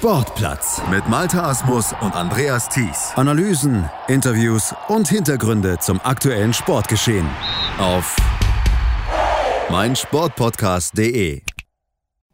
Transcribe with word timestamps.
Sportplatz 0.00 0.80
mit 0.90 1.06
Malta 1.10 1.50
Asmus 1.50 1.92
und 2.00 2.16
Andreas 2.16 2.70
Thies. 2.70 3.12
Analysen, 3.16 3.90
Interviews 4.08 4.74
und 4.88 5.06
Hintergründe 5.06 5.76
zum 5.78 6.00
aktuellen 6.02 6.54
Sportgeschehen 6.54 7.28
auf 7.78 8.16
meinsportpodcast.de. 9.68 11.42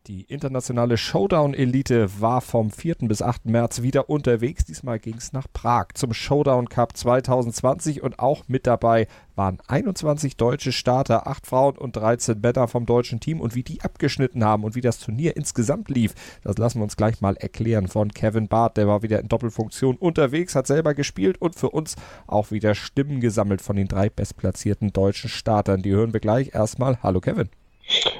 Die 0.06 0.22
internationale 0.22 0.98
Showdown-Elite 0.98 2.20
war 2.20 2.40
vom 2.40 2.70
4. 2.70 2.94
bis 3.00 3.22
8. 3.22 3.46
März 3.46 3.82
wieder 3.82 4.08
unterwegs. 4.08 4.64
Diesmal 4.64 5.00
ging 5.00 5.16
es 5.16 5.32
nach 5.32 5.48
Prag 5.52 5.88
zum 5.94 6.14
Showdown 6.14 6.68
Cup 6.68 6.96
2020 6.96 8.04
und 8.04 8.20
auch 8.20 8.44
mit 8.46 8.68
dabei 8.68 9.08
waren 9.34 9.58
21 9.66 10.36
deutsche 10.36 10.70
Starter, 10.70 11.26
8 11.26 11.44
Frauen 11.44 11.76
und 11.76 11.96
13 11.96 12.40
Männer 12.40 12.68
vom 12.68 12.86
deutschen 12.86 13.18
Team. 13.18 13.40
Und 13.40 13.56
wie 13.56 13.64
die 13.64 13.80
abgeschnitten 13.80 14.44
haben 14.44 14.62
und 14.62 14.76
wie 14.76 14.80
das 14.80 15.00
Turnier 15.00 15.36
insgesamt 15.36 15.88
lief, 15.88 16.14
das 16.44 16.56
lassen 16.56 16.78
wir 16.78 16.84
uns 16.84 16.96
gleich 16.96 17.20
mal 17.20 17.36
erklären 17.36 17.88
von 17.88 18.12
Kevin 18.12 18.46
Barth. 18.46 18.76
Der 18.76 18.86
war 18.86 19.02
wieder 19.02 19.18
in 19.18 19.26
Doppelfunktion 19.28 19.96
unterwegs, 19.96 20.54
hat 20.54 20.68
selber 20.68 20.94
gespielt 20.94 21.40
und 21.40 21.56
für 21.56 21.70
uns 21.70 21.96
auch 22.28 22.52
wieder 22.52 22.76
Stimmen 22.76 23.20
gesammelt 23.20 23.60
von 23.60 23.74
den 23.74 23.88
drei 23.88 24.08
bestplatzierten 24.08 24.92
deutschen 24.92 25.30
Startern. 25.30 25.82
Die 25.82 25.90
hören 25.90 26.12
wir 26.12 26.20
gleich 26.20 26.54
erstmal. 26.54 27.02
Hallo 27.02 27.20
Kevin. 27.20 27.50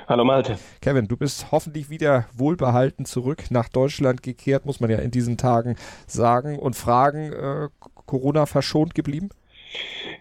Hallo 0.08 0.24
Malte. 0.24 0.56
Kevin, 0.80 1.08
du 1.08 1.16
bist 1.16 1.50
hoffentlich 1.50 1.90
wieder 1.90 2.26
wohlbehalten 2.32 3.06
zurück 3.06 3.50
nach 3.50 3.68
Deutschland 3.68 4.22
gekehrt, 4.22 4.64
muss 4.64 4.78
man 4.78 4.88
ja 4.88 4.98
in 4.98 5.10
diesen 5.10 5.36
Tagen 5.36 5.74
sagen 6.06 6.60
und 6.60 6.76
fragen, 6.76 7.32
äh, 7.32 7.68
Corona 8.06 8.46
verschont 8.46 8.94
geblieben? 8.94 9.30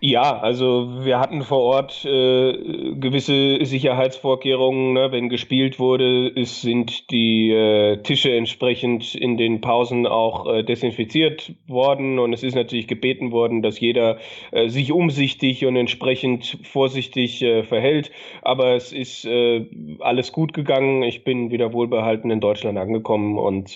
Ja, 0.02 0.38
also 0.40 1.06
wir 1.06 1.20
hatten 1.20 1.42
vor 1.42 1.62
Ort 1.62 2.06
äh, 2.06 2.94
gewisse 2.96 3.64
Sicherheitsvorkehrungen. 3.64 4.94
Ne? 4.94 5.12
Wenn 5.12 5.30
gespielt 5.30 5.80
wurde, 5.80 6.28
ist, 6.28 6.62
sind 6.62 7.12
die 7.12 7.52
äh, 7.52 7.98
Tische 7.98 8.36
entsprechend 8.36 9.16
in 9.16 9.38
den 9.38 9.62
Pausen 9.62 10.06
auch 10.06 10.48
äh, 10.48 10.64
desinfiziert 10.64 11.54
worden 11.68 12.20
und 12.20 12.34
es 12.34 12.44
ist 12.44 12.56
natürlich 12.56 12.88
gebeten 12.88 13.32
worden, 13.32 13.62
dass 13.62 13.80
jeder 13.80 14.18
äh, 14.52 14.68
sich 14.70 14.92
umsichtig 14.92 15.66
und 15.66 15.76
entsprechend 15.76 16.58
vorsichtig 16.64 17.42
äh, 17.42 17.64
verhält. 17.64 18.12
Aber 18.42 18.76
es 18.76 18.92
ist 18.92 19.26
äh, 19.26 19.66
alles 20.00 20.32
gut 20.32 20.54
gegangen. 20.54 21.04
Ich 21.04 21.24
bin 21.24 21.52
wieder 21.52 21.74
wohlbehalten 21.74 22.32
in 22.32 22.40
Deutschland 22.40 22.78
angekommen 22.78 23.38
und 23.38 23.76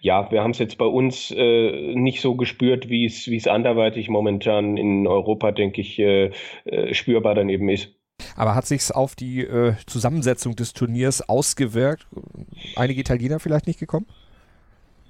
ja, 0.00 0.30
wir 0.30 0.42
haben 0.42 0.50
es 0.50 0.58
jetzt 0.58 0.78
bei 0.78 0.84
uns 0.84 1.30
nicht 1.30 2.20
so 2.20 2.34
gespürt, 2.34 2.88
wie 2.88 3.04
es 3.04 3.28
wie 3.28 3.36
es 3.36 3.46
anderweitig 3.46 4.08
momentan 4.08 4.76
in 4.76 4.95
Europa 5.04 5.50
denke 5.50 5.80
ich, 5.80 5.98
äh, 5.98 6.30
äh, 6.64 6.94
spürbar 6.94 7.34
dann 7.34 7.48
eben 7.48 7.68
ist. 7.68 7.92
Aber 8.36 8.54
hat 8.54 8.66
sich 8.66 8.94
auf 8.94 9.16
die 9.16 9.40
äh, 9.40 9.74
Zusammensetzung 9.86 10.54
des 10.54 10.72
Turniers 10.72 11.28
ausgewirkt? 11.28 12.06
Einige 12.76 13.00
Italiener 13.00 13.40
vielleicht 13.40 13.66
nicht 13.66 13.80
gekommen? 13.80 14.06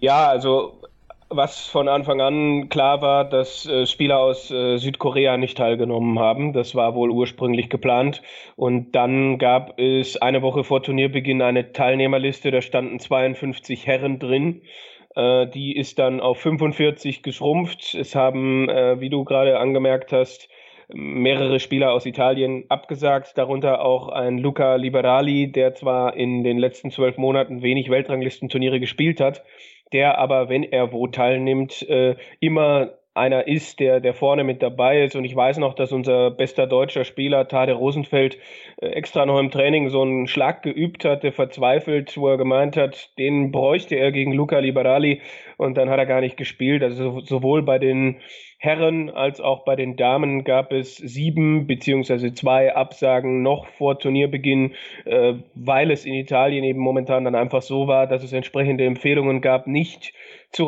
Ja, 0.00 0.28
also 0.28 0.80
was 1.28 1.66
von 1.66 1.88
Anfang 1.88 2.20
an 2.20 2.68
klar 2.68 3.00
war, 3.00 3.24
dass 3.24 3.66
äh, 3.66 3.86
Spieler 3.86 4.18
aus 4.18 4.50
äh, 4.50 4.78
Südkorea 4.78 5.36
nicht 5.36 5.58
teilgenommen 5.58 6.18
haben. 6.18 6.52
Das 6.52 6.74
war 6.74 6.94
wohl 6.94 7.10
ursprünglich 7.10 7.68
geplant. 7.68 8.22
Und 8.54 8.92
dann 8.92 9.38
gab 9.38 9.78
es 9.78 10.16
eine 10.16 10.42
Woche 10.42 10.62
vor 10.62 10.82
Turnierbeginn 10.82 11.42
eine 11.42 11.72
Teilnehmerliste, 11.72 12.50
da 12.50 12.62
standen 12.62 13.00
52 13.00 13.86
Herren 13.86 14.18
drin. 14.18 14.62
Äh, 15.16 15.46
die 15.48 15.74
ist 15.76 15.98
dann 15.98 16.20
auf 16.20 16.38
45 16.38 17.22
geschrumpft. 17.22 17.94
Es 17.94 18.14
haben, 18.14 18.68
äh, 18.68 19.00
wie 19.00 19.10
du 19.10 19.24
gerade 19.24 19.58
angemerkt 19.58 20.12
hast, 20.12 20.48
mehrere 20.92 21.58
Spieler 21.58 21.92
aus 21.92 22.06
Italien 22.06 22.64
abgesagt, 22.68 23.36
darunter 23.36 23.84
auch 23.84 24.08
ein 24.08 24.38
Luca 24.38 24.76
Liberali, 24.76 25.50
der 25.50 25.74
zwar 25.74 26.14
in 26.16 26.44
den 26.44 26.58
letzten 26.58 26.90
zwölf 26.90 27.16
Monaten 27.16 27.62
wenig 27.62 27.90
Weltranglistenturniere 27.90 28.78
gespielt 28.78 29.20
hat, 29.20 29.42
der 29.92 30.18
aber, 30.18 30.48
wenn 30.48 30.62
er 30.62 30.92
wo 30.92 31.08
teilnimmt, 31.08 31.82
äh, 31.88 32.14
immer 32.38 32.90
einer 33.16 33.46
ist, 33.46 33.80
der, 33.80 34.00
der 34.00 34.14
vorne 34.14 34.44
mit 34.44 34.62
dabei 34.62 35.02
ist. 35.04 35.16
Und 35.16 35.24
ich 35.24 35.34
weiß 35.34 35.58
noch, 35.58 35.74
dass 35.74 35.92
unser 35.92 36.30
bester 36.30 36.66
deutscher 36.66 37.04
Spieler, 37.04 37.48
Tade 37.48 37.72
Rosenfeld, 37.72 38.38
äh, 38.80 38.86
extra 38.88 39.26
noch 39.26 39.38
im 39.38 39.50
Training 39.50 39.88
so 39.88 40.02
einen 40.02 40.26
Schlag 40.26 40.62
geübt 40.62 41.04
hat, 41.04 41.22
der 41.22 41.32
verzweifelt, 41.32 42.16
wo 42.16 42.28
er 42.28 42.36
gemeint 42.36 42.76
hat, 42.76 43.16
den 43.18 43.52
bräuchte 43.52 43.96
er 43.96 44.12
gegen 44.12 44.32
Luca 44.32 44.58
Liberali. 44.58 45.20
Und 45.56 45.76
dann 45.76 45.90
hat 45.90 45.98
er 45.98 46.06
gar 46.06 46.20
nicht 46.20 46.36
gespielt. 46.36 46.82
Also 46.82 47.20
sowohl 47.20 47.62
bei 47.62 47.78
den 47.78 48.20
Herren 48.58 49.10
als 49.10 49.40
auch 49.40 49.64
bei 49.64 49.76
den 49.76 49.96
Damen 49.96 50.42
gab 50.42 50.72
es 50.72 50.96
sieben 50.96 51.66
beziehungsweise 51.66 52.32
zwei 52.32 52.74
Absagen 52.74 53.42
noch 53.42 53.66
vor 53.66 53.98
Turnierbeginn, 53.98 54.74
äh, 55.04 55.34
weil 55.54 55.90
es 55.90 56.06
in 56.06 56.14
Italien 56.14 56.64
eben 56.64 56.80
momentan 56.80 57.24
dann 57.24 57.34
einfach 57.34 57.62
so 57.62 57.86
war, 57.86 58.06
dass 58.06 58.22
es 58.22 58.32
entsprechende 58.32 58.84
Empfehlungen 58.84 59.42
gab, 59.42 59.66
nicht 59.66 60.14
zu 60.56 60.66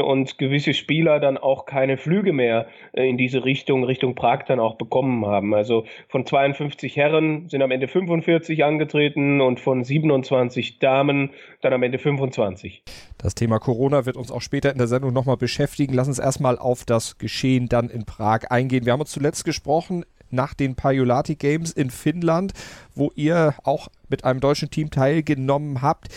und 0.00 0.38
gewisse 0.38 0.74
Spieler 0.74 1.20
dann 1.20 1.38
auch 1.38 1.64
keine 1.64 1.96
Flüge 1.96 2.32
mehr 2.32 2.66
äh, 2.92 3.08
in 3.08 3.16
diese 3.16 3.44
Richtung, 3.44 3.84
Richtung 3.84 4.14
Prag 4.14 4.42
dann 4.46 4.58
auch 4.58 4.74
bekommen 4.74 5.24
haben. 5.24 5.54
Also 5.54 5.84
von 6.08 6.26
52 6.26 6.96
Herren 6.96 7.48
sind 7.48 7.62
am 7.62 7.70
Ende 7.70 7.86
45 7.86 8.64
angetreten 8.64 9.40
und 9.40 9.60
von 9.60 9.84
27 9.84 10.80
Damen 10.80 11.30
dann 11.62 11.72
am 11.72 11.82
Ende 11.82 11.98
25. 11.98 12.82
Das 13.18 13.34
Thema 13.34 13.60
Corona 13.60 14.04
wird 14.04 14.16
uns 14.16 14.32
auch 14.32 14.42
später 14.42 14.72
in 14.72 14.78
der 14.78 14.88
Sendung 14.88 15.12
nochmal 15.12 15.36
beschäftigen. 15.36 15.94
Lass 15.94 16.08
uns 16.08 16.18
erstmal 16.18 16.58
auf 16.58 16.84
das 16.84 17.16
Geschehen 17.18 17.68
dann 17.68 17.88
in 17.88 18.04
Prag 18.04 18.50
eingehen. 18.50 18.84
Wir 18.84 18.92
haben 18.92 19.00
uns 19.00 19.12
zuletzt 19.12 19.44
gesprochen 19.44 20.04
nach 20.30 20.54
den 20.54 20.74
Pajulati 20.74 21.36
Games 21.36 21.72
in 21.72 21.90
Finnland, 21.90 22.52
wo 22.94 23.12
ihr 23.14 23.54
auch 23.62 23.88
mit 24.08 24.24
einem 24.24 24.40
deutschen 24.40 24.70
Team 24.70 24.90
teilgenommen 24.90 25.82
habt. 25.82 26.08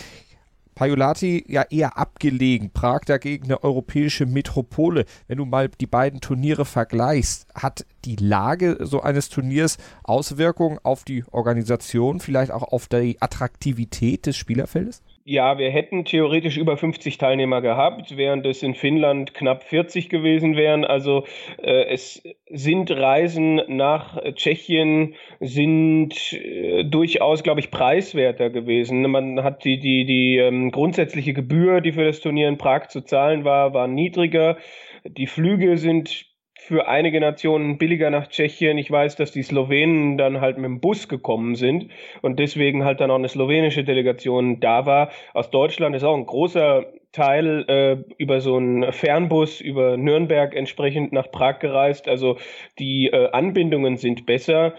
Pajolati 0.76 1.46
ja 1.48 1.64
eher 1.70 1.98
abgelegen, 1.98 2.72
Prag 2.72 3.02
dagegen 3.06 3.46
eine 3.46 3.64
europäische 3.64 4.26
Metropole. 4.26 5.06
Wenn 5.28 5.38
du 5.38 5.46
mal 5.46 5.70
die 5.70 5.88
beiden 5.88 6.22
Turniere 6.22 6.66
vergleichst, 6.66 7.48
hat 7.54 7.86
die 8.06 8.16
Lage 8.16 8.78
so 8.82 9.02
eines 9.02 9.30
Turniers 9.30 9.78
Auswirkungen 10.04 10.80
auf 10.84 11.04
die 11.04 11.24
Organisation, 11.32 12.20
vielleicht 12.20 12.52
auch 12.52 12.64
auf 12.64 12.88
die 12.88 13.18
Attraktivität 13.22 14.26
des 14.26 14.38
Spielerfeldes? 14.38 15.02
Ja, 15.26 15.58
wir 15.58 15.70
hätten 15.72 16.04
theoretisch 16.04 16.58
über 16.58 16.76
50 16.76 17.18
Teilnehmer 17.18 17.62
gehabt, 17.62 18.18
während 18.18 18.46
es 18.46 18.62
in 18.62 18.76
Finnland 18.76 19.34
knapp 19.34 19.64
40 19.64 20.10
gewesen 20.10 20.58
wären. 20.58 20.84
Also 20.84 21.24
äh, 21.62 21.86
es 21.86 22.22
sind 22.50 22.92
Reisen 22.92 23.62
nach 23.68 24.22
Tschechien 24.36 25.16
sind 25.40 26.34
äh, 26.34 26.84
durchaus, 26.84 27.42
glaube 27.44 27.62
ich, 27.62 27.72
preiswerter 27.72 28.50
gewesen. 28.50 29.10
Man 29.10 29.42
hat 29.44 29.64
die 29.64 29.80
die 29.80 30.04
die 30.04 30.40
ähm, 30.40 30.72
grundsätzliche 30.72 31.34
Gebühr, 31.34 31.80
die 31.80 31.94
für 31.94 32.04
das 32.04 32.20
Turnier 32.20 32.50
in 32.50 32.58
Prag 32.58 32.88
zu 32.88 33.00
zahlen 33.00 33.46
war, 33.46 33.74
war 33.74 33.88
niedriger. 33.88 34.58
Die 35.06 35.28
Flüge 35.28 35.78
sind 35.78 36.33
für 36.66 36.88
einige 36.88 37.20
Nationen 37.20 37.78
billiger 37.78 38.10
nach 38.10 38.28
Tschechien. 38.28 38.78
Ich 38.78 38.90
weiß, 38.90 39.18
dass 39.18 39.32
die 39.32 39.44
Slowenen 39.44 40.18
dann 40.18 40.40
halt 40.40 40.58
mit 40.58 40.66
dem 40.66 40.80
Bus 40.80 41.10
gekommen 41.10 41.56
sind 41.56 41.90
und 42.22 42.40
deswegen 42.40 42.86
halt 42.86 43.02
dann 43.02 43.12
auch 43.12 43.18
eine 43.18 43.28
slowenische 43.28 43.84
Delegation 43.84 44.62
da 44.62 44.86
war. 44.86 45.12
Aus 45.34 45.50
Deutschland 45.52 45.96
ist 45.96 46.04
auch 46.04 46.16
ein 46.16 46.26
großer 46.26 46.86
Teil 47.12 47.66
äh, 47.68 48.14
über 48.18 48.40
so 48.40 48.56
einen 48.56 48.94
Fernbus 48.94 49.60
über 49.60 49.98
Nürnberg 49.98 50.56
entsprechend 50.56 51.12
nach 51.12 51.30
Prag 51.32 51.60
gereist. 51.60 52.08
Also 52.08 52.38
die 52.80 53.08
äh, 53.08 53.30
Anbindungen 53.32 53.98
sind 53.98 54.26
besser 54.26 54.74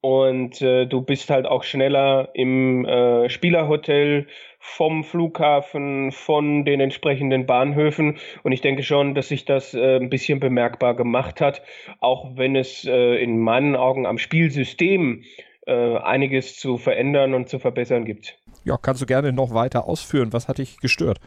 und 0.00 0.62
äh, 0.62 0.86
du 0.86 1.00
bist 1.00 1.30
halt 1.30 1.46
auch 1.46 1.64
schneller 1.64 2.28
im 2.34 2.84
äh, 2.84 3.28
Spielerhotel 3.28 4.28
vom 4.66 5.04
Flughafen, 5.04 6.10
von 6.10 6.64
den 6.64 6.80
entsprechenden 6.80 7.44
Bahnhöfen. 7.44 8.16
Und 8.42 8.52
ich 8.52 8.62
denke 8.62 8.82
schon, 8.82 9.14
dass 9.14 9.28
sich 9.28 9.44
das 9.44 9.74
äh, 9.74 9.96
ein 9.96 10.08
bisschen 10.08 10.40
bemerkbar 10.40 10.96
gemacht 10.96 11.42
hat, 11.42 11.62
auch 12.00 12.34
wenn 12.36 12.56
es 12.56 12.84
äh, 12.86 13.22
in 13.22 13.38
meinen 13.38 13.76
Augen 13.76 14.06
am 14.06 14.16
Spielsystem 14.16 15.22
äh, 15.66 15.98
einiges 15.98 16.58
zu 16.58 16.78
verändern 16.78 17.34
und 17.34 17.50
zu 17.50 17.58
verbessern 17.58 18.06
gibt. 18.06 18.38
Ja, 18.64 18.78
kannst 18.78 19.02
du 19.02 19.06
gerne 19.06 19.32
noch 19.32 19.52
weiter 19.52 19.86
ausführen. 19.86 20.32
Was 20.32 20.48
hat 20.48 20.56
dich 20.56 20.78
gestört? 20.78 21.20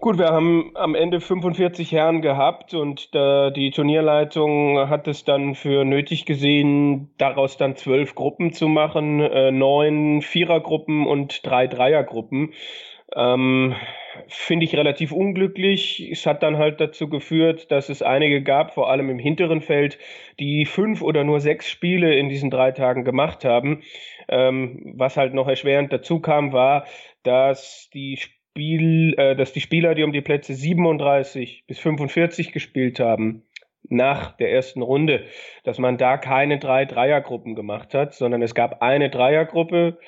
Gut, 0.00 0.16
wir 0.16 0.28
haben 0.28 0.70
am 0.76 0.94
Ende 0.94 1.20
45 1.20 1.92
Herren 1.92 2.22
gehabt 2.22 2.72
und 2.72 3.10
äh, 3.12 3.50
die 3.50 3.70
Turnierleitung 3.70 4.88
hat 4.88 5.06
es 5.06 5.24
dann 5.24 5.54
für 5.54 5.84
nötig 5.84 6.24
gesehen, 6.24 7.10
daraus 7.18 7.58
dann 7.58 7.76
zwölf 7.76 8.14
Gruppen 8.14 8.54
zu 8.54 8.66
machen, 8.66 9.20
äh, 9.20 9.50
neun 9.50 10.22
Vierergruppen 10.22 11.06
und 11.06 11.44
drei 11.44 11.66
Dreiergruppen. 11.66 12.54
Ähm, 13.14 13.74
Finde 14.26 14.64
ich 14.64 14.74
relativ 14.74 15.12
unglücklich. 15.12 16.08
Es 16.10 16.24
hat 16.24 16.42
dann 16.42 16.56
halt 16.56 16.80
dazu 16.80 17.10
geführt, 17.10 17.70
dass 17.70 17.90
es 17.90 18.00
einige 18.00 18.42
gab, 18.42 18.72
vor 18.72 18.88
allem 18.90 19.10
im 19.10 19.18
hinteren 19.18 19.60
Feld, 19.60 19.98
die 20.38 20.64
fünf 20.64 21.02
oder 21.02 21.24
nur 21.24 21.40
sechs 21.40 21.68
Spiele 21.68 22.14
in 22.14 22.30
diesen 22.30 22.48
drei 22.48 22.72
Tagen 22.72 23.04
gemacht 23.04 23.44
haben. 23.44 23.82
Ähm, 24.28 24.94
was 24.96 25.18
halt 25.18 25.34
noch 25.34 25.46
erschwerend 25.46 25.92
dazu 25.92 26.20
kam, 26.20 26.54
war, 26.54 26.86
dass 27.22 27.90
die 27.92 28.18
Spiel, 28.52 29.14
äh, 29.16 29.36
dass 29.36 29.52
die 29.52 29.60
Spieler, 29.60 29.94
die 29.94 30.02
um 30.02 30.12
die 30.12 30.20
Plätze 30.20 30.54
37 30.54 31.64
bis 31.66 31.78
45 31.78 32.52
gespielt 32.52 33.00
haben, 33.00 33.44
nach 33.88 34.36
der 34.36 34.52
ersten 34.52 34.82
Runde, 34.82 35.24
dass 35.64 35.78
man 35.78 35.98
da 35.98 36.16
keine 36.16 36.58
drei 36.58 36.84
Dreiergruppen 36.84 37.54
gemacht 37.54 37.94
hat, 37.94 38.14
sondern 38.14 38.42
es 38.42 38.54
gab 38.54 38.82
eine 38.82 39.10
Dreiergruppe 39.10 39.98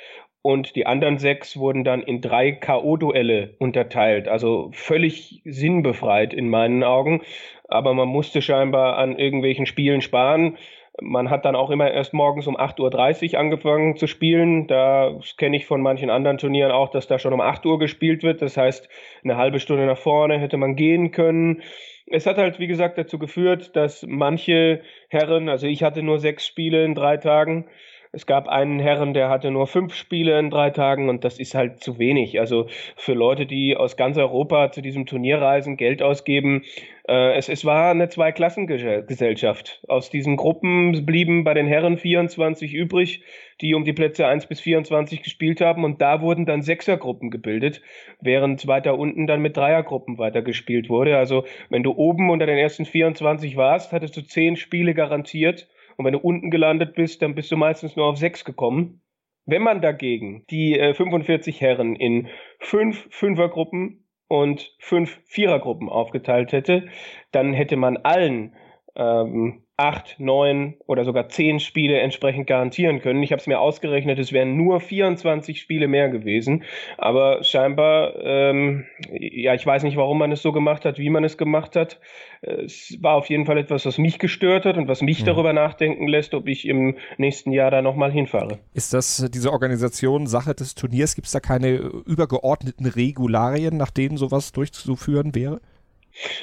und 0.43 0.75
die 0.75 0.87
anderen 0.87 1.19
sechs 1.19 1.57
wurden 1.57 1.85
dann 1.85 2.03
in 2.03 2.21
drei 2.21 2.51
K.O.-Duelle 2.51 3.55
unterteilt. 3.59 4.27
Also 4.27 4.71
völlig 4.73 5.41
sinnbefreit 5.45 6.35
in 6.35 6.49
meinen 6.49 6.83
Augen. 6.83 7.23
Aber 7.69 7.95
man 7.95 8.09
musste 8.09 8.43
scheinbar 8.43 8.99
an 8.99 9.17
irgendwelchen 9.17 9.67
Spielen 9.67 10.01
sparen. 10.01 10.59
Man 11.01 11.31
hat 11.31 11.47
dann 11.47 11.57
auch 11.57 11.71
immer 11.71 11.91
erst 11.91 12.13
morgens 12.13 12.47
um 12.47 12.57
8.30 12.57 13.33
Uhr 13.33 13.41
angefangen 13.41 13.97
zu 13.97 14.07
spielen. 14.07 14.67
Da 14.67 15.19
kenne 15.39 15.57
ich 15.57 15.67
von 15.67 15.81
manchen 15.81 16.11
anderen 16.11 16.37
Turnieren 16.37 16.71
auch, 16.71 16.91
dass 16.91 17.07
da 17.07 17.19
schon 17.19 17.33
um 17.33 17.41
8 17.41 17.65
Uhr 17.65 17.79
gespielt 17.79 18.23
wird. 18.23 18.43
Das 18.43 18.57
heißt, 18.57 18.89
eine 19.25 19.37
halbe 19.39 19.59
Stunde 19.59 19.87
nach 19.87 19.97
vorne 19.97 20.39
hätte 20.39 20.59
man 20.59 20.77
gehen 20.77 21.11
können. 21.11 21.63
Es 22.07 22.27
hat 22.27 22.37
halt, 22.37 22.59
wie 22.59 22.67
gesagt, 22.67 22.99
dazu 22.99 23.19
geführt, 23.19 23.75
dass 23.75 24.05
manche 24.07 24.83
Herren, 25.09 25.49
also 25.49 25.67
ich 25.67 25.83
hatte 25.83 26.03
nur 26.03 26.19
sechs 26.19 26.47
Spiele 26.47 26.85
in 26.85 26.95
drei 26.95 27.17
Tagen, 27.17 27.69
es 28.13 28.27
gab 28.27 28.47
einen 28.47 28.79
Herren, 28.79 29.15
der 29.15 29.31
hatte 29.31 29.51
nur 29.51 29.67
fünf 29.67 29.95
Spiele 29.95 30.39
in 30.39 30.51
drei 30.51 30.69
Tagen 30.69 31.09
und 31.09 31.25
das 31.25 31.39
ist 31.39 31.55
halt 31.55 31.81
zu 31.81 31.99
wenig. 31.99 32.39
Also 32.39 32.67
für 32.95 33.15
Leute, 33.15 33.47
die 33.47 33.75
aus 33.75 33.97
ganz 33.97 34.19
Europa 34.19 34.71
zu 34.71 34.83
diesem 34.83 35.07
Turnier 35.07 35.41
reisen, 35.41 35.79
Geld 35.79 36.03
ausgeben, 36.03 36.63
äh, 37.09 37.35
es, 37.37 37.49
es 37.49 37.65
war 37.65 37.91
eine 37.91 38.11
Zweiklassengesellschaft. 38.11 39.83
Aus 39.89 40.11
diesen 40.11 40.37
Gruppen 40.37 41.07
blieben 41.07 41.43
bei 41.43 41.55
den 41.55 41.67
Herren 41.67 41.97
24 41.97 42.75
übrig, 42.75 43.23
die 43.63 43.75
um 43.75 43.85
die 43.85 43.95
Plätze 43.95 44.27
1 44.27 44.45
bis 44.45 44.61
24 44.61 45.23
gespielt 45.23 45.63
haben 45.63 45.83
und 45.83 46.03
da 46.03 46.21
wurden 46.21 46.45
dann 46.45 46.61
Sechsergruppen 46.61 47.31
gebildet, 47.31 47.81
während 48.21 48.67
weiter 48.67 48.99
unten 48.99 49.27
dann 49.27 49.41
mit 49.41 49.57
Dreiergruppen 49.57 50.19
weitergespielt 50.19 50.91
wurde. 50.91 51.17
Also 51.17 51.45
wenn 51.71 51.83
du 51.83 51.93
oben 51.93 52.29
unter 52.29 52.45
den 52.45 52.59
ersten 52.59 52.85
24 52.85 53.57
warst, 53.57 53.91
hattest 53.93 54.19
du 54.19 54.21
zehn 54.21 54.57
Spiele 54.57 54.93
garantiert 54.93 55.67
und 55.97 56.05
wenn 56.05 56.13
du 56.13 56.19
unten 56.19 56.51
gelandet 56.51 56.95
bist, 56.95 57.23
dann 57.23 57.35
bist 57.35 57.51
du 57.51 57.57
meistens 57.57 57.97
nur 57.97 58.07
auf 58.07 58.17
sechs 58.17 58.45
gekommen. 58.45 59.03
Wenn 59.45 59.63
man 59.63 59.81
dagegen 59.81 60.45
die 60.51 60.79
äh, 60.79 60.95
45 60.95 61.61
Herren 61.61 61.97
in 61.97 62.29
fünf 62.61 63.09
Fünfergruppen 63.11 64.07
und 64.29 64.75
fünf 64.79 65.21
Vierergruppen 65.27 65.89
aufgeteilt 65.89 66.53
hätte, 66.53 66.87
dann 67.33 67.53
hätte 67.53 67.77
man 67.77 67.97
allen 67.99 68.55
ähm, 68.95 69.65
acht, 69.83 70.15
neun 70.19 70.75
oder 70.87 71.05
sogar 71.05 71.29
zehn 71.29 71.59
Spiele 71.59 71.99
entsprechend 71.99 72.47
garantieren 72.47 73.01
können. 73.01 73.23
Ich 73.23 73.33
habe 73.33 73.41
es 73.41 73.49
mir 73.49 73.59
ausgerechnet, 73.59 74.19
es 74.21 74.33
wären 74.33 74.57
nur 74.57 74.81
24 74.81 75.61
Spiele 75.61 75.89
mehr 75.89 76.09
gewesen. 76.09 76.63
Aber 76.99 77.43
scheinbar, 77.43 78.15
ähm, 78.23 78.85
ja, 79.11 79.55
ich 79.55 79.67
weiß 79.67 79.83
nicht, 79.83 79.97
warum 79.97 80.19
man 80.19 80.31
es 80.31 80.41
so 80.41 80.53
gemacht 80.53 80.85
hat, 80.85 80.99
wie 80.99 81.11
man 81.11 81.25
es 81.25 81.37
gemacht 81.37 81.75
hat. 81.75 81.99
Es 82.43 82.97
war 83.01 83.17
auf 83.17 83.29
jeden 83.29 83.45
Fall 83.45 83.59
etwas, 83.59 83.85
was 83.85 83.99
mich 83.99 84.21
gestört 84.21 84.65
hat 84.67 84.77
und 84.77 84.87
was 84.87 85.03
mich 85.03 85.23
mhm. 85.23 85.27
darüber 85.27 85.53
nachdenken 85.53 86.07
lässt, 86.07 86.33
ob 86.35 86.47
ich 86.47 86.67
im 86.67 86.97
nächsten 87.19 87.51
Jahr 87.51 87.73
da 87.73 87.83
nochmal 87.83 88.13
hinfahre. 88.13 88.59
Ist 88.75 88.95
das 88.95 89.29
diese 89.35 89.53
Organisation 89.53 90.27
Sache 90.29 90.55
des 90.55 90.77
Turniers? 90.77 91.17
Gibt 91.17 91.27
es 91.27 91.33
da 91.33 91.41
keine 91.41 91.75
übergeordneten 92.07 92.87
Regularien, 92.87 93.77
nach 93.77 93.91
denen 93.91 94.17
sowas 94.17 94.53
durchzuführen 94.53 95.35
wäre? 95.35 95.61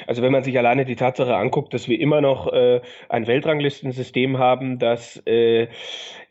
Also 0.06 0.22
wenn 0.22 0.32
man 0.32 0.42
sich 0.42 0.58
alleine 0.58 0.84
die 0.84 0.96
Tatsache 0.96 1.36
anguckt, 1.36 1.74
dass 1.74 1.88
wir 1.88 2.00
immer 2.00 2.20
noch 2.20 2.52
äh, 2.52 2.80
ein 3.08 3.26
Weltranglistensystem 3.26 4.38
haben, 4.38 4.78
dass 4.78 5.16
äh, 5.26 5.68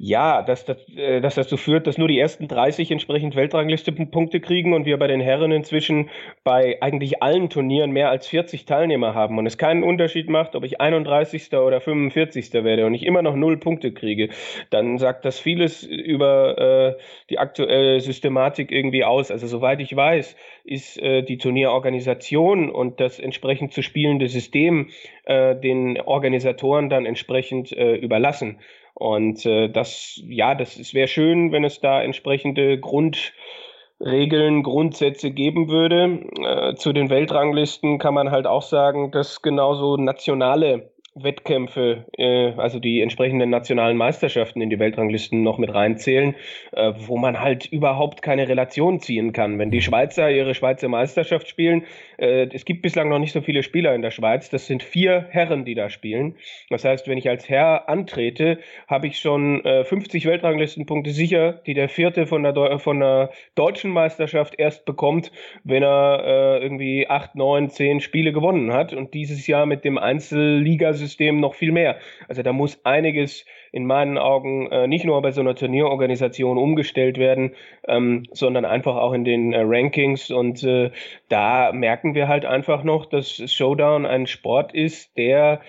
ja, 0.02 0.42
dass, 0.42 0.64
dass, 0.64 0.78
äh, 0.96 1.20
dass 1.20 1.36
dazu 1.36 1.58
führt, 1.58 1.86
dass 1.86 1.98
nur 1.98 2.08
die 2.08 2.18
ersten 2.18 2.48
30 2.48 2.90
entsprechend 2.92 3.36
Weltranglistenpunkte 3.36 4.40
kriegen 4.40 4.74
und 4.74 4.86
wir 4.86 4.98
bei 4.98 5.08
den 5.08 5.20
Herren 5.20 5.52
inzwischen 5.52 6.10
bei 6.46 6.78
eigentlich 6.82 7.22
allen 7.22 7.50
Turnieren 7.50 7.92
mehr 7.92 8.10
als 8.10 8.28
40 8.28 8.66
Teilnehmer 8.66 9.14
haben 9.14 9.38
und 9.38 9.46
es 9.46 9.58
keinen 9.58 9.84
Unterschied 9.84 10.30
macht, 10.30 10.56
ob 10.56 10.64
ich 10.64 10.80
31. 10.80 11.54
oder 11.54 11.82
45. 11.82 12.54
werde 12.54 12.86
und 12.86 12.94
ich 12.94 13.06
immer 13.06 13.22
noch 13.22 13.36
null 13.36 13.58
Punkte 13.58 13.92
kriege, 13.92 14.30
dann 14.70 14.98
sagt 14.98 15.26
das 15.26 15.40
vieles 15.40 15.84
über 15.84 16.96
äh, 16.98 17.02
die 17.30 17.40
aktuelle 17.40 18.00
Systematik 18.00 18.72
irgendwie 18.72 19.04
aus. 19.04 19.32
Also 19.32 19.48
soweit 19.48 19.82
ich 19.82 19.94
weiß, 19.94 20.36
ist 20.70 21.02
äh, 21.02 21.24
die 21.24 21.38
Turnierorganisation 21.38 22.70
und 22.70 23.00
das 23.00 23.20
entsprechend 23.20 23.74
zu 23.74 23.82
spielende 23.82 24.28
System 24.28 24.90
äh, 25.26 25.56
den 25.56 26.00
Organisatoren 26.00 26.90
dann 26.90 27.06
entsprechend 27.06 27.72
äh, 27.72 27.96
überlassen. 27.96 28.60
Und 28.94 29.46
äh, 29.46 29.70
das, 29.70 30.22
ja, 30.28 30.54
das 30.54 30.94
wäre 30.94 31.08
schön, 31.08 31.52
wenn 31.52 31.64
es 31.64 31.80
da 31.80 32.04
entsprechende 32.04 32.80
Grundregeln, 32.80 34.62
Grundsätze 34.62 35.32
geben 35.32 35.70
würde. 35.70 36.20
Äh, 36.44 36.76
zu 36.76 36.94
den 36.94 37.10
Weltranglisten 37.10 37.98
kann 37.98 38.14
man 38.14 38.30
halt 38.30 38.46
auch 38.46 38.62
sagen, 38.62 39.12
dass 39.12 39.42
genauso 39.42 39.98
nationale 39.98 40.92
Wettkämpfe, 41.24 42.06
äh, 42.18 42.54
also 42.58 42.80
die 42.80 43.02
entsprechenden 43.02 43.50
nationalen 43.50 43.98
Meisterschaften 43.98 44.62
in 44.62 44.70
die 44.70 44.80
Weltranglisten 44.80 45.44
noch 45.44 45.58
mit 45.58 45.74
reinzählen, 45.74 46.36
äh, 46.72 46.94
wo 46.96 47.18
man 47.18 47.40
halt 47.40 47.66
überhaupt 47.66 48.22
keine 48.22 48.48
Relation 48.48 49.00
ziehen 49.00 49.34
kann. 49.34 49.60
Wenn 49.60 49.72
die. 49.72 49.90
Schweizer 49.90 50.30
ihre 50.30 50.54
Schweizer 50.54 50.88
Meisterschaft 50.88 51.48
spielen, 51.48 51.84
äh, 52.18 52.48
es 52.54 52.66
gibt 52.66 52.82
bislang 52.82 53.10
noch 53.10 53.20
nicht 53.20 53.32
so 53.32 53.42
viele 53.42 53.64
Spieler 53.64 53.96
in 53.96 54.02
der 54.02 54.12
Schweiz, 54.12 54.50
das 54.50 54.68
sind 54.68 54.84
vier 54.84 55.26
Herren, 55.30 55.66
die 55.66 55.74
da 55.74 55.90
spielen. 55.90 56.36
Das 56.70 56.86
heißt, 56.86 57.08
wenn 57.08 57.18
ich 57.18 57.28
als 57.28 57.50
Herr 57.50 57.90
antrete, 57.90 58.60
habe 58.88 59.08
ich 59.08 59.20
schon 59.20 59.64
äh, 59.66 59.84
50 59.84 60.26
Weltranglistenpunkte 60.26 61.12
sicher, 61.12 61.54
die 61.66 61.74
der 61.74 61.90
vierte 61.90 62.28
von 62.28 62.44
der, 62.44 62.54
Deu 62.54 62.78
von 62.78 63.00
der 63.00 63.32
deutschen 63.56 63.92
Meisterschaft 63.92 64.56
erst 64.60 64.86
bekommt, 64.86 65.32
wenn 65.64 65.82
er 65.82 66.24
äh, 66.24 66.64
irgendwie 66.64 67.08
acht, 67.08 67.36
neun, 67.36 67.70
zehn 67.70 68.00
Spiele 68.02 68.32
gewonnen 68.32 68.74
hat 68.74 68.94
und 68.94 69.14
dieses 69.14 69.48
Jahr 69.48 69.66
mit 69.66 69.84
dem 69.84 69.98
Einzelligasystem 69.98 71.09
System 71.10 71.40
noch 71.40 71.56
viel 71.56 71.72
mehr. 71.72 71.98
Also 72.28 72.44
da 72.44 72.54
muss 72.54 72.86
einiges 72.86 73.46
in 73.72 73.86
meinen 73.86 74.18
Augen 74.18 74.72
äh, 74.72 74.88
nicht 74.88 75.06
nur 75.06 75.22
bei 75.22 75.32
so 75.32 75.42
einer 75.42 75.56
Turnierorganisation 75.56 76.58
umgestellt 76.58 77.18
werden, 77.18 77.56
ähm, 77.88 78.24
sondern 78.32 78.66
einfach 78.66 78.96
auch 78.96 79.14
in 79.14 79.26
den 79.26 79.54
äh, 79.54 79.62
Rankings. 79.64 80.32
Und 80.32 80.64
äh, 80.64 80.92
da 81.28 81.72
merken 81.74 82.16
wir 82.16 82.28
halt 82.28 82.46
einfach 82.46 82.84
noch, 82.84 83.06
dass 83.06 83.42
Showdown 83.52 84.06
ein 84.06 84.28
Sport 84.28 84.74
ist, 84.74 85.18
der 85.18 85.62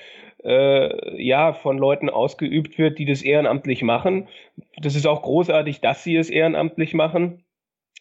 äh, 0.45 1.23
ja 1.23 1.53
von 1.53 1.79
Leuten 1.79 2.09
ausgeübt 2.09 2.79
wird, 2.79 2.99
die 2.99 3.05
das 3.05 3.23
ehrenamtlich 3.23 3.83
machen. 3.83 4.29
Das 4.81 4.95
ist 4.95 5.07
auch 5.07 5.23
großartig, 5.23 5.81
dass 5.81 6.05
sie 6.05 6.17
es 6.17 6.31
ehrenamtlich 6.31 6.95
machen. 6.95 7.45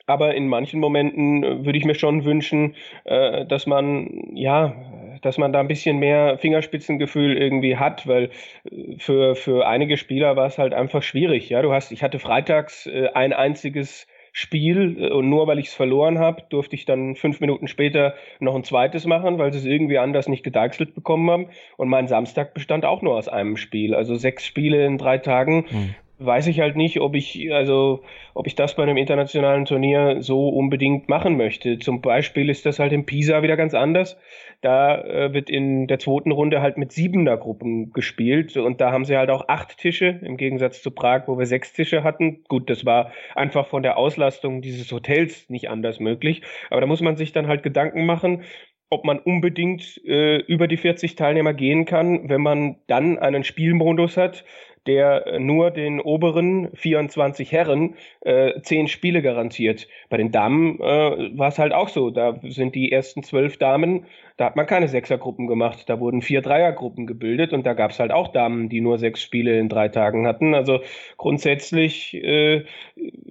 Aber 0.06 0.34
in 0.34 0.48
manchen 0.48 0.80
Momenten 0.80 1.44
äh, 1.44 1.66
würde 1.66 1.78
ich 1.78 1.86
mir 1.86 1.96
schon 1.96 2.26
wünschen, 2.26 2.76
äh, 3.04 3.46
dass 3.46 3.68
man 3.68 4.32
ja 4.34 4.74
dass 5.22 5.38
man 5.38 5.54
da 5.54 5.60
ein 5.60 5.68
bisschen 5.68 5.98
mehr 5.98 6.38
Fingerspitzengefühl 6.38 7.38
irgendwie 7.38 7.78
hat, 7.78 8.08
weil 8.08 8.32
äh, 8.66 8.98
für, 8.98 9.36
für 9.36 9.68
einige 9.68 9.98
Spieler 9.98 10.36
war 10.36 10.48
es 10.48 10.58
halt 10.58 10.74
einfach 10.74 11.04
schwierig. 11.04 11.50
Ja, 11.50 11.62
du 11.62 11.72
hast, 11.72 11.92
ich 11.92 12.04
hatte 12.04 12.20
freitags 12.20 12.86
äh, 12.86 13.10
ein 13.14 13.34
einziges 13.34 14.08
Spiel 14.32 14.98
äh, 15.00 15.10
und 15.10 15.30
nur 15.30 15.48
weil 15.48 15.60
ich 15.60 15.68
es 15.68 15.74
verloren 15.74 16.20
habe, 16.20 16.44
durfte 16.50 16.76
ich 16.76 16.86
dann 16.86 17.16
fünf 17.16 17.40
Minuten 17.40 17.68
später 17.68 18.14
noch 18.40 18.56
ein 18.56 18.64
zweites 18.64 19.06
machen, 19.06 19.38
weil 19.38 19.52
sie 19.52 19.60
es 19.60 19.66
irgendwie 19.66 19.98
anders 19.98 20.28
nicht 20.28 20.44
gedeichselt 20.44 20.96
bekommen 20.96 21.30
haben. 21.30 21.48
Und 21.78 21.90
mein 21.90 22.08
Samstag 22.08 22.54
bestand 22.54 22.86
auch 22.86 23.02
nur 23.02 23.16
aus 23.16 23.28
einem 23.28 23.58
Spiel. 23.58 23.96
Also 23.96 24.16
sechs 24.16 24.46
Spiele 24.46 24.86
in 24.86 24.98
drei 24.98 25.18
Tagen. 25.18 25.66
Mhm 25.70 25.96
weiß 26.20 26.48
ich 26.48 26.60
halt 26.60 26.76
nicht, 26.76 27.00
ob 27.00 27.16
ich, 27.16 27.52
also, 27.54 28.04
ob 28.34 28.48
ich 28.48 28.56
das 28.56 28.76
bei 28.76 28.84
einem 28.84 28.98
internationalen 28.98 29.66
Turnier 29.66 30.22
so 30.22 30.50
unbedingt 30.50 31.10
machen 31.10 31.38
möchte. 31.38 31.80
Zum 31.80 32.02
Beispiel 32.02 32.50
ist 32.50 32.66
das 32.66 32.80
halt 32.80 32.92
in 32.92 33.06
Pisa 33.06 33.42
wieder 33.42 33.58
ganz 33.58 33.74
anders. 33.74 34.18
Da 34.62 35.02
äh, 35.02 35.34
wird 35.34 35.50
in 35.50 35.88
der 35.88 36.00
zweiten 36.00 36.32
Runde 36.32 36.62
halt 36.62 36.78
mit 36.78 36.92
siebener 36.92 37.38
Gruppen 37.38 37.94
gespielt 37.94 38.58
und 38.58 38.82
da 38.82 38.92
haben 38.92 39.06
sie 39.06 39.18
halt 39.18 39.30
auch 39.30 39.48
acht 39.48 39.78
Tische 39.78 40.20
im 40.22 40.36
Gegensatz 40.36 40.82
zu 40.82 40.92
Prag, 40.92 41.24
wo 41.28 41.40
wir 41.40 41.46
sechs 41.46 41.72
Tische 41.72 42.04
hatten. 42.04 42.44
Gut, 42.50 42.70
das 42.70 42.86
war 42.86 43.12
einfach 43.36 43.68
von 43.68 43.84
der 43.84 43.98
Auslastung 43.98 44.62
dieses 44.62 44.92
Hotels 44.92 45.50
nicht 45.50 45.70
anders 45.70 46.00
möglich. 46.00 46.42
Aber 46.70 46.82
da 46.82 46.88
muss 46.88 47.02
man 47.02 47.16
sich 47.16 47.32
dann 47.32 47.48
halt 47.48 47.64
Gedanken 47.64 48.06
machen, 48.06 48.44
ob 48.90 49.06
man 49.06 49.20
unbedingt 49.20 50.02
äh, 50.06 50.38
über 50.38 50.68
die 50.68 50.78
40 50.78 51.16
Teilnehmer 51.16 51.54
gehen 51.54 51.86
kann, 51.86 52.28
wenn 52.28 52.42
man 52.42 52.78
dann 52.88 53.20
einen 53.20 53.44
Spielmodus 53.44 54.18
hat, 54.18 54.44
der 54.90 55.40
nur 55.40 55.70
den 55.70 56.02
oberen 56.02 56.70
24 56.74 57.52
Herren 57.52 57.94
äh, 58.22 58.60
10 58.60 58.88
Spiele 58.88 59.22
garantiert. 59.22 59.88
Bei 60.10 60.18
den 60.18 60.32
Damen 60.32 60.80
äh, 60.80 61.38
war 61.38 61.50
es 61.50 61.60
halt 61.60 61.74
auch 61.74 61.90
so. 61.90 62.10
Da 62.10 62.40
sind 62.42 62.74
die 62.74 62.92
ersten 62.92 63.22
zwölf 63.22 63.58
Damen, 63.58 64.08
da 64.38 64.46
hat 64.46 64.56
man 64.56 64.66
keine 64.66 64.88
Sechsergruppen 64.88 65.46
gemacht. 65.46 65.84
Da 65.88 66.00
wurden 66.00 66.24
vier 66.24 66.42
Dreiergruppen 66.42 67.06
gebildet 67.06 67.54
und 67.54 67.68
da 67.68 67.74
gab 67.74 67.92
es 67.92 68.00
halt 68.00 68.12
auch 68.12 68.30
Damen, 68.30 68.68
die 68.68 68.82
nur 68.82 68.98
sechs 68.98 69.22
Spiele 69.22 69.60
in 69.60 69.70
drei 69.70 69.90
Tagen 69.90 70.26
hatten. 70.26 70.56
Also 70.56 70.80
grundsätzlich 71.18 72.16
äh, 72.16 72.64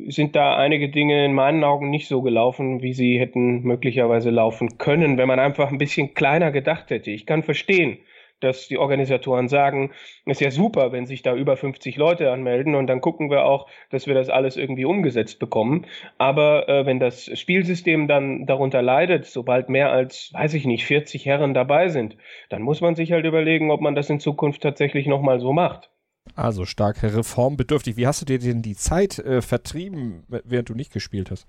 sind 0.06 0.36
da 0.36 0.56
einige 0.56 0.90
Dinge 0.90 1.24
in 1.24 1.32
meinen 1.32 1.64
Augen 1.64 1.90
nicht 1.90 2.06
so 2.06 2.22
gelaufen, 2.22 2.82
wie 2.82 2.92
sie 2.92 3.18
hätten 3.18 3.62
möglicherweise 3.62 4.30
laufen 4.30 4.78
können, 4.78 5.18
wenn 5.18 5.26
man 5.26 5.40
einfach 5.40 5.72
ein 5.72 5.78
bisschen 5.78 6.14
kleiner 6.14 6.52
gedacht 6.52 6.90
hätte. 6.90 7.10
Ich 7.10 7.26
kann 7.26 7.42
verstehen, 7.42 7.98
dass 8.40 8.68
die 8.68 8.78
Organisatoren 8.78 9.48
sagen, 9.48 9.92
ist 10.26 10.40
ja 10.40 10.50
super, 10.50 10.92
wenn 10.92 11.06
sich 11.06 11.22
da 11.22 11.34
über 11.34 11.56
50 11.56 11.96
Leute 11.96 12.30
anmelden 12.30 12.74
und 12.74 12.86
dann 12.86 13.00
gucken 13.00 13.30
wir 13.30 13.44
auch, 13.44 13.68
dass 13.90 14.06
wir 14.06 14.14
das 14.14 14.28
alles 14.28 14.56
irgendwie 14.56 14.84
umgesetzt 14.84 15.38
bekommen. 15.38 15.86
Aber 16.18 16.68
äh, 16.68 16.86
wenn 16.86 17.00
das 17.00 17.30
Spielsystem 17.38 18.08
dann 18.08 18.46
darunter 18.46 18.82
leidet, 18.82 19.26
sobald 19.26 19.68
mehr 19.68 19.90
als, 19.90 20.30
weiß 20.32 20.54
ich 20.54 20.64
nicht, 20.64 20.84
40 20.84 21.26
Herren 21.26 21.54
dabei 21.54 21.88
sind, 21.88 22.16
dann 22.48 22.62
muss 22.62 22.80
man 22.80 22.94
sich 22.94 23.12
halt 23.12 23.24
überlegen, 23.24 23.70
ob 23.70 23.80
man 23.80 23.94
das 23.94 24.10
in 24.10 24.20
Zukunft 24.20 24.62
tatsächlich 24.62 25.06
nochmal 25.06 25.40
so 25.40 25.52
macht. 25.52 25.90
Also 26.34 26.64
stark 26.66 27.02
reformbedürftig. 27.02 27.96
Wie 27.96 28.06
hast 28.06 28.20
du 28.20 28.26
dir 28.26 28.38
denn 28.38 28.62
die 28.62 28.76
Zeit 28.76 29.18
äh, 29.18 29.42
vertrieben, 29.42 30.24
während 30.28 30.68
du 30.68 30.74
nicht 30.74 30.92
gespielt 30.92 31.30
hast? 31.30 31.46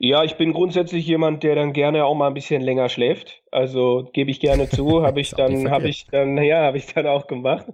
Ja, 0.00 0.22
ich 0.22 0.36
bin 0.36 0.52
grundsätzlich 0.52 1.06
jemand, 1.06 1.42
der 1.42 1.56
dann 1.56 1.72
gerne 1.72 2.04
auch 2.04 2.14
mal 2.14 2.28
ein 2.28 2.34
bisschen 2.34 2.62
länger 2.62 2.88
schläft. 2.88 3.42
Also 3.50 4.08
gebe 4.12 4.30
ich 4.30 4.38
gerne 4.38 4.68
zu, 4.68 5.02
habe 5.06 5.20
ich 5.20 5.32
dann, 5.32 5.70
habe 5.70 5.88
ich 5.88 6.06
dann, 6.06 6.38
ja, 6.38 6.62
habe 6.62 6.78
ich 6.78 6.86
dann 6.86 7.06
auch 7.06 7.26
gemacht. 7.26 7.66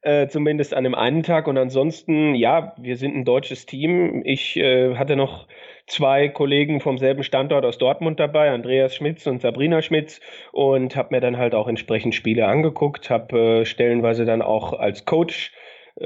Äh, 0.00 0.28
zumindest 0.28 0.74
an 0.74 0.84
dem 0.84 0.94
einen 0.94 1.22
Tag. 1.22 1.46
Und 1.46 1.56
ansonsten, 1.56 2.34
ja, 2.34 2.74
wir 2.78 2.96
sind 2.96 3.14
ein 3.14 3.24
deutsches 3.24 3.66
Team. 3.66 4.22
Ich 4.24 4.56
äh, 4.56 4.96
hatte 4.96 5.16
noch 5.16 5.46
zwei 5.86 6.28
Kollegen 6.28 6.80
vom 6.80 6.98
selben 6.98 7.22
Standort 7.22 7.64
aus 7.64 7.78
Dortmund 7.78 8.20
dabei, 8.20 8.50
Andreas 8.50 8.94
Schmitz 8.94 9.26
und 9.26 9.40
Sabrina 9.40 9.82
Schmitz, 9.82 10.20
und 10.52 10.96
habe 10.96 11.14
mir 11.14 11.20
dann 11.20 11.36
halt 11.36 11.54
auch 11.54 11.68
entsprechend 11.68 12.14
Spiele 12.14 12.46
angeguckt, 12.46 13.10
habe 13.10 13.38
äh, 13.38 13.64
stellenweise 13.64 14.24
dann 14.24 14.42
auch 14.42 14.72
als 14.72 15.04
Coach 15.04 15.52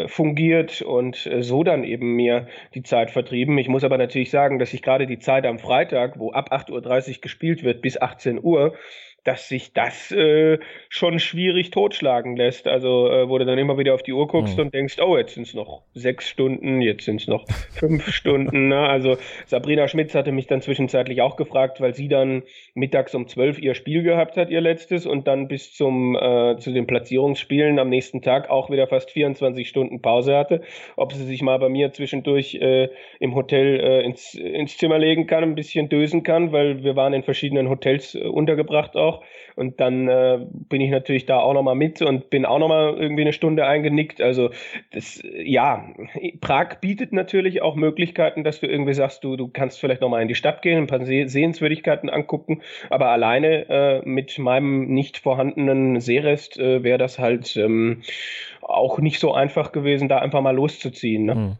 fungiert 0.07 0.83
und 0.83 1.27
äh, 1.27 1.43
so 1.43 1.65
dann 1.65 1.85
eben 1.85 2.15
mir 2.15 2.47
die 2.75 2.83
Zeit 2.83 3.11
vertrieben. 3.11 3.59
Ich 3.59 3.69
muss 3.69 3.85
aber 3.85 3.99
natürlich 3.99 4.31
sagen, 4.31 4.59
dass 4.59 4.73
ich 4.73 4.83
gerade 4.83 5.07
die 5.07 5.19
Zeit 5.19 5.47
am 5.47 5.59
Freitag, 5.59 6.19
wo 6.19 6.33
ab 6.33 6.53
8.30 6.53 7.17
Uhr 7.17 7.21
gespielt 7.21 7.63
wird, 7.63 7.83
bis 7.83 8.01
18 8.01 8.43
Uhr, 8.43 8.75
dass 9.25 9.49
sich 9.49 9.73
das 9.73 10.11
äh, 10.11 10.59
schon 10.89 11.19
schwierig 11.19 11.71
totschlagen 11.71 12.37
lässt. 12.37 12.67
Also, 12.67 13.09
äh, 13.09 13.29
wo 13.29 13.39
du 13.39 13.45
dann 13.45 13.59
immer 13.59 13.79
wieder 13.79 13.95
auf 13.95 14.03
die 14.03 14.13
Uhr 14.13 14.27
guckst 14.27 14.57
mhm. 14.57 14.65
und 14.65 14.75
denkst, 14.75 14.99
oh, 15.01 15.17
jetzt 15.17 15.35
sind 15.35 15.47
es 15.47 15.55
noch 15.55 15.83
sechs 15.95 16.29
Stunden, 16.29 16.81
jetzt 16.81 17.05
sind 17.05 17.21
es 17.21 17.29
noch 17.29 17.47
fünf 17.71 18.09
Stunden. 18.13 18.69
Ne? 18.69 18.79
Also, 18.79 19.17
Sabrina 19.47 19.87
Schmitz 19.87 20.15
hatte 20.15 20.33
mich 20.33 20.49
dann 20.49 20.61
zwischenzeitlich 20.61 21.23
auch 21.23 21.37
gefragt, 21.37 21.81
weil 21.81 21.95
sie 21.95 22.09
dann 22.09 22.43
mittags 22.75 23.15
um 23.15 23.29
zwölf 23.29 23.59
ihr 23.61 23.75
Spiel 23.75 24.03
gehabt 24.03 24.37
hat, 24.37 24.51
ihr 24.51 24.61
letztes, 24.61 25.07
und 25.07 25.29
dann 25.29 25.47
bis 25.47 25.73
zum 25.73 26.17
äh, 26.17 26.57
zu 26.59 26.73
den 26.73 26.87
Platzierungsspielen 26.87 27.79
am 27.79 27.89
nächsten 27.89 28.23
Tag 28.23 28.51
auch 28.51 28.71
wieder 28.71 28.89
fast 28.89 29.11
24 29.13 29.69
Stunden 29.69 30.03
Pause 30.03 30.37
hatte. 30.37 30.63
Ob 30.97 31.13
sie 31.13 31.25
sich 31.25 31.43
mal 31.43 31.59
bei 31.59 31.69
mir 31.69 31.93
zwischendurch 31.93 32.57
äh, 32.57 32.89
im 33.21 33.35
Hotel 33.35 33.81
äh, 33.81 34.05
ins, 34.05 34.35
ins 34.35 34.77
Zimmer 34.77 34.99
legen 34.99 35.27
kann, 35.27 35.45
ein 35.45 35.55
bisschen 35.55 35.89
dösen 35.89 36.25
kann, 36.25 36.51
weil 36.53 36.83
wir 36.83 36.97
waren 36.97 37.13
in 37.13 37.23
verschiedenen 37.23 37.69
Hotels 37.69 38.15
äh, 38.15 38.25
untergebracht 38.25 38.97
auch 38.97 39.12
auch. 39.13 39.23
Und 39.55 39.81
dann 39.81 40.09
äh, 40.09 40.39
bin 40.51 40.81
ich 40.81 40.91
natürlich 40.91 41.27
da 41.27 41.39
auch 41.39 41.53
nochmal 41.53 41.75
mit 41.75 42.01
und 42.01 42.31
bin 42.31 42.47
auch 42.47 42.59
nochmal 42.59 42.95
irgendwie 42.97 43.23
eine 43.23 43.33
Stunde 43.33 43.67
eingenickt. 43.67 44.21
Also 44.21 44.51
das, 44.93 45.23
ja, 45.35 45.89
Prag 46.41 46.81
bietet 46.81 47.13
natürlich 47.13 47.63
auch 47.63 47.75
Möglichkeiten, 47.75 48.45
dass 48.45 48.61
du 48.61 48.67
irgendwie 48.67 48.95
sagst, 48.95 49.25
du, 49.25 49.37
du 49.37 49.49
kannst 49.49 49.79
vielleicht 49.79 50.01
nochmal 50.01 50.23
in 50.23 50.29
die 50.29 50.35
Stadt 50.35 50.63
gehen, 50.63 50.79
ein 50.79 50.87
paar 50.87 51.05
Sehenswürdigkeiten 51.05 52.09
angucken. 52.09 52.63
Aber 52.91 53.09
alleine 53.09 53.69
äh, 53.69 54.03
mit 54.09 54.39
meinem 54.39 54.87
nicht 54.89 55.19
vorhandenen 55.19 56.01
Seerest 56.01 56.59
äh, 56.59 56.83
wäre 56.83 56.99
das 56.99 57.19
halt 57.19 57.57
ähm, 57.57 58.03
auch 58.63 58.99
nicht 58.99 59.21
so 59.21 59.35
einfach 59.35 59.73
gewesen, 59.73 60.09
da 60.09 60.19
einfach 60.19 60.41
mal 60.41 60.55
loszuziehen. 60.55 61.27
Ne? 61.27 61.35
Hm. 61.35 61.57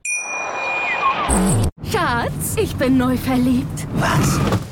Schatz, 1.91 2.57
ich 2.61 2.75
bin 2.77 2.97
neu 2.97 3.17
verliebt. 3.17 3.87
Was? 3.95 4.72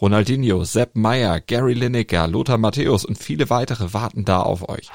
Ronaldinho, 0.00 0.64
Sepp 0.64 0.94
Meyer, 0.94 1.40
Gary 1.40 1.72
Lineker, 1.72 2.28
Lothar 2.28 2.58
Matthäus 2.58 3.04
und 3.04 3.16
viele 3.16 3.48
weitere 3.48 3.94
warten 3.94 4.24
da 4.24 4.42
auf 4.42 4.68
euch. 4.68 4.90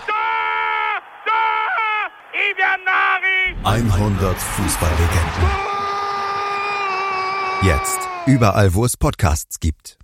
100 3.63 4.37
Fußballlegenden. 4.37 5.71
Jetzt 7.63 7.99
überall, 8.25 8.73
wo 8.73 8.85
es 8.85 8.97
Podcasts 8.97 9.59
gibt. 9.59 9.97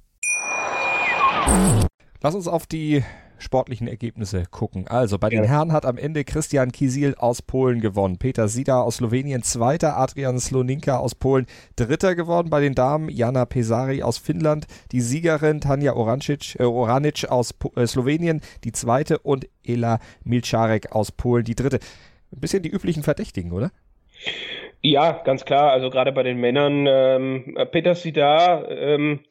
Lass 2.22 2.36
uns 2.36 2.48
auf 2.48 2.66
die 2.66 3.04
sportlichen 3.40 3.88
Ergebnisse 3.88 4.44
gucken. 4.50 4.88
Also 4.88 5.18
bei 5.18 5.30
den 5.30 5.44
ja. 5.44 5.50
Herren 5.50 5.72
hat 5.72 5.86
am 5.86 5.98
Ende 5.98 6.24
Christian 6.24 6.72
Kisil 6.72 7.16
aus 7.16 7.42
Polen 7.42 7.82
gewonnen, 7.82 8.18
Peter 8.18 8.48
Sida 8.48 8.82
aus 8.82 8.98
Slowenien 8.98 9.44
Zweiter, 9.44 9.98
Adrian 9.98 10.40
Sloninka 10.40 10.98
aus 10.98 11.16
Polen 11.16 11.46
Dritter 11.76 12.16
geworden. 12.16 12.50
Bei 12.50 12.62
den 12.62 12.76
Damen 12.76 13.10
Jana 13.10 13.46
Pesari 13.46 14.04
aus 14.04 14.18
Finnland, 14.18 14.68
die 14.92 15.02
Siegerin 15.02 15.62
Tanja 15.62 15.94
Orancic, 15.94 16.56
äh, 16.60 16.64
Oranic 16.64 17.26
aus 17.30 17.54
po 17.54 17.72
äh, 17.76 17.88
Slowenien 17.88 18.42
die 18.64 18.72
Zweite 18.72 19.20
und 19.20 19.48
Ela 19.66 20.00
Milcharek 20.24 20.92
aus 20.92 21.12
Polen 21.12 21.44
die 21.44 21.56
Dritte. 21.56 21.80
Ein 22.32 22.40
bisschen 22.40 22.64
die 22.64 22.70
üblichen 22.70 23.04
Verdächtigen, 23.04 23.52
oder? 23.52 23.72
Ja, 24.82 25.22
ganz 25.24 25.46
klar. 25.46 25.72
Also 25.72 25.90
gerade 25.90 26.12
bei 26.12 26.24
den 26.24 26.38
Männern, 26.38 26.86
ähm, 26.88 27.58
Peter 27.72 27.96
Sida, 27.96 28.68
ähm, 28.70 29.22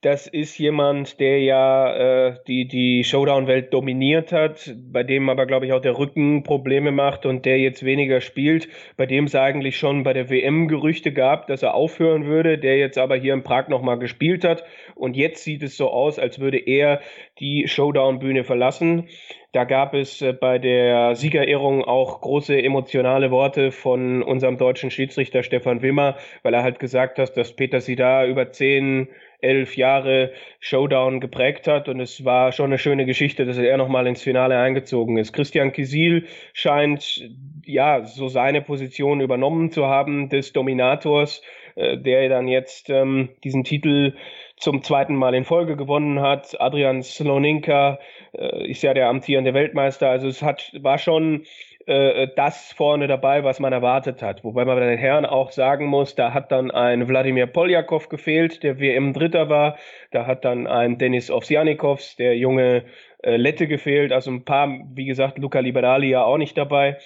das 0.00 0.28
ist 0.28 0.56
jemand, 0.58 1.18
der 1.18 1.40
ja 1.40 2.28
äh, 2.28 2.36
die, 2.46 2.68
die 2.68 3.02
Showdown-Welt 3.02 3.74
dominiert 3.74 4.30
hat, 4.30 4.72
bei 4.92 5.02
dem 5.02 5.28
aber, 5.28 5.44
glaube 5.46 5.66
ich, 5.66 5.72
auch 5.72 5.80
der 5.80 5.98
Rücken 5.98 6.44
Probleme 6.44 6.92
macht 6.92 7.26
und 7.26 7.44
der 7.44 7.58
jetzt 7.58 7.84
weniger 7.84 8.20
spielt, 8.20 8.68
bei 8.96 9.06
dem 9.06 9.24
es 9.24 9.34
eigentlich 9.34 9.76
schon 9.76 10.04
bei 10.04 10.12
der 10.12 10.30
WM 10.30 10.68
Gerüchte 10.68 11.12
gab, 11.12 11.48
dass 11.48 11.64
er 11.64 11.74
aufhören 11.74 12.26
würde, 12.26 12.58
der 12.58 12.78
jetzt 12.78 12.96
aber 12.96 13.16
hier 13.16 13.34
in 13.34 13.42
Prag 13.42 13.66
nochmal 13.68 13.98
gespielt 13.98 14.44
hat. 14.44 14.62
Und 14.94 15.16
jetzt 15.16 15.42
sieht 15.42 15.64
es 15.64 15.76
so 15.76 15.90
aus, 15.90 16.20
als 16.20 16.38
würde 16.38 16.58
er 16.58 17.00
die 17.40 17.66
Showdown-Bühne 17.66 18.44
verlassen. 18.44 19.08
Da 19.52 19.64
gab 19.64 19.94
es 19.94 20.22
äh, 20.22 20.32
bei 20.32 20.58
der 20.58 21.16
Siegerehrung 21.16 21.82
auch 21.82 22.20
große 22.20 22.62
emotionale 22.62 23.32
Worte 23.32 23.72
von 23.72 24.22
unserem 24.22 24.58
deutschen 24.58 24.92
Schiedsrichter 24.92 25.42
Stefan 25.42 25.82
Wimmer, 25.82 26.16
weil 26.44 26.54
er 26.54 26.62
halt 26.62 26.78
gesagt 26.78 27.18
hat, 27.18 27.36
dass 27.36 27.56
Peter 27.56 27.80
Sida 27.80 28.26
über 28.26 28.52
zehn 28.52 29.08
elf 29.40 29.76
Jahre 29.76 30.32
Showdown 30.60 31.20
geprägt 31.20 31.68
hat 31.68 31.88
und 31.88 32.00
es 32.00 32.24
war 32.24 32.52
schon 32.52 32.66
eine 32.66 32.78
schöne 32.78 33.06
Geschichte, 33.06 33.44
dass 33.44 33.58
er 33.58 33.76
nochmal 33.76 34.06
ins 34.06 34.22
Finale 34.22 34.58
eingezogen 34.58 35.16
ist. 35.16 35.32
Christian 35.32 35.72
Kisil 35.72 36.26
scheint 36.52 37.28
ja 37.64 38.04
so 38.04 38.28
seine 38.28 38.62
Position 38.62 39.20
übernommen 39.20 39.70
zu 39.70 39.86
haben 39.86 40.28
des 40.28 40.52
Dominators, 40.52 41.42
äh, 41.76 41.96
der 41.96 42.28
dann 42.28 42.48
jetzt 42.48 42.90
ähm, 42.90 43.28
diesen 43.44 43.64
Titel 43.64 44.14
zum 44.56 44.82
zweiten 44.82 45.14
Mal 45.14 45.34
in 45.34 45.44
Folge 45.44 45.76
gewonnen 45.76 46.20
hat. 46.20 46.60
Adrian 46.60 47.02
Sloninka 47.02 48.00
äh, 48.32 48.68
ist 48.68 48.82
ja 48.82 48.94
der 48.94 49.08
amtierende 49.08 49.54
Weltmeister. 49.54 50.10
Also 50.10 50.26
es 50.26 50.42
hat, 50.42 50.72
war 50.80 50.98
schon 50.98 51.44
äh, 51.88 52.28
das 52.36 52.72
vorne 52.72 53.06
dabei, 53.06 53.44
was 53.44 53.60
man 53.60 53.72
erwartet 53.72 54.22
hat. 54.22 54.44
Wobei 54.44 54.66
man 54.66 54.76
bei 54.76 54.86
den 54.86 54.98
Herren 54.98 55.24
auch 55.24 55.50
sagen 55.52 55.86
muss, 55.86 56.14
da 56.14 56.34
hat 56.34 56.52
dann 56.52 56.70
ein 56.70 57.08
Wladimir 57.08 57.46
Poljakov 57.46 58.10
gefehlt, 58.10 58.62
der 58.62 58.78
WM-Dritter 58.78 59.48
war. 59.48 59.78
Da 60.10 60.26
hat 60.26 60.44
dann 60.44 60.66
ein 60.66 60.98
Denis 60.98 61.30
Ovsjanikovs, 61.30 62.16
der 62.16 62.36
junge 62.36 62.84
äh, 63.22 63.36
Lette 63.36 63.66
gefehlt. 63.66 64.12
Also 64.12 64.30
ein 64.30 64.44
paar, 64.44 64.68
wie 64.92 65.06
gesagt, 65.06 65.38
Luca 65.38 65.60
Liberali 65.60 66.10
ja 66.10 66.24
auch 66.24 66.36
nicht 66.36 66.58
dabei. 66.58 66.98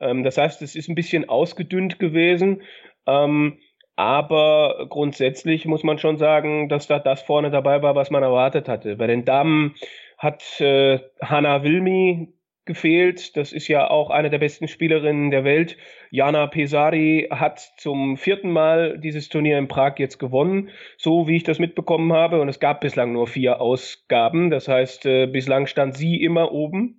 Ähm, 0.00 0.24
das 0.24 0.38
heißt, 0.38 0.62
es 0.62 0.74
ist 0.74 0.88
ein 0.88 0.94
bisschen 0.94 1.28
ausgedünnt 1.28 1.98
gewesen. 1.98 2.62
Ähm, 3.06 3.58
aber 3.96 4.86
grundsätzlich 4.88 5.66
muss 5.66 5.82
man 5.82 5.98
schon 5.98 6.16
sagen, 6.16 6.70
dass 6.70 6.86
da 6.86 6.98
das 6.98 7.20
vorne 7.20 7.50
dabei 7.50 7.82
war, 7.82 7.94
was 7.94 8.10
man 8.10 8.22
erwartet 8.22 8.68
hatte. 8.68 8.96
Bei 8.96 9.06
den 9.06 9.26
Damen 9.26 9.74
hat 10.16 10.42
äh, 10.62 11.00
Hanna 11.20 11.62
Wilmi 11.62 12.32
gefehlt. 12.70 13.36
Das 13.36 13.52
ist 13.52 13.66
ja 13.66 13.90
auch 13.90 14.10
eine 14.10 14.30
der 14.30 14.38
besten 14.38 14.68
Spielerinnen 14.68 15.32
der 15.32 15.42
Welt. 15.42 15.76
Jana 16.10 16.46
Pesari 16.46 17.28
hat 17.30 17.58
zum 17.76 18.16
vierten 18.16 18.50
Mal 18.52 18.98
dieses 18.98 19.28
Turnier 19.28 19.58
in 19.58 19.66
Prag 19.66 19.94
jetzt 19.98 20.18
gewonnen, 20.18 20.70
so 20.96 21.26
wie 21.26 21.36
ich 21.36 21.42
das 21.42 21.58
mitbekommen 21.58 22.12
habe. 22.12 22.40
Und 22.40 22.48
es 22.48 22.60
gab 22.60 22.80
bislang 22.80 23.12
nur 23.12 23.26
vier 23.26 23.60
Ausgaben. 23.60 24.50
Das 24.50 24.68
heißt, 24.68 25.04
äh, 25.06 25.26
bislang 25.26 25.66
stand 25.66 25.96
sie 25.96 26.22
immer 26.22 26.52
oben. 26.52 26.96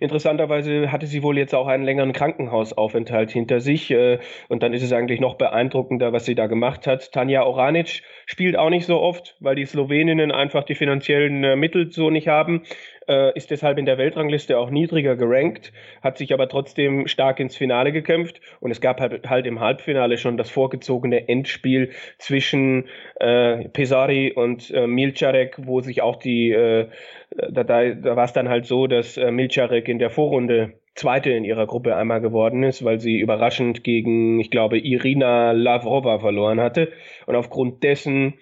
Interessanterweise 0.00 0.92
hatte 0.92 1.06
sie 1.06 1.22
wohl 1.22 1.38
jetzt 1.38 1.54
auch 1.54 1.66
einen 1.66 1.84
längeren 1.84 2.12
Krankenhausaufenthalt 2.12 3.30
hinter 3.30 3.60
sich. 3.60 3.90
Äh, 3.90 4.18
und 4.48 4.62
dann 4.62 4.72
ist 4.72 4.82
es 4.82 4.92
eigentlich 4.92 5.20
noch 5.20 5.34
beeindruckender, 5.34 6.12
was 6.12 6.24
sie 6.24 6.34
da 6.34 6.46
gemacht 6.46 6.86
hat. 6.86 7.12
Tanja 7.12 7.42
Oranic 7.42 8.02
spielt 8.26 8.56
auch 8.56 8.70
nicht 8.70 8.86
so 8.86 9.00
oft, 9.00 9.36
weil 9.40 9.56
die 9.56 9.66
Sloweninnen 9.66 10.30
einfach 10.30 10.64
die 10.64 10.74
finanziellen 10.76 11.42
äh, 11.42 11.56
Mittel 11.56 11.90
so 11.90 12.10
nicht 12.10 12.28
haben 12.28 12.62
äh, 13.08 13.36
ist 13.36 13.50
deshalb 13.50 13.78
in 13.78 13.86
der 13.86 13.98
Weltrangliste 13.98 14.58
auch 14.58 14.70
niedriger 14.70 15.16
gerankt, 15.16 15.72
hat 16.02 16.18
sich 16.18 16.32
aber 16.32 16.48
trotzdem 16.48 17.08
stark 17.08 17.40
ins 17.40 17.56
Finale 17.56 17.92
gekämpft 17.92 18.40
und 18.60 18.70
es 18.70 18.80
gab 18.80 19.00
halt, 19.00 19.28
halt 19.28 19.46
im 19.46 19.60
Halbfinale 19.60 20.18
schon 20.18 20.36
das 20.36 20.50
vorgezogene 20.50 21.28
Endspiel 21.28 21.90
zwischen 22.18 22.86
äh, 23.16 23.68
Pesari 23.68 24.32
und 24.32 24.70
äh, 24.70 24.86
Milcharek, 24.86 25.56
wo 25.58 25.80
sich 25.80 26.02
auch 26.02 26.16
die, 26.16 26.50
äh, 26.50 26.88
da, 27.50 27.64
da, 27.64 27.90
da 27.90 28.16
war 28.16 28.24
es 28.24 28.32
dann 28.32 28.48
halt 28.48 28.66
so, 28.66 28.86
dass 28.86 29.16
äh, 29.16 29.30
Milcharek 29.30 29.88
in 29.88 29.98
der 29.98 30.10
Vorrunde 30.10 30.74
Zweite 30.98 31.30
in 31.30 31.44
ihrer 31.44 31.68
Gruppe 31.68 31.94
einmal 31.94 32.20
geworden 32.20 32.64
ist, 32.64 32.84
weil 32.84 32.98
sie 32.98 33.20
überraschend 33.20 33.84
gegen, 33.84 34.40
ich 34.40 34.50
glaube, 34.50 34.78
Irina 34.78 35.52
Lavrova 35.52 36.18
verloren 36.18 36.60
hatte. 36.60 36.92
Und 37.26 37.36
aufgrund 37.36 37.84
dessen 37.84 38.34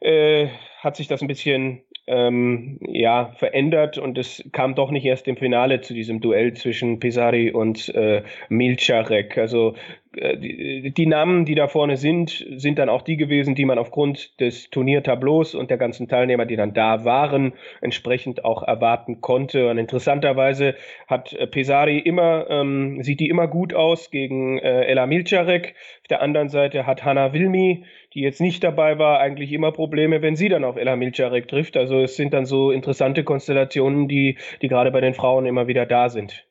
äh, 0.00 0.48
hat 0.80 0.96
sich 0.96 1.06
das 1.06 1.20
ein 1.20 1.28
bisschen 1.28 1.82
ähm, 2.06 2.78
ja, 2.80 3.32
verändert 3.36 3.98
und 3.98 4.18
es 4.18 4.44
kam 4.52 4.74
doch 4.74 4.90
nicht 4.90 5.04
erst 5.04 5.26
im 5.28 5.36
Finale 5.36 5.80
zu 5.80 5.94
diesem 5.94 6.20
Duell 6.20 6.54
zwischen 6.54 7.00
Pesari 7.00 7.50
und 7.50 7.88
äh, 7.94 8.22
Milcharek. 8.48 9.36
Also 9.38 9.74
die, 10.16 10.92
die, 10.92 11.06
Namen, 11.06 11.44
die 11.44 11.54
da 11.54 11.68
vorne 11.68 11.96
sind, 11.96 12.46
sind 12.56 12.78
dann 12.78 12.88
auch 12.88 13.02
die 13.02 13.16
gewesen, 13.16 13.54
die 13.54 13.64
man 13.66 13.78
aufgrund 13.78 14.40
des 14.40 14.70
Turniertableaus 14.70 15.54
und 15.54 15.70
der 15.70 15.76
ganzen 15.76 16.08
Teilnehmer, 16.08 16.46
die 16.46 16.56
dann 16.56 16.72
da 16.72 17.04
waren, 17.04 17.52
entsprechend 17.82 18.44
auch 18.44 18.62
erwarten 18.62 19.20
konnte. 19.20 19.68
Und 19.68 19.78
interessanterweise 19.78 20.74
hat 21.06 21.32
äh, 21.34 21.46
Pesari 21.46 21.98
immer, 21.98 22.46
ähm, 22.48 23.02
sieht 23.02 23.20
die 23.20 23.28
immer 23.28 23.46
gut 23.46 23.74
aus 23.74 24.10
gegen 24.10 24.58
äh, 24.58 24.84
Ella 24.84 25.06
Milcharek. 25.06 25.74
Auf 26.02 26.08
der 26.08 26.22
anderen 26.22 26.48
Seite 26.48 26.86
hat 26.86 27.04
Hanna 27.04 27.32
Wilmi, 27.34 27.84
die 28.14 28.20
jetzt 28.20 28.40
nicht 28.40 28.64
dabei 28.64 28.98
war, 28.98 29.20
eigentlich 29.20 29.52
immer 29.52 29.72
Probleme, 29.72 30.22
wenn 30.22 30.36
sie 30.36 30.48
dann 30.48 30.64
auf 30.64 30.76
Ella 30.76 30.96
Milcharek 30.96 31.46
trifft. 31.48 31.76
Also 31.76 32.00
es 32.00 32.16
sind 32.16 32.32
dann 32.32 32.46
so 32.46 32.70
interessante 32.70 33.22
Konstellationen, 33.22 34.08
die, 34.08 34.38
die 34.62 34.68
gerade 34.68 34.90
bei 34.90 35.02
den 35.02 35.14
Frauen 35.14 35.44
immer 35.44 35.66
wieder 35.66 35.84
da 35.84 36.08
sind. 36.08 36.46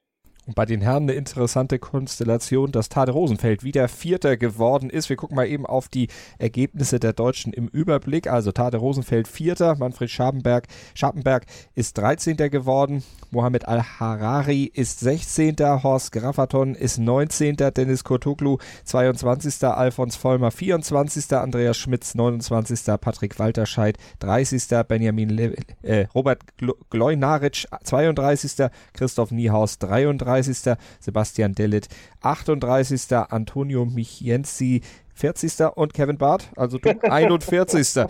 Und 0.46 0.54
bei 0.54 0.66
den 0.66 0.82
Herren 0.82 1.04
eine 1.04 1.14
interessante 1.14 1.80
Konstellation, 1.80 2.72
dass 2.72 2.90
Tade 2.90 3.12
Rosenfeld 3.12 3.64
wieder 3.64 3.88
Vierter 3.88 4.38
geworden 4.38 4.92
ist. 4.92 5.10
Wir 5.10 5.16
gucken 5.16 5.36
mal 5.36 5.48
eben 5.48 5.66
auf 5.66 5.88
die 5.88 6.08
Ergebnisse 6.38 7.00
der 7.00 7.14
Deutschen 7.14 7.52
im 7.52 7.68
Überblick. 7.68 8.28
Also 8.28 8.52
Tade 8.52 8.78
Rosenfeld 8.78 9.28
Vierter, 9.28 9.76
Manfred 9.76 10.12
Schabenberg, 10.12 10.68
Schappenberg 10.94 11.46
ist 11.74 11.98
13. 11.98 12.38
geworden, 12.38 13.04
Mohamed 13.32 13.68
Al-Harari 13.68 14.66
ist 14.66 15.00
16. 15.00 15.56
Horst 15.82 16.12
Graffaton 16.12 16.76
ist 16.76 17.00
19. 17.00 17.58
Dennis 17.58 18.04
Kurtoglu 18.04 18.60
22. 18.84 19.64
Alfons 19.64 20.16
Vollmer 20.16 20.52
24. 20.52 21.34
Andreas 21.34 21.78
Schmitz 21.78 22.14
29. 22.14 22.86
Patrick 23.02 23.40
Walterscheid 23.40 23.98
30. 24.20 24.64
Benjamin 24.88 25.30
Le 25.30 25.56
äh, 25.82 26.06
Robert 26.14 26.44
Gleunaritsch 26.92 27.66
32. 27.84 28.68
Christoph 28.94 29.32
Niehaus 29.32 29.80
33. 29.80 30.35
37. 30.42 30.78
Sebastian 31.00 31.54
Dellit 31.54 31.88
38. 32.22 33.14
Antonio 33.30 33.86
Michienzi 33.86 34.82
40. 35.16 35.76
und 35.76 35.94
Kevin 35.94 36.18
Barth, 36.18 36.50
also 36.56 36.78
du 36.78 36.90
41. 37.10 37.88
Sag 37.88 38.10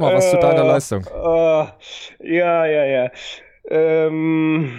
mal 0.00 0.14
was 0.14 0.30
zu 0.30 0.38
deiner 0.38 0.64
äh, 0.64 0.66
Leistung. 0.66 1.04
Uh, 1.04 1.66
ja, 2.20 2.66
ja, 2.66 2.84
ja. 2.84 3.10
Ähm, 3.70 4.78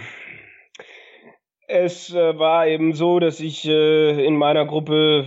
es 1.68 2.12
äh, 2.12 2.40
war 2.40 2.66
eben 2.66 2.94
so, 2.94 3.20
dass 3.20 3.40
ich 3.40 3.68
äh, 3.68 4.26
in 4.26 4.36
meiner 4.38 4.66
Gruppe 4.66 5.24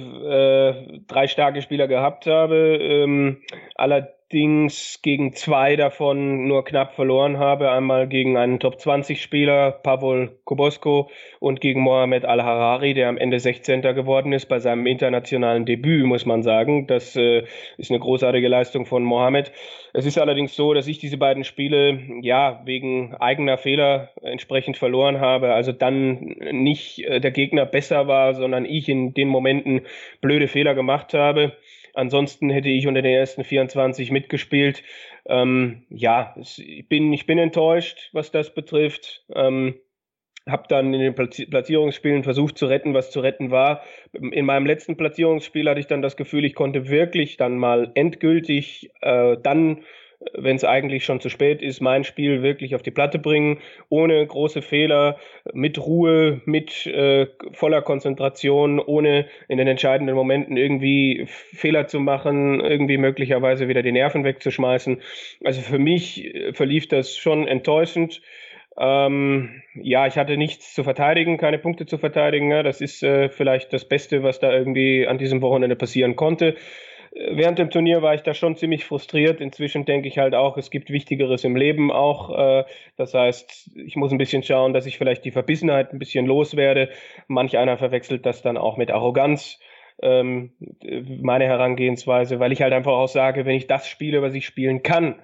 äh, 0.88 0.98
drei 1.06 1.28
starke 1.28 1.62
Spieler 1.62 1.86
gehabt 1.86 2.26
habe. 2.26 2.78
Ähm, 2.80 3.42
allerdings 3.76 4.21
allerdings 4.32 5.00
gegen 5.02 5.34
zwei 5.34 5.76
davon 5.76 6.48
nur 6.48 6.64
knapp 6.64 6.94
verloren 6.94 7.38
habe. 7.38 7.70
Einmal 7.70 8.08
gegen 8.08 8.38
einen 8.38 8.60
Top-20-Spieler, 8.60 9.72
Pavol 9.82 10.38
Kobosko, 10.44 11.10
und 11.38 11.60
gegen 11.60 11.82
Mohamed 11.82 12.24
Al-Harari, 12.24 12.94
der 12.94 13.10
am 13.10 13.18
Ende 13.18 13.38
16. 13.38 13.82
geworden 13.82 14.32
ist 14.32 14.46
bei 14.46 14.58
seinem 14.58 14.86
internationalen 14.86 15.66
Debüt, 15.66 16.06
muss 16.06 16.24
man 16.24 16.42
sagen. 16.42 16.86
Das 16.86 17.14
äh, 17.14 17.44
ist 17.76 17.90
eine 17.90 18.00
großartige 18.00 18.48
Leistung 18.48 18.86
von 18.86 19.02
Mohamed. 19.02 19.52
Es 19.92 20.06
ist 20.06 20.16
allerdings 20.16 20.56
so, 20.56 20.72
dass 20.72 20.86
ich 20.86 20.98
diese 20.98 21.18
beiden 21.18 21.44
Spiele 21.44 22.00
ja 22.22 22.62
wegen 22.64 23.14
eigener 23.16 23.58
Fehler 23.58 24.08
entsprechend 24.22 24.78
verloren 24.78 25.20
habe. 25.20 25.52
Also 25.52 25.72
dann 25.72 26.36
nicht 26.52 27.00
äh, 27.00 27.20
der 27.20 27.32
Gegner 27.32 27.66
besser 27.66 28.08
war, 28.08 28.34
sondern 28.34 28.64
ich 28.64 28.88
in 28.88 29.12
den 29.12 29.28
Momenten 29.28 29.82
blöde 30.22 30.48
Fehler 30.48 30.74
gemacht 30.74 31.12
habe. 31.12 31.52
Ansonsten 31.94 32.50
hätte 32.50 32.68
ich 32.68 32.87
unter 32.87 33.02
den 33.02 33.14
ersten 33.14 33.44
24 33.44 34.11
mitgespielt. 34.11 34.82
Ähm, 35.26 35.84
ja, 35.90 36.34
ich 36.37 36.87
bin, 36.88 37.12
ich 37.12 37.26
bin 37.26 37.38
enttäuscht, 37.38 38.11
was 38.12 38.30
das 38.30 38.54
betrifft. 38.54 39.24
Ähm, 39.35 39.74
habe 40.48 40.64
dann 40.68 40.92
in 40.92 41.00
den 41.00 41.14
Platzierungsspielen 41.14 42.24
versucht 42.24 42.59
zu 42.59 42.66
retten, 42.66 42.94
was 42.94 43.11
zu 43.11 43.20
retten 43.20 43.50
war. 43.50 43.83
In 44.12 44.44
meinem 44.44 44.66
letzten 44.66 44.96
Platzierungsspiel 44.96 45.68
hatte 45.68 45.81
ich 45.81 45.87
dann 45.87 46.02
das 46.02 46.16
Gefühl, 46.16 46.44
ich 46.44 46.55
konnte 46.55 46.88
wirklich 46.88 47.37
dann 47.37 47.59
mal 47.59 47.92
endgültig 47.94 48.90
äh, 49.02 49.37
dann 49.40 49.85
wenn 50.35 50.56
es 50.56 50.64
eigentlich 50.64 51.04
schon 51.04 51.20
zu 51.20 51.28
spät 51.28 51.62
ist, 51.62 51.80
mein 51.80 52.04
Spiel 52.04 52.42
wirklich 52.42 52.74
auf 52.74 52.82
die 52.82 52.90
Platte 52.90 53.18
bringen, 53.18 53.58
ohne 53.88 54.26
große 54.26 54.62
Fehler, 54.62 55.18
mit 55.52 55.78
Ruhe, 55.78 56.40
mit 56.44 56.87
äh, 56.87 57.26
voller 57.52 57.82
Konzentration, 57.82 58.80
ohne 58.80 59.26
in 59.48 59.58
den 59.58 59.68
entscheidenden 59.68 60.14
Momenten 60.14 60.56
irgendwie 60.56 61.24
Fehler 61.26 61.87
zu 61.87 62.00
machen, 62.00 62.61
irgendwie 62.61 62.98
möglicherweise 62.98 63.68
wieder 63.68 63.82
die 63.82 63.92
Nerven 63.92 64.24
wegzuschmeißen. 64.24 65.00
Also 65.44 65.61
für 65.61 65.78
mich 65.78 66.24
äh, 66.35 66.52
verlief 66.52 66.88
das 66.88 67.16
schon 67.16 67.46
enttäuschend. 67.48 68.22
Ähm, 68.78 69.62
ja, 69.74 70.06
ich 70.06 70.16
hatte 70.16 70.38
nichts 70.38 70.74
zu 70.74 70.82
verteidigen, 70.82 71.37
keine 71.37 71.58
Punkte 71.58 71.85
zu 71.85 71.98
verteidigen. 71.98 72.50
Ja, 72.50 72.62
das 72.62 72.80
ist 72.80 73.02
äh, 73.02 73.28
vielleicht 73.28 73.72
das 73.72 73.87
Beste, 73.87 74.22
was 74.22 74.40
da 74.40 74.50
irgendwie 74.52 75.06
an 75.06 75.18
diesem 75.18 75.42
Wochenende 75.42 75.76
passieren 75.76 76.16
konnte 76.16 76.56
während 77.14 77.59
dem 77.59 77.70
Turnier 77.70 78.03
war 78.03 78.14
ich 78.14 78.22
da 78.22 78.35
schon 78.35 78.57
ziemlich 78.57 78.85
frustriert. 78.85 79.40
Inzwischen 79.40 79.85
denke 79.85 80.09
ich 80.09 80.18
halt 80.18 80.35
auch, 80.35 80.57
es 80.57 80.70
gibt 80.70 80.90
Wichtigeres 80.90 81.44
im 81.44 81.57
Leben 81.57 81.90
auch. 81.90 82.37
Äh, 82.37 82.64
das 82.96 83.14
heißt, 83.14 83.70
ich 83.77 83.96
muss 83.96 84.12
ein 84.12 84.18
bisschen 84.18 84.42
schauen, 84.42 84.72
dass 84.72 84.87
ich 84.87 84.98
vielleicht 84.98 85.25
die 85.25 85.31
Verbissenheit 85.31 85.92
ein 85.92 85.98
bisschen 85.98 86.27
loswerde. 86.27 86.88
Manch 87.29 87.59
einer 87.59 87.77
verwechselt 87.77 88.25
das 88.27 88.42
dann 88.42 88.57
auch 88.57 88.77
mit 88.77 88.90
Arroganz 88.90 89.59
ähm, 90.03 90.53
meine 91.20 91.44
Herangehensweise, 91.44 92.40
weil 92.40 92.53
ich 92.53 92.62
halt 92.62 92.72
einfach 92.72 92.92
auch 92.92 93.09
sage, 93.09 93.44
wenn 93.44 93.57
ich 93.57 93.66
das 93.66 93.88
spiele, 93.88 94.22
was 94.22 94.35
ich 94.35 94.46
spielen 94.46 94.83
kann, 94.83 95.16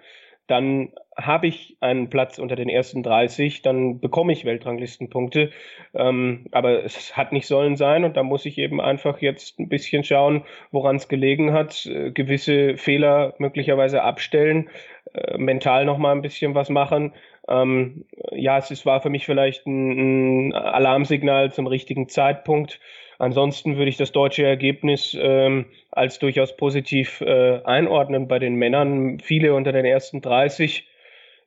dann 0.48 0.92
habe 1.16 1.46
ich 1.46 1.76
einen 1.80 2.10
Platz 2.10 2.38
unter 2.38 2.56
den 2.56 2.68
ersten 2.68 3.02
30, 3.02 3.62
dann 3.62 4.00
bekomme 4.00 4.32
ich 4.32 4.44
Weltranglistenpunkte. 4.44 5.50
Ähm, 5.94 6.46
aber 6.52 6.84
es 6.84 7.16
hat 7.16 7.32
nicht 7.32 7.46
sollen 7.46 7.76
sein 7.76 8.04
und 8.04 8.16
da 8.16 8.22
muss 8.22 8.46
ich 8.46 8.56
eben 8.56 8.80
einfach 8.80 9.20
jetzt 9.20 9.58
ein 9.58 9.68
bisschen 9.68 10.04
schauen, 10.04 10.44
woran 10.70 10.96
es 10.96 11.08
gelegen 11.08 11.52
hat, 11.52 11.86
äh, 11.86 12.12
gewisse 12.12 12.76
Fehler 12.76 13.34
möglicherweise 13.38 14.02
abstellen, 14.02 14.70
äh, 15.12 15.36
mental 15.36 15.84
nochmal 15.84 16.14
ein 16.14 16.22
bisschen 16.22 16.54
was 16.54 16.70
machen. 16.70 17.12
Ähm, 17.46 18.04
ja, 18.32 18.58
es, 18.58 18.70
es 18.70 18.86
war 18.86 19.00
für 19.00 19.10
mich 19.10 19.26
vielleicht 19.26 19.66
ein, 19.66 20.50
ein 20.50 20.54
Alarmsignal 20.54 21.52
zum 21.52 21.66
richtigen 21.66 22.08
Zeitpunkt. 22.08 22.80
Ansonsten 23.18 23.76
würde 23.76 23.88
ich 23.88 23.96
das 23.96 24.12
deutsche 24.12 24.46
Ergebnis 24.46 25.16
ähm, 25.20 25.66
als 25.90 26.20
durchaus 26.20 26.56
positiv 26.56 27.20
äh, 27.20 27.60
einordnen 27.64 28.28
bei 28.28 28.38
den 28.38 28.54
Männern. 28.54 29.18
Viele 29.18 29.54
unter 29.54 29.72
den 29.72 29.84
ersten 29.84 30.20
30. 30.20 30.86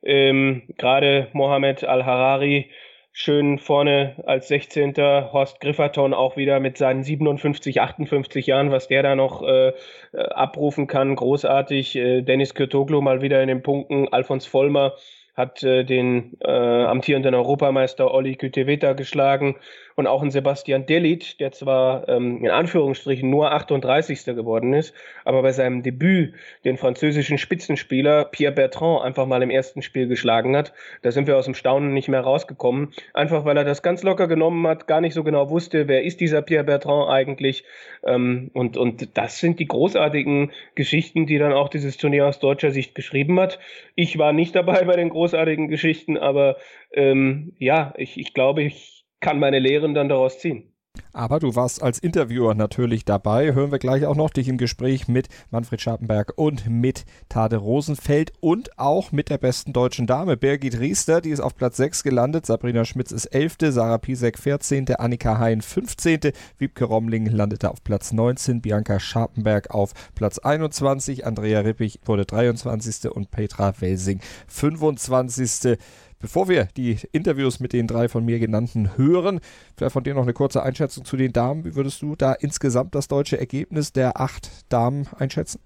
Ähm, 0.02 0.62
Gerade 0.76 1.28
Mohamed 1.32 1.84
Al-Harari 1.84 2.70
schön 3.12 3.58
vorne 3.58 4.16
als 4.26 4.48
16. 4.48 4.94
Horst 4.96 5.60
Grifferton 5.60 6.14
auch 6.14 6.36
wieder 6.36 6.60
mit 6.60 6.78
seinen 6.78 7.02
57, 7.04 7.80
58 7.80 8.46
Jahren, 8.46 8.70
was 8.70 8.88
der 8.88 9.02
da 9.02 9.14
noch 9.14 9.42
äh, 9.42 9.72
abrufen 10.12 10.86
kann, 10.86 11.14
großartig. 11.14 11.96
Äh, 11.96 12.22
Dennis 12.22 12.54
Kürtoglu 12.54 13.00
mal 13.00 13.22
wieder 13.22 13.40
in 13.42 13.48
den 13.48 13.62
Punkten, 13.62 14.08
Alfons 14.08 14.46
Vollmer 14.46 14.94
hat 15.34 15.62
äh, 15.62 15.84
den 15.84 16.36
äh, 16.40 16.50
amtierenden 16.50 17.34
Europameister 17.34 18.12
Olli 18.12 18.36
Küteveta 18.36 18.92
geschlagen 18.92 19.56
und 19.96 20.06
auch 20.06 20.22
ein 20.22 20.30
Sebastian 20.30 20.86
Delit, 20.86 21.40
der 21.40 21.52
zwar 21.52 22.08
ähm, 22.08 22.44
in 22.44 22.50
Anführungsstrichen 22.50 23.28
nur 23.28 23.52
38. 23.52 24.24
geworden 24.24 24.72
ist, 24.72 24.94
aber 25.24 25.42
bei 25.42 25.52
seinem 25.52 25.82
Debüt 25.82 26.34
den 26.64 26.76
französischen 26.76 27.38
Spitzenspieler 27.38 28.24
Pierre 28.24 28.52
Bertrand 28.52 29.02
einfach 29.02 29.26
mal 29.26 29.42
im 29.42 29.50
ersten 29.50 29.82
Spiel 29.82 30.08
geschlagen 30.08 30.56
hat. 30.56 30.72
Da 31.02 31.10
sind 31.10 31.26
wir 31.26 31.36
aus 31.36 31.44
dem 31.44 31.54
Staunen 31.54 31.92
nicht 31.94 32.08
mehr 32.08 32.20
rausgekommen, 32.20 32.92
einfach 33.14 33.44
weil 33.44 33.56
er 33.56 33.64
das 33.64 33.82
ganz 33.82 34.02
locker 34.02 34.28
genommen 34.28 34.66
hat, 34.66 34.86
gar 34.86 35.00
nicht 35.00 35.14
so 35.14 35.24
genau 35.24 35.50
wusste, 35.50 35.88
wer 35.88 36.02
ist 36.02 36.20
dieser 36.20 36.42
Pierre 36.42 36.64
Bertrand 36.64 37.10
eigentlich. 37.10 37.64
Ähm, 38.04 38.50
und, 38.54 38.76
und 38.76 39.16
das 39.16 39.38
sind 39.38 39.58
die 39.58 39.66
großartigen 39.66 40.52
Geschichten, 40.74 41.26
die 41.26 41.38
dann 41.38 41.52
auch 41.52 41.68
dieses 41.68 41.96
Turnier 41.96 42.26
aus 42.26 42.38
deutscher 42.38 42.70
Sicht 42.70 42.94
geschrieben 42.94 43.38
hat. 43.40 43.58
Ich 43.94 44.18
war 44.18 44.32
nicht 44.32 44.54
dabei 44.54 44.84
bei 44.84 44.96
den 44.96 45.10
großartigen 45.10 45.68
Geschichten, 45.68 46.16
aber 46.16 46.56
ähm, 46.92 47.52
ja, 47.58 47.94
ich, 47.96 48.18
ich 48.18 48.34
glaube, 48.34 48.62
ich 48.62 49.01
kann 49.22 49.38
meine 49.38 49.58
Lehren 49.58 49.94
dann 49.94 50.10
daraus 50.10 50.38
ziehen. 50.38 50.72
Aber 51.14 51.40
du 51.40 51.54
warst 51.54 51.82
als 51.82 51.98
Interviewer 51.98 52.54
natürlich 52.54 53.04
dabei. 53.04 53.54
Hören 53.54 53.72
wir 53.72 53.78
gleich 53.78 54.04
auch 54.06 54.16
noch 54.16 54.30
dich 54.30 54.48
im 54.48 54.58
Gespräch 54.58 55.08
mit 55.08 55.28
Manfred 55.50 55.80
Scharpenberg 55.80 56.32
und 56.36 56.68
mit 56.68 57.04
Tade 57.28 57.56
Rosenfeld 57.56 58.32
und 58.40 58.78
auch 58.78 59.12
mit 59.12 59.30
der 59.30 59.38
besten 59.38 59.72
deutschen 59.72 60.06
Dame, 60.06 60.36
Birgit 60.36 60.80
Riester, 60.80 61.20
die 61.20 61.30
ist 61.30 61.40
auf 61.40 61.54
Platz 61.54 61.78
6 61.78 62.02
gelandet. 62.02 62.46
Sabrina 62.46 62.84
Schmitz 62.84 63.10
ist 63.10 63.26
11., 63.26 63.56
Sarah 63.68 63.98
Pisek 63.98 64.38
14., 64.38 64.94
Annika 64.96 65.38
Hein 65.38 65.62
15., 65.62 66.32
Wiebke 66.58 66.84
Romling 66.84 67.26
landete 67.26 67.70
auf 67.70 67.82
Platz 67.84 68.12
19, 68.12 68.60
Bianca 68.60 68.98
Scharpenberg 69.00 69.70
auf 69.70 69.92
Platz 70.14 70.38
21, 70.38 71.26
Andrea 71.26 71.60
Rippich 71.60 72.00
wurde 72.04 72.26
23. 72.26 73.10
und 73.10 73.30
Petra 73.30 73.74
Welsing 73.80 74.20
25. 74.48 75.78
Bevor 76.22 76.48
wir 76.48 76.68
die 76.76 76.98
Interviews 77.10 77.58
mit 77.58 77.72
den 77.72 77.88
drei 77.88 78.08
von 78.08 78.24
mir 78.24 78.38
genannten 78.38 78.96
hören, 78.96 79.40
vielleicht 79.76 79.92
von 79.92 80.04
dir 80.04 80.14
noch 80.14 80.22
eine 80.22 80.32
kurze 80.32 80.62
Einschätzung 80.62 81.04
zu 81.04 81.16
den 81.16 81.32
Damen. 81.32 81.64
Wie 81.64 81.74
würdest 81.74 82.00
du 82.00 82.14
da 82.14 82.32
insgesamt 82.32 82.94
das 82.94 83.08
deutsche 83.08 83.38
Ergebnis 83.38 83.92
der 83.92 84.20
acht 84.20 84.48
Damen 84.68 85.08
einschätzen? 85.18 85.60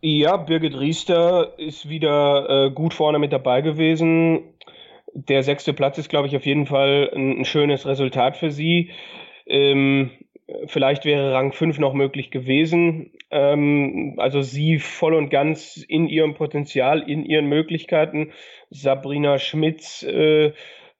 Ja, 0.00 0.38
Birgit 0.38 0.78
Riester 0.78 1.58
ist 1.58 1.90
wieder 1.90 2.48
äh, 2.48 2.70
gut 2.70 2.94
vorne 2.94 3.18
mit 3.18 3.32
dabei 3.34 3.60
gewesen. 3.60 4.44
Der 5.12 5.42
sechste 5.42 5.74
Platz 5.74 5.98
ist, 5.98 6.08
glaube 6.08 6.26
ich, 6.26 6.36
auf 6.36 6.46
jeden 6.46 6.64
Fall 6.64 7.10
ein, 7.14 7.40
ein 7.40 7.44
schönes 7.44 7.84
Resultat 7.84 8.38
für 8.38 8.50
sie. 8.50 8.90
Ähm, 9.46 10.10
vielleicht 10.66 11.04
wäre 11.04 11.32
Rang 11.32 11.52
5 11.52 11.78
noch 11.78 11.94
möglich 11.94 12.30
gewesen. 12.30 13.12
Ähm, 13.30 14.14
also 14.18 14.42
sie 14.42 14.78
voll 14.78 15.14
und 15.14 15.30
ganz 15.30 15.76
in 15.76 16.08
ihrem 16.08 16.34
Potenzial, 16.34 17.08
in 17.08 17.24
ihren 17.24 17.46
Möglichkeiten. 17.46 18.32
Sabrina 18.70 19.38
Schmitz 19.38 20.02
äh, 20.02 20.52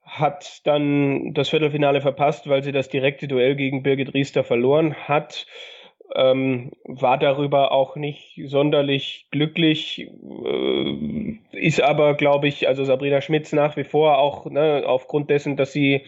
hat 0.03 0.67
dann 0.67 1.35
das 1.35 1.51
Viertelfinale 1.51 2.01
verpasst, 2.01 2.49
weil 2.49 2.63
sie 2.63 2.73
das 2.73 2.89
direkte 2.89 3.29
Duell 3.29 3.57
gegen 3.57 3.83
Birgit 3.83 4.15
Riester 4.15 4.45
verloren 4.45 4.95
hat 4.95 5.47
ähm, 6.15 6.73
war 6.85 7.19
darüber 7.19 7.73
auch 7.73 7.97
nicht 7.97 8.41
sonderlich 8.47 9.27
glücklich, 9.31 10.09
äh, 10.45 11.39
ist 11.53 11.83
aber, 11.83 12.15
glaube 12.15 12.49
ich, 12.49 12.69
also 12.69 12.85
Sabrina 12.85 13.21
Schmitz 13.21 13.53
nach 13.53 13.77
wie 13.77 13.85
vor 13.85 14.19
auch 14.19 14.47
ne, 14.47 14.85
aufgrund 14.87 15.31
dessen, 15.31 15.57
dass 15.57 15.73
sie 15.73 16.03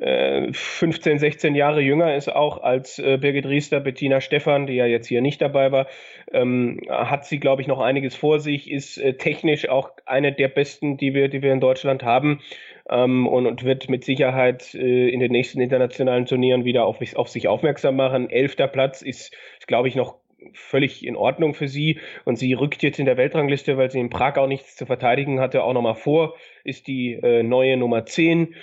15, 0.00 1.18
16 1.18 1.54
Jahre 1.54 1.80
jünger 1.82 2.16
ist 2.16 2.28
auch 2.28 2.62
als 2.62 2.98
äh, 2.98 3.18
Birgit 3.18 3.46
Riester, 3.46 3.78
Bettina 3.80 4.20
Stephan, 4.20 4.66
die 4.66 4.74
ja 4.74 4.86
jetzt 4.86 5.06
hier 5.06 5.20
nicht 5.20 5.40
dabei 5.42 5.70
war, 5.70 5.86
ähm, 6.32 6.80
hat 6.88 7.26
sie, 7.26 7.38
glaube 7.38 7.62
ich, 7.62 7.68
noch 7.68 7.80
einiges 7.80 8.14
vor 8.14 8.40
sich, 8.40 8.70
ist 8.70 8.96
äh, 8.98 9.14
technisch 9.14 9.68
auch 9.68 9.90
eine 10.06 10.32
der 10.32 10.48
besten, 10.48 10.96
die 10.96 11.14
wir, 11.14 11.28
die 11.28 11.42
wir 11.42 11.52
in 11.52 11.60
Deutschland 11.60 12.02
haben 12.04 12.40
ähm, 12.88 13.26
und, 13.26 13.46
und, 13.46 13.64
wird 13.64 13.90
mit 13.90 14.04
Sicherheit 14.04 14.74
äh, 14.74 15.08
in 15.08 15.20
den 15.20 15.30
nächsten 15.30 15.60
internationalen 15.60 16.24
Turnieren 16.24 16.64
wieder 16.64 16.86
auf, 16.86 16.96
auf 17.14 17.28
sich 17.28 17.46
aufmerksam 17.46 17.96
machen. 17.96 18.30
Elfter 18.30 18.68
Platz 18.68 19.02
ist, 19.02 19.34
ist 19.58 19.68
glaube 19.68 19.88
ich, 19.88 19.94
noch 19.94 20.16
völlig 20.54 21.06
in 21.06 21.16
Ordnung 21.16 21.54
für 21.54 21.68
sie 21.68 22.00
und 22.24 22.36
sie 22.36 22.52
rückt 22.54 22.82
jetzt 22.82 22.98
in 22.98 23.06
der 23.06 23.16
Weltrangliste, 23.16 23.76
weil 23.76 23.90
sie 23.90 24.00
in 24.00 24.10
Prag 24.10 24.36
auch 24.36 24.46
nichts 24.46 24.76
zu 24.76 24.86
verteidigen 24.86 25.40
hatte, 25.40 25.62
auch 25.62 25.72
nochmal 25.72 25.94
vor, 25.94 26.34
ist 26.64 26.86
die 26.86 27.12
äh, 27.12 27.42
neue 27.42 27.76
Nummer 27.76 28.06
10. 28.06 28.54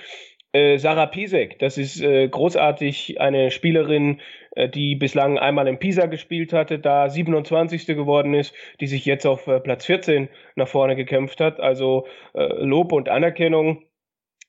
Äh, 0.51 0.79
Sarah 0.79 1.05
Pisek, 1.05 1.59
das 1.59 1.77
ist 1.77 2.01
äh, 2.01 2.27
großartig, 2.27 3.21
eine 3.21 3.51
Spielerin, 3.51 4.19
äh, 4.55 4.67
die 4.67 4.95
bislang 4.95 5.37
einmal 5.37 5.67
in 5.67 5.77
Pisa 5.77 6.07
gespielt 6.07 6.53
hatte, 6.53 6.79
da 6.79 7.07
27. 7.07 7.85
geworden 7.85 8.33
ist, 8.33 8.55
die 8.79 8.87
sich 8.87 9.05
jetzt 9.05 9.27
auf 9.27 9.45
äh, 9.45 9.59
Platz 9.59 9.85
14 9.85 10.27
nach 10.55 10.67
vorne 10.67 10.95
gekämpft 10.95 11.39
hat. 11.39 11.59
Also 11.59 12.07
äh, 12.33 12.45
Lob 12.63 12.93
und 12.93 13.09
Anerkennung 13.09 13.83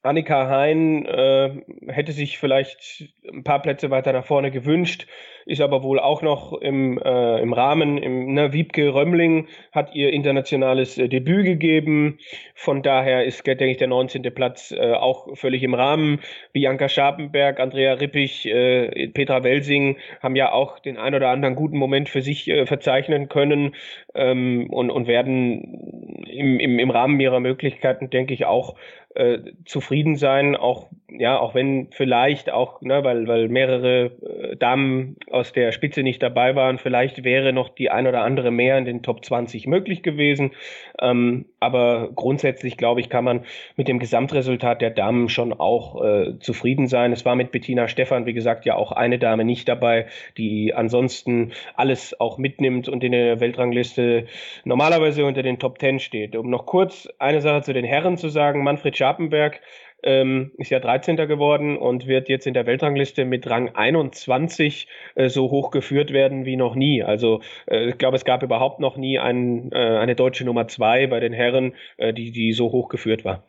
Annika 0.02 0.48
Hein 0.48 1.04
äh, 1.04 1.50
hätte 1.88 2.12
sich 2.12 2.38
vielleicht 2.38 3.12
ein 3.30 3.44
paar 3.44 3.60
Plätze 3.60 3.90
weiter 3.90 4.12
nach 4.12 4.24
vorne 4.24 4.50
gewünscht, 4.50 5.06
ist 5.44 5.60
aber 5.60 5.82
wohl 5.82 5.98
auch 5.98 6.22
noch 6.22 6.54
im, 6.54 6.98
äh, 6.98 7.40
im 7.40 7.52
Rahmen. 7.52 7.98
Im, 7.98 8.32
ne, 8.32 8.52
Wiebke 8.54 8.94
Römmling 8.94 9.48
hat 9.72 9.94
ihr 9.94 10.12
internationales 10.12 10.96
äh, 10.96 11.08
Debüt 11.08 11.44
gegeben. 11.44 12.18
Von 12.54 12.82
daher 12.82 13.24
ist, 13.24 13.46
denke 13.46 13.70
ich, 13.70 13.76
der 13.76 13.88
19. 13.88 14.22
Platz 14.34 14.72
äh, 14.72 14.92
auch 14.92 15.36
völlig 15.36 15.62
im 15.62 15.74
Rahmen. 15.74 16.20
Bianca 16.52 16.88
Schapenberg, 16.88 17.60
Andrea 17.60 17.94
Rippich, 17.94 18.46
äh, 18.46 19.08
Petra 19.08 19.44
Welsing 19.44 19.98
haben 20.22 20.36
ja 20.36 20.52
auch 20.52 20.78
den 20.78 20.96
ein 20.96 21.14
oder 21.14 21.28
anderen 21.28 21.56
guten 21.56 21.76
Moment 21.76 22.08
für 22.08 22.22
sich 22.22 22.48
äh, 22.48 22.64
verzeichnen 22.64 23.28
können 23.28 23.74
ähm, 24.14 24.68
und, 24.70 24.90
und 24.90 25.06
werden 25.06 26.24
im, 26.26 26.58
im, 26.58 26.78
im 26.78 26.90
Rahmen 26.90 27.20
ihrer 27.20 27.40
Möglichkeiten, 27.40 28.08
denke 28.08 28.32
ich, 28.32 28.46
auch 28.46 28.76
äh, 29.14 29.38
zufrieden 29.64 30.16
sein, 30.16 30.56
auch 30.56 30.90
ja, 31.18 31.38
auch 31.38 31.54
wenn 31.54 31.88
vielleicht 31.90 32.50
auch, 32.50 32.80
ne, 32.82 33.02
weil, 33.04 33.26
weil 33.26 33.48
mehrere 33.48 34.06
äh, 34.06 34.56
Damen 34.56 35.16
aus 35.30 35.52
der 35.52 35.72
Spitze 35.72 36.02
nicht 36.02 36.22
dabei 36.22 36.54
waren, 36.54 36.78
vielleicht 36.78 37.24
wäre 37.24 37.52
noch 37.52 37.68
die 37.68 37.90
ein 37.90 38.06
oder 38.06 38.22
andere 38.22 38.50
mehr 38.50 38.78
in 38.78 38.84
den 38.84 39.02
Top 39.02 39.24
20 39.24 39.66
möglich 39.66 40.02
gewesen. 40.02 40.52
Ähm, 41.00 41.46
aber 41.58 42.10
grundsätzlich, 42.14 42.76
glaube 42.76 43.00
ich, 43.00 43.08
kann 43.08 43.24
man 43.24 43.44
mit 43.76 43.88
dem 43.88 43.98
Gesamtresultat 43.98 44.80
der 44.80 44.90
Damen 44.90 45.28
schon 45.28 45.52
auch 45.52 46.02
äh, 46.02 46.38
zufrieden 46.40 46.86
sein. 46.86 47.12
Es 47.12 47.24
war 47.24 47.36
mit 47.36 47.52
Bettina 47.52 47.88
Stephan, 47.88 48.26
wie 48.26 48.34
gesagt, 48.34 48.64
ja 48.64 48.76
auch 48.76 48.92
eine 48.92 49.18
Dame 49.18 49.44
nicht 49.44 49.68
dabei, 49.68 50.06
die 50.36 50.74
ansonsten 50.74 51.52
alles 51.74 52.18
auch 52.18 52.38
mitnimmt 52.38 52.88
und 52.88 53.04
in 53.04 53.12
der 53.12 53.40
Weltrangliste 53.40 54.26
normalerweise 54.64 55.24
unter 55.24 55.42
den 55.42 55.58
Top 55.58 55.78
10 55.78 55.98
steht. 56.00 56.36
Um 56.36 56.50
noch 56.50 56.66
kurz 56.66 57.08
eine 57.18 57.40
Sache 57.40 57.62
zu 57.62 57.72
den 57.72 57.84
Herren 57.84 58.16
zu 58.16 58.28
sagen, 58.28 58.62
Manfred 58.62 58.96
Scharpenberg 58.96 59.60
ähm, 60.02 60.52
ist 60.56 60.70
ja 60.70 60.80
13. 60.80 61.16
geworden 61.16 61.76
und 61.76 62.06
wird 62.06 62.28
jetzt 62.28 62.46
in 62.46 62.54
der 62.54 62.66
Weltrangliste 62.66 63.24
mit 63.24 63.48
Rang 63.48 63.74
21 63.74 64.88
äh, 65.14 65.28
so 65.28 65.50
hoch 65.50 65.70
geführt 65.70 66.12
werden 66.12 66.44
wie 66.44 66.56
noch 66.56 66.74
nie. 66.74 67.02
Also 67.02 67.40
äh, 67.66 67.90
ich 67.90 67.98
glaube, 67.98 68.16
es 68.16 68.24
gab 68.24 68.42
überhaupt 68.42 68.80
noch 68.80 68.96
nie 68.96 69.18
ein, 69.18 69.70
äh, 69.72 69.78
eine 69.78 70.14
deutsche 70.14 70.44
Nummer 70.44 70.68
2 70.68 71.06
bei 71.08 71.20
den 71.20 71.32
Herren, 71.32 71.74
äh, 71.96 72.12
die, 72.12 72.32
die 72.32 72.52
so 72.52 72.72
hoch 72.72 72.88
geführt 72.88 73.24
war. 73.24 73.44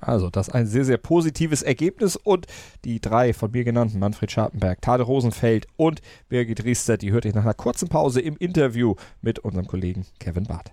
Also, 0.00 0.30
das 0.30 0.48
ist 0.48 0.54
ein 0.54 0.66
sehr, 0.66 0.84
sehr 0.84 0.98
positives 0.98 1.62
Ergebnis 1.62 2.16
und 2.16 2.46
die 2.84 3.00
drei 3.00 3.32
von 3.32 3.50
mir 3.50 3.64
genannten, 3.64 3.98
Manfred 3.98 4.30
Scharpenberg, 4.30 4.80
Tade 4.80 5.02
Rosenfeld 5.02 5.66
und 5.76 6.00
Birgit 6.28 6.64
Riester, 6.64 6.96
die 6.96 7.10
hört 7.10 7.24
ihr 7.24 7.34
nach 7.34 7.42
einer 7.42 7.54
kurzen 7.54 7.88
Pause 7.88 8.20
im 8.20 8.36
Interview 8.36 8.94
mit 9.22 9.40
unserem 9.40 9.66
Kollegen 9.66 10.06
Kevin 10.20 10.44
Barth. 10.44 10.72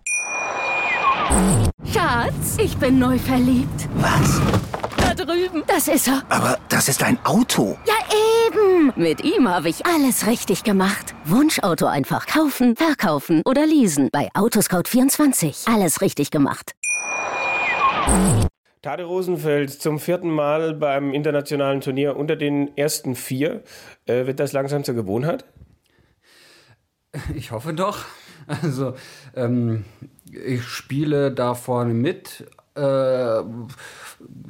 Schatz, 1.92 2.58
ich 2.62 2.78
bin 2.78 3.00
neu 3.00 3.18
verliebt. 3.18 3.90
Was? 3.96 4.42
Drüben. 5.16 5.64
Das 5.68 5.88
ist 5.88 6.08
er. 6.08 6.24
Aber 6.30 6.60
das 6.70 6.90
ist 6.90 7.02
ein 7.04 7.18
Auto. 7.24 7.78
Ja, 7.86 7.94
eben. 8.48 8.94
Mit 8.96 9.24
ihm 9.24 9.48
habe 9.48 9.70
ich 9.70 9.86
alles 9.86 10.28
richtig 10.28 10.64
gemacht. 10.64 11.16
Wunschauto 11.26 11.86
einfach 11.86 12.28
kaufen, 12.28 12.76
verkaufen 12.76 13.42
oder 13.46 13.66
leasen. 13.66 14.10
Bei 14.12 14.30
Autoscout24. 14.34 15.74
Alles 15.74 16.02
richtig 16.02 16.32
gemacht. 16.32 16.74
Tade 18.82 19.04
Rosenfeld 19.06 19.72
zum 19.72 20.00
vierten 20.00 20.30
Mal 20.30 20.76
beim 20.76 21.14
internationalen 21.14 21.82
Turnier 21.82 22.18
unter 22.18 22.36
den 22.36 22.78
ersten 22.78 23.16
vier. 23.16 23.64
Äh, 24.06 24.28
wird 24.28 24.40
das 24.40 24.54
langsam 24.54 24.84
zur 24.84 24.96
Gewohnheit? 24.96 25.46
Ich 27.34 27.52
hoffe 27.52 27.74
doch. 27.74 28.00
Also, 28.48 28.94
ähm, 29.36 29.86
ich 30.30 30.64
spiele 30.64 31.32
da 31.32 31.56
vorne 31.56 31.94
mit. 31.94 32.46
Äh, 32.76 33.42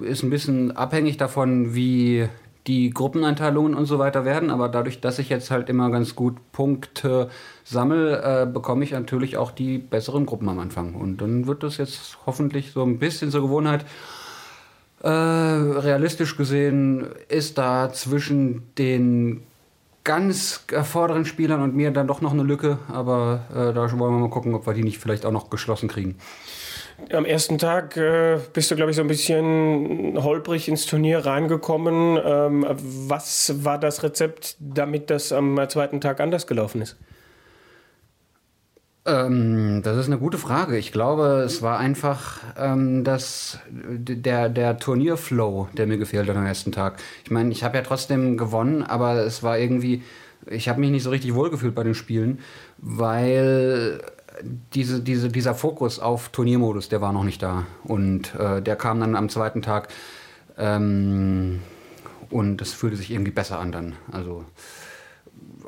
ist 0.02 0.24
ein 0.24 0.30
bisschen 0.30 0.76
abhängig 0.76 1.18
davon, 1.18 1.76
wie 1.76 2.28
die 2.68 2.90
Gruppeneinteilungen 2.90 3.76
und 3.76 3.86
so 3.86 4.00
weiter 4.00 4.26
werden. 4.26 4.50
Aber 4.50 4.70
dadurch, 4.70 5.02
dass 5.02 5.20
ich 5.20 5.30
jetzt 5.30 5.52
halt 5.52 5.70
immer 5.70 5.90
ganz 5.92 6.16
gut 6.16 6.36
Punkte 6.52 7.30
sammle, 7.64 8.22
äh, 8.22 8.46
bekomme 8.46 8.84
ich 8.84 8.92
natürlich 8.92 9.38
auch 9.38 9.52
die 9.52 9.78
besseren 9.78 10.26
Gruppen 10.26 10.50
am 10.50 10.60
Anfang. 10.60 10.96
Und 10.96 11.22
dann 11.22 11.48
wird 11.48 11.64
das 11.64 11.78
jetzt 11.78 12.18
hoffentlich 12.26 12.72
so 12.72 12.84
ein 12.84 12.98
bisschen 13.00 13.32
zur 13.32 13.42
Gewohnheit. 13.42 13.86
Äh, 15.04 15.10
realistisch 15.10 16.38
gesehen 16.38 17.08
ist 17.30 17.58
da 17.58 17.94
zwischen 17.94 18.64
den 18.78 19.44
ganz 20.04 20.66
vorderen 20.84 21.26
Spielern 21.26 21.62
und 21.62 21.76
mir 21.76 21.92
dann 21.92 22.08
doch 22.08 22.22
noch 22.22 22.32
eine 22.32 22.44
Lücke, 22.44 22.78
aber 22.88 23.42
äh, 23.52 23.74
da 23.74 23.92
wollen 24.00 24.14
wir 24.14 24.20
mal 24.20 24.30
gucken, 24.30 24.54
ob 24.54 24.66
wir 24.66 24.74
die 24.74 24.84
nicht 24.84 25.00
vielleicht 25.00 25.26
auch 25.26 25.32
noch 25.32 25.50
geschlossen 25.50 25.90
kriegen. 25.90 26.16
Am 27.12 27.26
ersten 27.26 27.58
Tag 27.58 27.98
äh, 27.98 28.40
bist 28.54 28.72
du, 28.72 28.76
glaube 28.76 28.92
ich, 28.92 28.98
so 28.98 29.02
ein 29.02 29.08
bisschen 29.08 30.18
holprig 30.18 30.68
ins 30.68 30.86
Turnier 30.86 31.26
reingekommen. 31.26 32.18
Ähm, 32.24 32.66
was 33.08 33.66
war 33.66 33.78
das 33.78 34.02
Rezept, 34.02 34.56
damit 34.60 35.10
das 35.10 35.32
am 35.32 35.60
zweiten 35.70 36.00
Tag 36.00 36.20
anders 36.20 36.48
gelaufen 36.48 36.82
ist? 36.82 36.98
Ähm, 39.06 39.82
das 39.84 39.98
ist 39.98 40.08
eine 40.08 40.18
gute 40.18 40.38
Frage. 40.40 40.78
Ich 40.78 40.92
glaube, 40.92 41.44
es 41.46 41.62
war 41.62 41.78
einfach 41.78 42.40
ähm, 42.58 43.04
das, 43.04 43.60
der, 43.70 44.50
der 44.50 44.78
Turnierflow, 44.80 45.70
der 45.74 45.86
mir 45.86 45.98
gefehlt 45.98 46.28
hat 46.28 46.36
am 46.36 46.46
ersten 46.46 46.72
Tag. 46.72 47.00
Ich 47.24 47.30
meine, 47.30 47.52
ich 47.52 47.64
habe 47.64 47.78
ja 47.78 47.84
trotzdem 47.84 48.36
gewonnen, 48.36 48.82
aber 48.82 49.18
es 49.18 49.44
war 49.44 49.60
irgendwie, 49.60 50.02
ich 50.48 50.70
habe 50.70 50.80
mich 50.80 50.90
nicht 50.90 51.04
so 51.04 51.12
richtig 51.12 51.36
wohlgefühlt 51.36 51.76
bei 51.76 51.84
den 51.84 51.94
Spielen, 51.94 52.40
weil 52.78 54.02
diese, 54.74 55.02
diese, 55.02 55.30
dieser 55.30 55.56
Fokus 55.56 56.00
auf 56.00 56.30
Turniermodus, 56.30 56.90
der 56.90 57.02
war 57.02 57.14
noch 57.14 57.24
nicht 57.24 57.42
da. 57.42 57.66
Und 57.84 58.36
äh, 58.36 58.62
der 58.62 58.76
kam 58.76 59.00
dann 59.00 59.16
am 59.16 59.30
zweiten 59.30 59.62
Tag. 59.62 59.90
Ähm, 60.58 61.62
und 62.30 62.62
es 62.62 62.74
fühlte 62.74 62.98
sich 62.98 63.12
irgendwie 63.12 63.32
besser 63.32 63.60
an 63.60 63.72
dann. 63.72 63.94
Also 64.12 64.46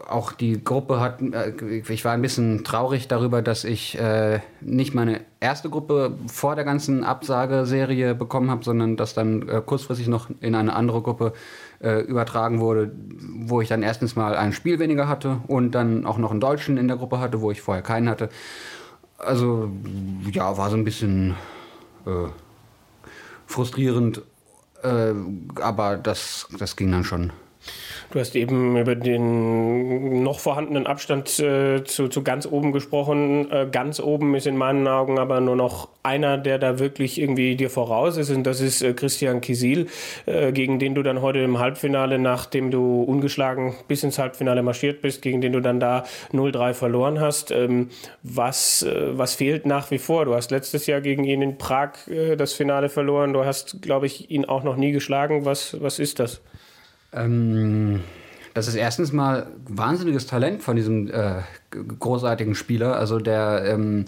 auch 0.07 0.31
die 0.31 0.63
Gruppe 0.63 0.99
hat, 0.99 1.21
äh, 1.21 1.81
ich 1.87 2.05
war 2.05 2.13
ein 2.13 2.21
bisschen 2.21 2.63
traurig 2.63 3.07
darüber, 3.07 3.41
dass 3.41 3.63
ich 3.63 3.97
äh, 3.99 4.39
nicht 4.61 4.93
meine 4.93 5.21
erste 5.39 5.69
Gruppe 5.69 6.17
vor 6.27 6.55
der 6.55 6.63
ganzen 6.63 7.03
Absageserie 7.03 8.15
bekommen 8.15 8.49
habe, 8.49 8.63
sondern 8.63 8.97
dass 8.97 9.13
dann 9.13 9.47
äh, 9.47 9.61
kurzfristig 9.65 10.07
noch 10.07 10.29
in 10.41 10.55
eine 10.55 10.75
andere 10.75 11.01
Gruppe 11.01 11.33
äh, 11.81 12.01
übertragen 12.01 12.59
wurde, 12.59 12.91
wo 13.39 13.61
ich 13.61 13.69
dann 13.69 13.83
erstens 13.83 14.15
mal 14.15 14.35
ein 14.35 14.53
Spiel 14.53 14.79
weniger 14.79 15.07
hatte 15.07 15.41
und 15.47 15.71
dann 15.71 16.05
auch 16.05 16.17
noch 16.17 16.31
einen 16.31 16.39
Deutschen 16.39 16.77
in 16.77 16.87
der 16.87 16.97
Gruppe 16.97 17.19
hatte, 17.19 17.41
wo 17.41 17.51
ich 17.51 17.61
vorher 17.61 17.83
keinen 17.83 18.09
hatte. 18.09 18.29
Also 19.17 19.71
ja, 20.31 20.57
war 20.57 20.69
so 20.69 20.77
ein 20.77 20.83
bisschen 20.83 21.35
äh, 22.05 22.29
frustrierend, 23.45 24.21
äh, 24.83 25.13
aber 25.61 25.97
das, 25.97 26.47
das 26.57 26.75
ging 26.75 26.91
dann 26.91 27.03
schon. 27.03 27.31
Du 28.11 28.19
hast 28.19 28.35
eben 28.35 28.77
über 28.77 28.95
den 28.95 30.23
noch 30.23 30.39
vorhandenen 30.39 30.87
Abstand 30.87 31.39
äh, 31.39 31.83
zu, 31.83 32.07
zu 32.07 32.23
ganz 32.23 32.45
oben 32.45 32.71
gesprochen. 32.71 33.51
Äh, 33.51 33.67
ganz 33.69 33.99
oben 33.99 34.33
ist 34.35 34.47
in 34.47 34.55
meinen 34.55 34.87
Augen 34.87 35.19
aber 35.19 35.41
nur 35.41 35.57
noch 35.57 35.89
einer, 36.03 36.37
der 36.37 36.57
da 36.57 36.79
wirklich 36.79 37.19
irgendwie 37.19 37.57
dir 37.57 37.69
voraus 37.69 38.15
ist. 38.15 38.29
Und 38.29 38.43
das 38.45 38.61
ist 38.61 38.81
äh, 38.81 38.93
Christian 38.93 39.41
Kisil, 39.41 39.87
äh, 40.25 40.53
gegen 40.53 40.79
den 40.79 40.95
du 40.95 41.03
dann 41.03 41.21
heute 41.21 41.39
im 41.39 41.59
Halbfinale, 41.59 42.17
nachdem 42.17 42.71
du 42.71 43.03
ungeschlagen 43.03 43.75
bis 43.89 44.03
ins 44.03 44.17
Halbfinale 44.19 44.63
marschiert 44.63 45.01
bist, 45.01 45.21
gegen 45.21 45.41
den 45.41 45.51
du 45.51 45.59
dann 45.59 45.81
da 45.81 46.05
0-3 46.31 46.73
verloren 46.73 47.19
hast. 47.19 47.51
Ähm, 47.51 47.89
was, 48.23 48.83
äh, 48.83 49.17
was 49.17 49.35
fehlt 49.35 49.65
nach 49.65 49.91
wie 49.91 49.99
vor? 49.99 50.23
Du 50.23 50.33
hast 50.33 50.49
letztes 50.49 50.87
Jahr 50.87 51.01
gegen 51.01 51.25
ihn 51.25 51.41
in 51.41 51.57
Prag 51.57 52.07
äh, 52.07 52.37
das 52.37 52.53
Finale 52.53 52.87
verloren. 52.87 53.33
Du 53.33 53.43
hast, 53.43 53.81
glaube 53.81 54.05
ich, 54.05 54.31
ihn 54.31 54.45
auch 54.45 54.63
noch 54.63 54.77
nie 54.77 54.93
geschlagen. 54.93 55.43
Was, 55.43 55.81
was 55.81 55.99
ist 55.99 56.19
das? 56.19 56.41
Ähm, 57.13 58.01
das 58.53 58.67
ist 58.67 58.75
erstens 58.75 59.13
mal 59.13 59.47
wahnsinniges 59.67 60.25
Talent 60.25 60.63
von 60.63 60.75
diesem 60.75 61.09
äh, 61.09 61.41
großartigen 61.99 62.55
Spieler. 62.55 62.95
Also 62.95 63.19
der 63.19 63.63
ähm, 63.65 64.05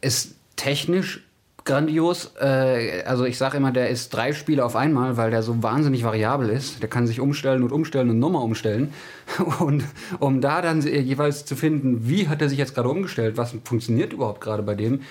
ist 0.00 0.34
technisch 0.56 1.22
grandios. 1.64 2.32
Äh, 2.40 3.02
also 3.04 3.24
ich 3.24 3.38
sage 3.38 3.58
immer, 3.58 3.70
der 3.70 3.90
ist 3.90 4.10
drei 4.10 4.32
Spiele 4.32 4.64
auf 4.64 4.74
einmal, 4.74 5.16
weil 5.16 5.30
der 5.30 5.44
so 5.44 5.62
wahnsinnig 5.62 6.02
variabel 6.02 6.48
ist. 6.48 6.82
Der 6.82 6.88
kann 6.88 7.06
sich 7.06 7.20
umstellen 7.20 7.62
und 7.62 7.70
umstellen 7.70 8.10
und 8.10 8.18
nochmal 8.18 8.42
umstellen. 8.42 8.92
Und 9.60 9.84
um 10.18 10.40
da 10.40 10.62
dann 10.62 10.80
jeweils 10.82 11.44
zu 11.44 11.54
finden, 11.54 12.08
wie 12.08 12.28
hat 12.28 12.42
er 12.42 12.48
sich 12.48 12.58
jetzt 12.58 12.74
gerade 12.74 12.88
umgestellt, 12.88 13.36
was 13.36 13.54
funktioniert 13.64 14.12
überhaupt 14.12 14.40
gerade 14.40 14.62
bei 14.62 14.74
dem, 14.74 14.94
äh, 14.94 15.02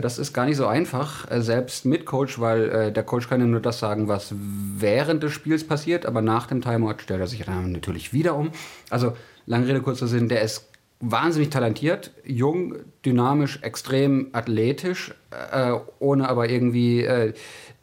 das 0.00 0.18
ist 0.18 0.32
gar 0.32 0.46
nicht 0.46 0.56
so 0.56 0.66
einfach, 0.66 1.30
äh, 1.30 1.40
selbst 1.40 1.84
mit 1.84 2.04
Coach, 2.04 2.40
weil 2.40 2.68
äh, 2.68 2.92
der 2.92 3.04
Coach 3.04 3.28
kann 3.28 3.40
ja 3.40 3.46
nur 3.46 3.60
das 3.60 3.78
sagen, 3.78 4.08
was 4.08 4.34
während 4.36 5.22
des 5.22 5.32
Spiels 5.32 5.66
passiert, 5.66 6.04
aber 6.04 6.20
nach 6.20 6.46
dem 6.46 6.60
Timeout 6.60 6.96
stellt 6.98 7.20
er 7.20 7.26
sich 7.26 7.44
dann 7.44 7.72
natürlich 7.72 8.12
wieder 8.12 8.34
um. 8.34 8.50
Also, 8.90 9.12
lange 9.46 9.68
Rede, 9.68 9.80
kurzer 9.80 10.08
Sinn, 10.08 10.28
der 10.28 10.42
ist 10.42 10.68
wahnsinnig 11.00 11.50
talentiert, 11.50 12.10
jung, 12.24 12.74
dynamisch, 13.04 13.60
extrem 13.62 14.30
athletisch, 14.32 15.14
äh, 15.52 15.72
ohne 16.00 16.28
aber 16.28 16.48
irgendwie 16.48 17.04
äh, 17.04 17.34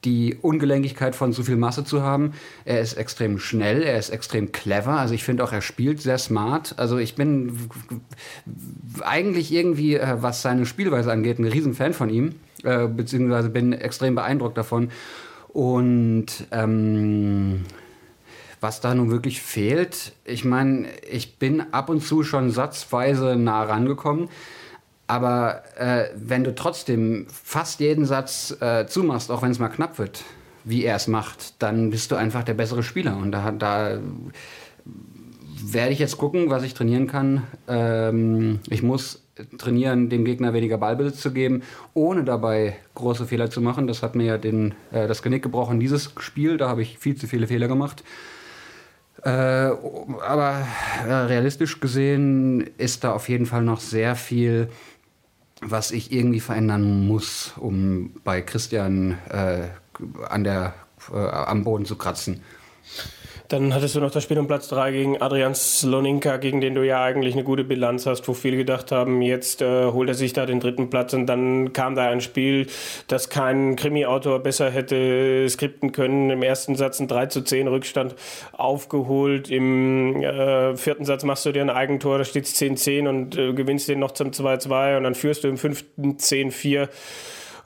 die 0.05 0.37
Ungelenkigkeit 0.41 1.15
von 1.15 1.33
zu 1.33 1.43
viel 1.43 1.57
Masse 1.57 1.83
zu 1.83 2.01
haben. 2.01 2.33
Er 2.63 2.79
ist 2.79 2.93
extrem 2.93 3.39
schnell, 3.39 3.81
er 3.83 3.97
ist 3.97 4.09
extrem 4.09 4.51
clever. 4.51 4.93
Also 4.93 5.13
ich 5.13 5.23
finde 5.23 5.43
auch, 5.43 5.51
er 5.51 5.61
spielt 5.61 6.01
sehr 6.01 6.17
smart. 6.17 6.75
Also 6.77 6.97
ich 6.97 7.15
bin 7.15 7.57
eigentlich 9.01 9.51
irgendwie, 9.51 9.95
äh, 9.95 10.17
was 10.21 10.41
seine 10.41 10.65
Spielweise 10.65 11.11
angeht, 11.11 11.39
ein 11.39 11.45
Riesenfan 11.45 11.93
von 11.93 12.09
ihm, 12.09 12.35
äh, 12.63 12.87
beziehungsweise 12.87 13.49
bin 13.49 13.73
extrem 13.73 14.15
beeindruckt 14.15 14.57
davon. 14.57 14.91
Und 15.49 16.27
ähm, 16.51 17.63
was 18.61 18.81
da 18.81 18.93
nun 18.93 19.11
wirklich 19.11 19.41
fehlt, 19.41 20.13
ich 20.25 20.43
meine, 20.45 20.87
ich 21.09 21.37
bin 21.37 21.61
ab 21.71 21.89
und 21.89 22.01
zu 22.01 22.23
schon 22.23 22.51
satzweise 22.51 23.35
nah 23.35 23.63
rangekommen. 23.63 24.29
Aber 25.07 25.63
äh, 25.77 26.05
wenn 26.15 26.43
du 26.43 26.55
trotzdem 26.55 27.27
fast 27.29 27.79
jeden 27.79 28.05
Satz 28.05 28.55
äh, 28.59 28.87
zumachst, 28.87 29.29
auch 29.31 29.41
wenn 29.41 29.51
es 29.51 29.59
mal 29.59 29.69
knapp 29.69 29.99
wird, 29.99 30.23
wie 30.63 30.83
er 30.83 30.95
es 30.95 31.07
macht, 31.07 31.61
dann 31.61 31.91
bist 31.91 32.11
du 32.11 32.15
einfach 32.15 32.43
der 32.43 32.55
bessere 32.55 32.81
Spieler. 32.81 33.15
Und 33.17 33.31
da, 33.31 33.51
da 33.51 33.99
werde 35.63 35.91
ich 35.91 35.99
jetzt 35.99 36.17
gucken, 36.17 36.49
was 36.49 36.63
ich 36.63 36.73
trainieren 36.73 37.07
kann. 37.07 37.43
Ähm, 37.67 38.59
ich 38.69 38.81
muss 38.81 39.21
trainieren, 39.57 40.09
dem 40.09 40.25
Gegner 40.25 40.53
weniger 40.53 40.77
Ballbesitz 40.77 41.19
zu 41.21 41.31
geben, 41.31 41.63
ohne 41.93 42.23
dabei 42.23 42.77
große 42.95 43.25
Fehler 43.25 43.49
zu 43.49 43.61
machen. 43.61 43.85
Das 43.85 44.01
hat 44.01 44.15
mir 44.15 44.25
ja 44.25 44.37
den, 44.37 44.73
äh, 44.91 45.07
das 45.07 45.21
Genick 45.21 45.43
gebrochen, 45.43 45.79
dieses 45.79 46.13
Spiel. 46.17 46.57
Da 46.57 46.69
habe 46.69 46.81
ich 46.81 46.97
viel 46.97 47.15
zu 47.15 47.27
viele 47.27 47.47
Fehler 47.47 47.67
gemacht. 47.67 48.03
Äh, 49.23 49.29
aber 49.29 50.67
äh, 51.07 51.13
realistisch 51.13 51.79
gesehen 51.79 52.69
ist 52.77 53.03
da 53.03 53.13
auf 53.13 53.27
jeden 53.27 53.45
Fall 53.45 53.63
noch 53.63 53.79
sehr 53.79 54.15
viel 54.15 54.69
was 55.67 55.91
ich 55.91 56.11
irgendwie 56.11 56.39
verändern 56.39 57.07
muss, 57.07 57.53
um 57.57 58.11
bei 58.23 58.41
Christian 58.41 59.17
äh, 59.29 59.67
an 60.29 60.43
der, 60.43 60.73
äh, 61.11 61.17
am 61.17 61.63
Boden 61.63 61.85
zu 61.85 61.95
kratzen. 61.95 62.41
Dann 63.47 63.75
hattest 63.75 63.95
du 63.95 63.99
noch 63.99 64.09
das 64.09 64.23
Spiel 64.23 64.39
um 64.39 64.47
Platz 64.47 64.69
3 64.69 64.91
gegen 64.91 65.21
Adrian 65.21 65.53
Sloninka, 65.53 66.37
gegen 66.37 66.61
den 66.61 66.73
du 66.73 66.83
ja 66.83 67.03
eigentlich 67.03 67.35
eine 67.35 67.43
gute 67.43 67.63
Bilanz 67.63 68.07
hast, 68.07 68.27
wo 68.27 68.33
viele 68.33 68.57
gedacht 68.57 68.91
haben, 68.91 69.21
jetzt 69.21 69.61
äh, 69.61 69.85
holt 69.85 70.09
er 70.09 70.15
sich 70.15 70.33
da 70.33 70.47
den 70.47 70.59
dritten 70.59 70.89
Platz 70.89 71.13
und 71.13 71.27
dann 71.27 71.71
kam 71.71 71.93
da 71.93 72.09
ein 72.09 72.21
Spiel, 72.21 72.65
das 73.07 73.29
kein 73.29 73.75
Krimi-Autor 73.75 74.39
besser 74.39 74.71
hätte 74.71 75.47
skripten 75.47 75.91
können. 75.91 76.31
Im 76.31 76.41
ersten 76.41 76.75
Satz 76.75 76.99
ein 76.99 77.07
3 77.07 77.27
zu 77.27 77.43
10 77.43 77.67
Rückstand 77.67 78.15
aufgeholt. 78.51 79.51
Im 79.51 80.23
äh, 80.23 80.75
vierten 80.75 81.05
Satz 81.05 81.23
machst 81.23 81.45
du 81.45 81.51
dir 81.51 81.61
ein 81.61 81.69
Eigentor, 81.69 82.17
da 82.17 82.23
steht 82.23 82.45
es 82.45 82.59
10-10 82.59 83.07
und 83.07 83.37
äh, 83.37 83.53
gewinnst 83.53 83.87
den 83.87 83.99
noch 83.99 84.11
zum 84.11 84.31
2-2 84.31 84.97
und 84.97 85.03
dann 85.03 85.13
führst 85.13 85.43
du 85.43 85.49
im 85.49 85.57
fünften 85.57 86.17
10-4 86.17 86.89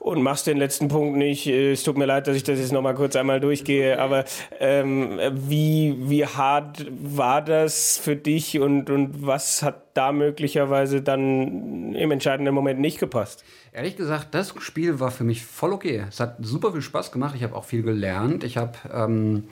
und 0.00 0.22
machst 0.22 0.46
den 0.46 0.56
letzten 0.56 0.88
Punkt 0.88 1.16
nicht. 1.16 1.46
Äh, 1.46 1.72
es 1.72 1.84
tut 1.84 1.96
mir 1.96 2.06
leid, 2.06 2.26
dass 2.26 2.34
ich 2.34 2.42
das 2.42 2.58
jetzt 2.58 2.72
nochmal 2.72 2.94
kurz 2.94 3.14
einmal 3.14 3.38
durchgehe, 3.38 4.00
aber 4.00 4.24
ähm, 4.58 5.20
wie, 5.32 5.96
wie 6.00 6.26
hart 6.26 6.86
war 6.90 7.42
das 7.42 7.98
für 7.98 8.16
dich 8.16 8.58
und, 8.58 8.90
und 8.90 9.24
was 9.24 9.62
hat 9.62 9.82
da 9.94 10.10
möglicherweise 10.10 11.02
dann 11.02 11.94
im 11.94 12.10
entscheidenden 12.10 12.54
Moment 12.54 12.80
nicht 12.80 12.98
gepasst? 12.98 13.44
Ehrlich 13.72 13.96
gesagt, 13.96 14.34
das 14.34 14.54
Spiel 14.58 14.98
war 14.98 15.10
für 15.10 15.24
mich 15.24 15.44
voll 15.44 15.72
okay. 15.72 16.04
Es 16.08 16.18
hat 16.18 16.36
super 16.40 16.72
viel 16.72 16.82
Spaß 16.82 17.12
gemacht. 17.12 17.34
Ich 17.36 17.44
habe 17.44 17.54
auch 17.54 17.64
viel 17.64 17.82
gelernt. 17.82 18.42
Ich 18.42 18.56
habe 18.56 18.72
ähm, 18.92 19.44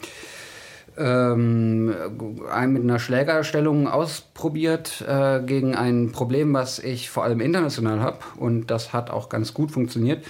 ähm, 0.98 1.87
mit 1.87 2.82
einer 2.82 2.98
Schlägerstellung 2.98 3.88
ausprobiert 3.88 5.04
äh, 5.06 5.40
gegen 5.40 5.74
ein 5.74 6.12
Problem, 6.12 6.52
was 6.52 6.78
ich 6.78 7.11
vor 7.11 7.24
allem 7.24 7.40
international 7.40 8.00
habe. 8.00 8.18
Und 8.37 8.66
das 8.70 8.92
hat 8.92 9.11
auch 9.11 9.28
ganz 9.28 9.54
gut 9.54 9.70
funktioniert. 9.70 10.24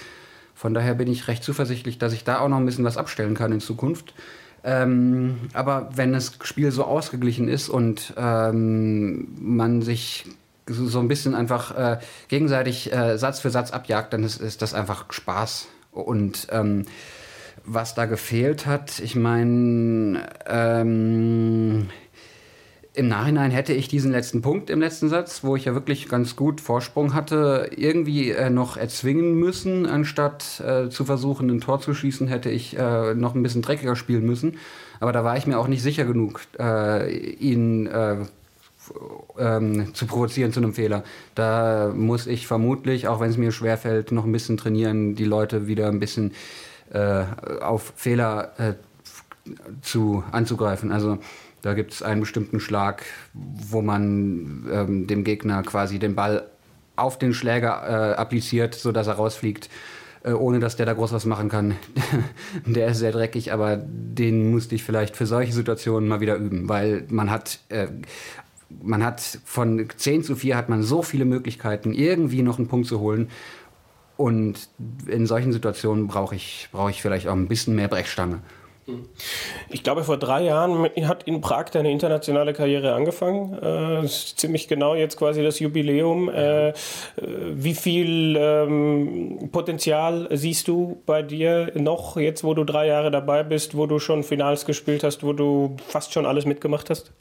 Von 0.55 0.73
daher 0.73 0.93
bin 0.93 1.09
ich 1.09 1.27
recht 1.27 1.43
zuversichtlich, 1.43 1.97
dass 1.97 2.13
ich 2.13 2.23
da 2.23 2.39
auch 2.39 2.49
noch 2.49 2.57
ein 2.57 2.65
bisschen 2.65 2.85
was 2.85 2.97
abstellen 2.97 3.33
kann 3.33 3.51
in 3.51 3.61
Zukunft. 3.61 4.13
Ähm, 4.63 5.37
aber 5.53 5.89
wenn 5.95 6.11
das 6.11 6.33
Spiel 6.43 6.71
so 6.71 6.83
ausgeglichen 6.83 7.47
ist 7.47 7.69
und 7.69 8.13
ähm, 8.17 9.29
man 9.39 9.81
sich 9.81 10.25
so, 10.67 10.99
ein 10.99 11.07
bisschen 11.07 11.33
einfach 11.33 11.75
äh, 11.75 11.99
gegenseitig 12.27 12.93
äh, 12.93 13.17
Satz 13.17 13.39
für 13.39 13.49
Satz 13.49 13.71
abjagt, 13.71 14.13
dann 14.13 14.23
ist, 14.23 14.39
ist 14.39 14.61
das 14.61 14.73
einfach 14.73 15.11
Spaß. 15.11 15.67
Und 15.91 16.47
ähm, 16.51 16.85
was 17.65 17.95
da 17.95 18.05
gefehlt 18.05 18.65
hat. 18.65 18.99
Ich 18.99 19.15
meine, 19.15 20.27
ähm, 20.47 21.87
im 22.93 23.07
Nachhinein 23.07 23.51
hätte 23.51 23.71
ich 23.73 23.87
diesen 23.87 24.11
letzten 24.11 24.41
Punkt 24.41 24.69
im 24.69 24.81
letzten 24.81 25.09
Satz, 25.09 25.43
wo 25.43 25.55
ich 25.55 25.65
ja 25.65 25.73
wirklich 25.73 26.09
ganz 26.09 26.35
gut 26.35 26.59
Vorsprung 26.59 27.13
hatte, 27.13 27.69
irgendwie 27.75 28.31
äh, 28.31 28.49
noch 28.49 28.77
erzwingen 28.77 29.35
müssen, 29.35 29.85
anstatt 29.85 30.59
äh, 30.59 30.89
zu 30.89 31.05
versuchen, 31.05 31.49
ein 31.49 31.61
Tor 31.61 31.79
zu 31.79 31.93
schießen, 31.93 32.27
hätte 32.27 32.49
ich 32.49 32.77
äh, 32.77 33.13
noch 33.13 33.35
ein 33.35 33.43
bisschen 33.43 33.61
dreckiger 33.61 33.95
spielen 33.95 34.25
müssen. 34.25 34.57
Aber 34.99 35.13
da 35.13 35.23
war 35.23 35.37
ich 35.37 35.47
mir 35.47 35.59
auch 35.59 35.67
nicht 35.67 35.81
sicher 35.81 36.03
genug, 36.03 36.41
äh, 36.59 37.09
ihn 37.09 37.87
äh, 37.87 38.17
ähm, 39.37 39.93
zu 39.93 40.05
provozieren 40.05 40.51
zu 40.51 40.59
einem 40.59 40.73
Fehler. 40.73 41.03
Da 41.35 41.93
muss 41.95 42.27
ich 42.27 42.47
vermutlich, 42.47 43.07
auch 43.07 43.19
wenn 43.19 43.29
es 43.29 43.37
mir 43.37 43.51
schwerfällt, 43.51 44.11
noch 44.11 44.25
ein 44.25 44.31
bisschen 44.31 44.57
trainieren, 44.57 45.15
die 45.15 45.25
Leute 45.25 45.67
wieder 45.67 45.87
ein 45.87 45.99
bisschen 45.99 46.33
äh, 46.91 47.23
auf 47.61 47.93
Fehler 47.95 48.51
äh, 48.57 48.73
zu, 49.81 50.23
anzugreifen. 50.31 50.91
Also 50.91 51.19
da 51.61 51.73
gibt 51.73 51.93
es 51.93 52.01
einen 52.01 52.21
bestimmten 52.21 52.59
Schlag, 52.59 53.03
wo 53.33 53.81
man 53.81 54.67
ähm, 54.71 55.07
dem 55.07 55.23
Gegner 55.23 55.63
quasi 55.63 55.99
den 55.99 56.15
Ball 56.15 56.49
auf 56.95 57.17
den 57.17 57.33
Schläger 57.33 58.13
äh, 58.13 58.15
appliziert, 58.15 58.75
sodass 58.75 59.07
er 59.07 59.13
rausfliegt, 59.13 59.69
äh, 60.23 60.31
ohne 60.31 60.59
dass 60.59 60.75
der 60.75 60.85
da 60.85 60.93
groß 60.93 61.11
was 61.13 61.25
machen 61.25 61.49
kann. 61.49 61.75
der 62.65 62.87
ist 62.87 62.99
sehr 62.99 63.11
dreckig, 63.11 63.51
aber 63.51 63.77
den 63.77 64.51
musste 64.51 64.75
ich 64.75 64.83
vielleicht 64.83 65.15
für 65.15 65.25
solche 65.25 65.53
Situationen 65.53 66.07
mal 66.09 66.21
wieder 66.21 66.35
üben, 66.35 66.69
weil 66.69 67.05
man 67.09 67.29
hat 67.29 67.59
äh, 67.69 67.87
man 68.83 69.03
hat 69.03 69.39
von 69.45 69.87
10 69.95 70.23
zu 70.23 70.35
4 70.35 70.55
hat 70.55 70.69
man 70.69 70.83
so 70.83 71.01
viele 71.01 71.25
Möglichkeiten, 71.25 71.91
irgendwie 71.91 72.43
noch 72.43 72.59
einen 72.59 72.67
Punkt 72.67 72.87
zu 72.87 72.99
holen. 72.99 73.29
Und 74.19 74.67
in 75.07 75.27
solchen 75.27 75.53
Situationen 75.53 76.07
brauche 76.07 76.35
ich, 76.35 76.67
brauch 76.73 76.89
ich 76.89 77.01
vielleicht 77.01 77.29
auch 77.29 77.33
ein 77.33 77.47
bisschen 77.47 77.73
mehr 77.73 77.87
Brechstange. 77.87 78.41
Ich 79.69 79.81
glaube, 79.81 80.03
vor 80.03 80.17
drei 80.17 80.43
Jahren 80.43 80.89
hat 81.07 81.23
in 81.23 81.39
Prag 81.39 81.69
deine 81.69 81.89
internationale 81.89 82.51
Karriere 82.51 82.95
angefangen. 82.95 83.53
Äh, 83.53 84.05
ziemlich 84.09 84.67
genau 84.67 84.93
jetzt 84.93 85.15
quasi 85.15 85.41
das 85.41 85.59
Jubiläum. 85.59 86.27
Äh, 86.27 86.73
wie 87.15 87.73
viel 87.73 88.35
ähm, 88.37 89.47
Potenzial 89.53 90.27
siehst 90.31 90.67
du 90.67 91.01
bei 91.05 91.21
dir 91.21 91.71
noch, 91.75 92.17
jetzt 92.17 92.43
wo 92.43 92.53
du 92.53 92.65
drei 92.65 92.87
Jahre 92.87 93.11
dabei 93.11 93.43
bist, 93.43 93.77
wo 93.77 93.85
du 93.85 93.99
schon 93.99 94.23
Finals 94.23 94.65
gespielt 94.65 95.05
hast, 95.05 95.23
wo 95.23 95.31
du 95.31 95.77
fast 95.87 96.11
schon 96.11 96.25
alles 96.25 96.43
mitgemacht 96.43 96.89
hast? 96.89 97.13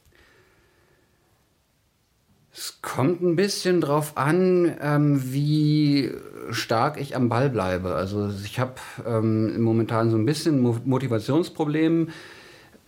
Kommt 2.89 3.21
ein 3.21 3.37
bisschen 3.37 3.83
drauf 3.83 4.17
an, 4.17 4.75
ähm, 4.81 5.21
wie 5.31 6.11
stark 6.51 6.99
ich 6.99 7.15
am 7.15 7.29
Ball 7.29 7.51
bleibe. 7.51 7.95
Also 7.95 8.31
ich 8.43 8.59
habe 8.59 8.77
ähm, 9.07 9.61
momentan 9.61 10.09
so 10.11 10.17
ein 10.17 10.25
bisschen 10.25 10.63
Mo 10.63 10.79
Motivationsproblem. 10.87 12.09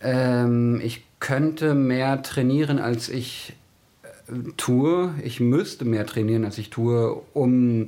Ähm, 0.01 0.81
ich 0.83 1.03
könnte 1.19 1.75
mehr 1.75 2.23
trainieren, 2.23 2.79
als 2.79 3.09
ich 3.09 3.53
äh, 4.01 4.33
tue. 4.57 5.13
Ich 5.23 5.39
müsste 5.39 5.85
mehr 5.85 6.07
trainieren, 6.07 6.45
als 6.45 6.57
ich 6.57 6.71
tue, 6.71 7.21
um 7.33 7.85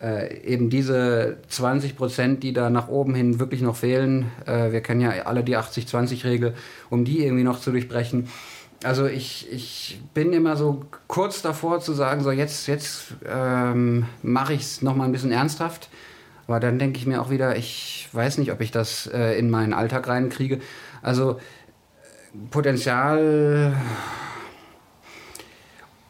äh, 0.00 0.44
eben 0.44 0.70
diese 0.70 1.38
20 1.48 1.96
Prozent, 1.96 2.44
die 2.44 2.52
da 2.52 2.70
nach 2.70 2.86
oben 2.86 3.16
hin 3.16 3.40
wirklich 3.40 3.60
noch 3.60 3.74
fehlen, 3.74 4.26
äh, 4.46 4.70
wir 4.70 4.82
kennen 4.82 5.00
ja 5.00 5.10
alle 5.24 5.42
die 5.42 5.58
80-20-Regel, 5.58 6.54
um 6.90 7.04
die 7.04 7.24
irgendwie 7.24 7.42
noch 7.42 7.60
zu 7.60 7.72
durchbrechen. 7.72 8.28
Also 8.82 9.06
ich, 9.06 9.50
ich 9.52 10.00
bin 10.14 10.32
immer 10.32 10.56
so 10.56 10.84
kurz 11.06 11.42
davor 11.42 11.80
zu 11.80 11.92
sagen, 11.92 12.22
so 12.22 12.30
jetzt, 12.30 12.66
jetzt 12.66 13.14
ähm, 13.26 14.06
mache 14.22 14.54
ich 14.54 14.62
es 14.62 14.82
nochmal 14.82 15.08
ein 15.08 15.12
bisschen 15.12 15.32
ernsthaft. 15.32 15.90
Aber 16.46 16.60
dann 16.60 16.78
denke 16.78 16.98
ich 16.98 17.06
mir 17.06 17.20
auch 17.20 17.30
wieder, 17.30 17.56
ich 17.56 18.08
weiß 18.12 18.38
nicht, 18.38 18.50
ob 18.52 18.60
ich 18.60 18.70
das 18.70 19.06
äh, 19.06 19.38
in 19.38 19.50
meinen 19.50 19.72
Alltag 19.72 20.08
reinkriege. 20.08 20.60
Also 21.02 21.38
Potenzial 22.50 23.74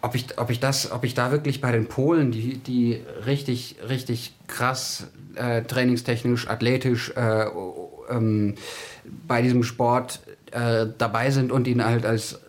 ob 0.02 0.14
ich, 0.14 0.38
ob 0.38 0.50
ich 0.50 0.60
das, 0.60 0.90
ob 0.92 1.04
ich 1.04 1.14
da 1.14 1.30
wirklich 1.30 1.60
bei 1.60 1.72
den 1.72 1.86
Polen, 1.86 2.30
die, 2.30 2.58
die 2.58 3.00
richtig, 3.26 3.76
richtig 3.86 4.34
krass 4.46 5.08
äh, 5.34 5.62
trainingstechnisch, 5.62 6.48
athletisch 6.48 7.12
äh, 7.16 7.46
ähm, 8.08 8.54
bei 9.26 9.42
diesem 9.42 9.62
Sport 9.62 10.20
äh, 10.52 10.86
dabei 10.96 11.30
sind 11.30 11.52
und 11.52 11.66
ihn 11.66 11.84
halt 11.84 12.06
als 12.06 12.40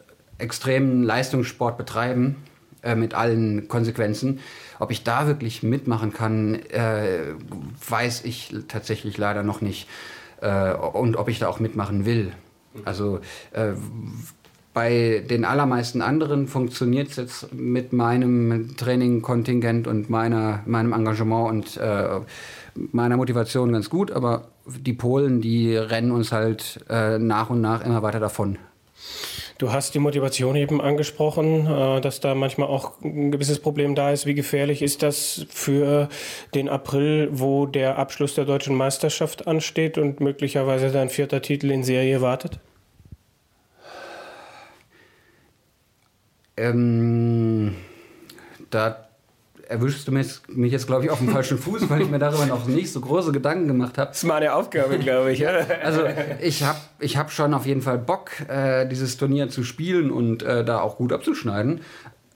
extremen 0.42 1.04
Leistungssport 1.04 1.78
betreiben, 1.78 2.36
äh, 2.82 2.96
mit 2.96 3.14
allen 3.14 3.68
Konsequenzen. 3.68 4.40
Ob 4.80 4.92
ich 4.92 5.04
da 5.04 5.28
wirklich 5.28 5.64
mitmachen 5.64 6.14
kann, 6.14 6.56
äh, 6.56 7.34
weiß 7.88 8.26
ich 8.26 8.54
tatsächlich 8.68 9.18
leider 9.18 9.44
noch 9.44 9.62
nicht. 9.62 9.88
Äh, 10.42 10.74
und 10.74 11.16
ob 11.16 11.30
ich 11.30 11.40
da 11.40 11.48
auch 11.48 11.60
mitmachen 11.60 12.06
will. 12.06 12.34
Also 12.86 13.20
bei 14.74 15.24
den 15.30 15.44
allermeisten 15.44 16.02
anderen 16.02 16.48
funktioniert 16.48 17.10
es 17.10 17.16
jetzt 17.18 17.54
mit 17.54 17.92
meinem 17.92 18.76
Trainingkontingent 18.78 19.88
und 19.88 20.10
meiner, 20.10 20.62
meinem 20.66 20.94
Engagement 20.94 21.50
und 21.50 21.78
äh, 21.78 22.22
meiner 22.92 23.18
Motivation 23.18 23.74
ganz 23.74 23.90
gut, 23.90 24.12
aber 24.12 24.48
die 24.66 24.94
Polen, 24.94 25.42
die 25.42 25.76
rennen 25.76 26.12
uns 26.12 26.32
halt 26.32 26.80
äh, 26.90 27.20
nach 27.20 27.50
und 27.50 27.60
nach 27.60 27.84
immer 27.86 28.02
weiter 28.02 28.20
davon. 28.20 28.58
Du 29.62 29.72
hast 29.72 29.94
die 29.94 30.00
Motivation 30.00 30.56
eben 30.56 30.82
angesprochen, 30.82 31.68
äh, 31.68 32.02
dass 32.02 32.20
da 32.20 32.34
manchmal 32.34 32.68
auch 32.68 33.00
ein 33.04 33.32
gewisses 33.32 33.60
Problem 33.60 33.94
da 33.94 34.10
ist. 34.10 34.26
Wie 34.26 34.34
gefährlich 34.34 34.82
ist 34.82 35.04
das 35.04 35.46
für 35.52 36.10
den 36.56 36.68
April, 36.68 37.30
wo 37.32 37.68
der 37.68 38.00
Abschluss 38.00 38.34
der 38.34 38.46
deutschen 38.46 38.76
Meisterschaft 38.76 39.46
ansteht 39.46 40.00
und 40.00 40.20
möglicherweise 40.20 40.90
dein 40.90 41.10
vierter 41.10 41.44
Titel 41.44 41.70
in 41.70 41.84
Serie 41.84 42.22
wartet? 42.22 42.58
Ähm, 46.58 47.76
da 48.72 49.11
erwischst 49.72 50.08
du 50.08 50.12
mich, 50.12 50.42
mich 50.50 50.72
jetzt, 50.72 50.86
glaube 50.86 51.06
ich, 51.06 51.10
auf 51.10 51.20
dem 51.20 51.30
falschen 51.30 51.58
Fuß, 51.58 51.90
weil 51.90 52.02
ich 52.02 52.10
mir 52.10 52.20
darüber 52.20 52.46
noch 52.46 52.68
nicht 52.68 52.92
so 52.92 53.00
große 53.00 53.32
Gedanken 53.32 53.68
gemacht 53.68 53.98
habe. 53.98 54.10
Das 54.10 54.18
ist 54.18 54.24
meine 54.26 54.54
Aufgabe, 54.54 55.00
glaube 55.00 55.32
ich. 55.32 55.48
also 55.48 56.02
ich 56.42 56.64
habe 56.64 56.80
ich 57.00 57.18
hab 57.18 57.32
schon 57.32 57.54
auf 57.54 57.66
jeden 57.66 57.82
Fall 57.82 57.98
Bock, 57.98 58.32
äh, 58.48 58.86
dieses 58.88 59.18
Turnier 59.18 59.50
zu 59.50 59.64
spielen 59.64 60.12
und 60.12 60.44
äh, 60.44 60.64
da 60.66 60.82
auch 60.82 60.98
gut 60.98 61.14
abzuschneiden. 61.14 61.82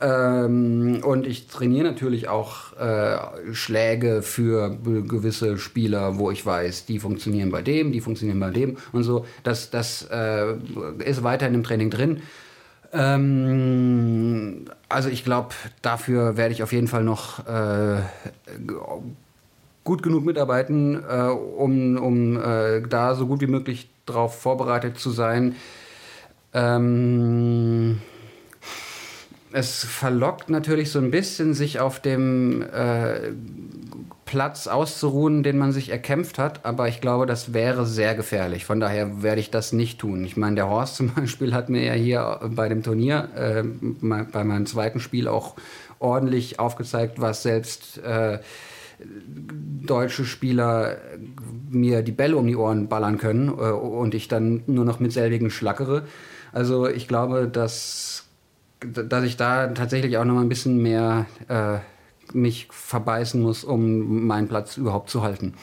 Ähm, 0.02 1.02
und 1.04 1.26
ich 1.26 1.48
trainiere 1.48 1.86
natürlich 1.86 2.28
auch 2.28 2.76
äh, 2.78 3.54
Schläge 3.54 4.21
für 4.21 4.78
gewisse 4.78 5.58
Spieler, 5.58 6.17
wo 6.17 6.32
ich 6.32 6.45
weiß, 6.45 6.86
die 6.86 7.00
funktionieren 7.00 7.50
bei 7.50 7.62
dem, 7.62 7.91
die 7.93 8.02
funktionieren 8.02 8.39
bei 8.39 8.50
dem 8.50 8.78
und 8.91 9.04
so. 9.04 9.26
Das, 9.43 9.69
das 9.69 10.08
äh, 10.12 10.56
ist 11.06 11.24
weiter 11.24 11.48
in 11.48 11.54
dem 11.54 11.63
Training 11.63 11.89
drin. 11.89 12.21
Ähm, 12.95 14.65
also 14.88 15.10
ich 15.10 15.25
glaube, 15.25 15.49
dafür 15.81 16.38
werde 16.38 16.53
ich 16.53 16.63
auf 16.63 16.71
jeden 16.71 16.88
Fall 16.88 17.03
noch 17.03 17.45
äh, 17.45 18.01
gut 19.84 20.01
genug 20.01 20.23
mitarbeiten, 20.23 21.03
äh, 21.03 21.27
um, 21.27 21.97
um 21.97 22.41
äh, 22.41 22.81
da 22.88 23.15
so 23.15 23.27
gut 23.27 23.41
wie 23.41 23.47
möglich 23.47 23.89
darauf 24.05 24.39
vorbereitet 24.39 24.97
zu 24.97 25.12
sein. 25.12 25.55
Ähm, 26.53 27.75
es 29.56 29.86
verlockt 29.86 30.50
natürlich 30.50 30.91
so 30.91 31.00
ein 31.00 31.12
bisschen, 31.12 31.54
sich 31.54 31.80
auf 31.80 32.02
dem 32.02 32.62
äh, 32.62 33.32
Platz 34.26 34.68
auszuruhen, 34.68 35.44
den 35.44 35.58
man 35.58 35.72
sich 35.72 35.89
erkämpft 35.89 36.38
hat. 36.38 36.65
Aber 36.65 36.89
ich 36.89 37.00
glaube, 37.00 37.26
das 37.26 37.54
wäre 37.54 37.86
sehr 37.86 38.15
gefährlich. 38.15 38.65
Von 38.65 38.82
daher 38.82 39.24
werde 39.24 39.39
ich 39.39 39.52
das 39.52 39.72
nicht 39.72 39.98
tun. 39.98 40.26
Ich 40.26 40.36
meine, 40.36 40.56
der 40.56 40.70
Horst 40.70 40.96
zum 40.98 41.13
Beispiel 41.13 41.54
hat 41.54 41.70
mir 41.70 41.86
ja 41.86 41.94
hier 41.94 42.41
bei 42.50 42.68
dem 42.68 42.84
Turnier, 42.84 43.30
äh, 43.34 43.63
bei 43.63 44.44
meinem 44.44 44.65
zweiten 44.65 45.00
Spiel 45.00 45.30
auch 45.30 45.56
ordentlich 46.00 46.60
aufgezeigt, 46.60 47.22
was 47.22 47.41
selbst 47.41 48.00
äh, 48.00 48.39
deutsche 49.00 50.26
Spieler 50.26 50.98
mir 51.70 52.02
die 52.02 52.12
Bälle 52.12 52.36
um 52.36 52.46
die 52.46 52.58
Ohren 52.58 52.89
ballern 52.89 53.18
können 53.18 53.48
äh, 53.48 53.72
und 53.72 54.15
ich 54.15 54.28
dann 54.28 54.63
nur 54.68 54.84
noch 54.84 55.00
mit 55.00 55.13
selbigen 55.13 55.50
schlackere. 55.50 56.04
Also 56.52 56.89
ich 56.89 57.08
glaube, 57.08 57.48
dass, 57.48 58.25
dass 58.91 59.24
ich 59.24 59.38
da 59.38 59.67
tatsächlich 59.67 60.17
auch 60.17 60.26
noch 60.26 60.36
mal 60.36 60.41
ein 60.41 60.50
bisschen 60.50 60.78
mehr 60.78 61.26
äh, 61.48 61.78
mich 62.34 62.67
verbeißen 62.71 63.41
muss, 63.41 63.63
um 63.63 64.26
meinen 64.28 64.48
Platz 64.48 64.78
überhaupt 64.78 65.10
zu 65.10 65.21
halten. 65.21 65.54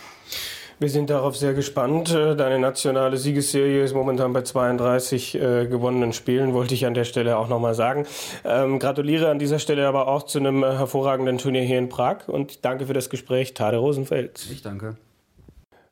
Wir 0.83 0.89
sind 0.89 1.11
darauf 1.11 1.37
sehr 1.37 1.55
gespannt. 1.55 2.13
Äh, 2.13 2.35
deine 2.35 2.59
nationale 2.59 3.17
Siegesserie 3.17 3.85
ist 3.85 3.95
momentan 3.95 4.33
bei 4.33 4.43
32 4.43 5.37
äh, 5.37 5.67
gewonnenen 5.67 6.13
Spielen, 6.13 6.55
wollte 6.55 6.75
ich 6.75 6.87
an 6.87 6.95
der 6.95 7.05
Stelle 7.05 7.37
auch 7.37 7.49
nochmal 7.49 7.75
sagen. 7.75 8.05
Ähm, 8.45 8.81
gratuliere 8.81 9.31
an 9.31 9.39
dieser 9.39 9.61
Stelle 9.61 9.87
aber 9.87 10.09
auch 10.09 10.25
zu 10.25 10.41
einem 10.41 10.65
äh, 10.65 10.73
hervorragenden 10.73 11.39
Turnier 11.39 11.63
hier 11.63 11.79
in 11.79 11.89
Prag 11.89 12.27
und 12.27 12.65
danke 12.65 12.87
für 12.87 12.95
das 12.95 13.11
Gespräch, 13.11 13.55
Tade 13.55 13.77
Rosenfeld. 13.77 14.45
Ich 14.51 14.63
danke. 14.63 14.97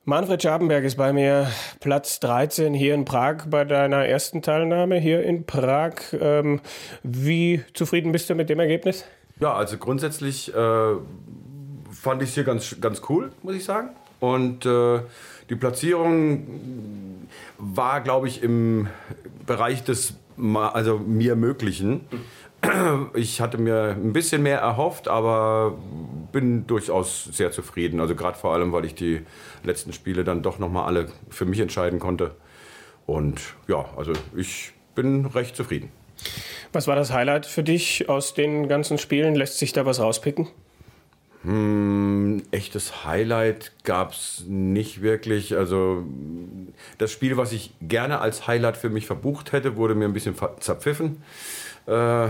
Manfred 0.07 0.43
Schabenberg 0.43 0.85
ist 0.85 0.97
bei 0.97 1.13
mir, 1.13 1.51
Platz 1.79 2.21
13 2.21 2.73
hier 2.73 2.95
in 2.95 3.05
Prag 3.05 3.45
bei 3.49 3.67
deiner 3.67 4.07
ersten 4.07 4.41
Teilnahme 4.41 4.97
hier 4.97 5.23
in 5.23 5.45
Prag. 5.45 5.93
Ähm, 6.19 6.61
wie 7.03 7.63
zufrieden 7.75 8.11
bist 8.11 8.31
du 8.31 8.35
mit 8.35 8.49
dem 8.49 8.61
Ergebnis? 8.61 9.05
Ja, 9.41 9.53
also 9.53 9.77
grundsätzlich 9.77 10.55
äh, 10.55 10.95
fand 11.93 12.23
ich 12.23 12.31
es 12.31 12.35
hier 12.35 12.45
ganz, 12.45 12.81
ganz 12.81 13.03
cool, 13.11 13.31
muss 13.43 13.55
ich 13.55 13.65
sagen. 13.65 13.91
Und 14.21 14.65
äh, 14.65 15.01
die 15.51 15.57
Platzierung 15.57 17.29
war, 17.59 18.01
glaube 18.01 18.27
ich, 18.27 18.43
im 18.43 18.89
Bereich 19.45 19.85
des 19.85 20.15
also 20.55 20.99
mir 20.99 21.37
Möglichen. 21.37 22.07
Ich 23.15 23.41
hatte 23.41 23.59
mir 23.59 23.97
ein 23.97 24.13
bisschen 24.13 24.43
mehr 24.43 24.59
erhofft, 24.59 25.09
aber 25.09 25.79
bin 26.33 26.67
durchaus 26.67 27.25
sehr 27.25 27.51
zufrieden. 27.53 28.01
Also 28.01 28.15
gerade 28.15 28.39
vor 28.39 28.55
allem, 28.55 28.73
weil 28.73 28.85
ich 28.85 28.95
die 28.95 29.23
letzten 29.65 29.93
Spiele 29.93 30.25
dann 30.25 30.43
doch 30.43 30.59
nochmal 30.59 30.87
alle 30.87 31.07
für 31.29 31.45
mich 31.45 31.61
entscheiden 31.61 31.99
konnte. 31.99 32.33
Und 33.07 33.41
ja, 33.67 33.87
also 33.97 34.13
ich 34.37 34.73
bin 34.95 35.27
recht 35.27 35.57
zufrieden. 35.57 35.91
Was 36.73 36.87
war 36.87 36.97
das 36.97 37.13
Highlight 37.13 37.47
für 37.47 37.63
dich 37.63 38.09
aus 38.09 38.35
den 38.35 38.69
ganzen 38.69 38.99
Spielen? 38.99 39.35
Lässt 39.35 39.59
sich 39.59 39.73
da 39.73 39.87
was 39.87 40.01
rauspicken? 40.01 40.49
Hm, 41.43 42.43
echtes 42.51 43.07
Highlight 43.07 43.73
gab 43.85 44.13
es 44.13 44.45
nicht 44.47 45.01
wirklich. 45.01 45.57
Also 45.57 46.05
das 46.99 47.11
Spiel, 47.11 47.39
was 47.39 47.53
ich 47.53 47.73
gerne 47.81 48.21
als 48.21 48.47
Highlight 48.47 48.77
für 48.77 48.91
mich 48.91 49.07
verbucht 49.07 49.53
hätte, 49.53 49.77
wurde 49.77 49.95
mir 49.95 50.05
ein 50.05 50.13
bisschen 50.13 50.37
zerpfiffen. 50.61 51.23
Äh, 51.87 52.29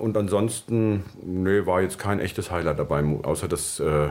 und 0.00 0.16
ansonsten, 0.16 1.04
nee, 1.22 1.66
war 1.66 1.82
jetzt 1.82 1.98
kein 1.98 2.20
echtes 2.20 2.50
Highlight 2.50 2.78
dabei, 2.78 3.02
außer 3.22 3.48
das 3.48 3.80
äh, 3.80 4.08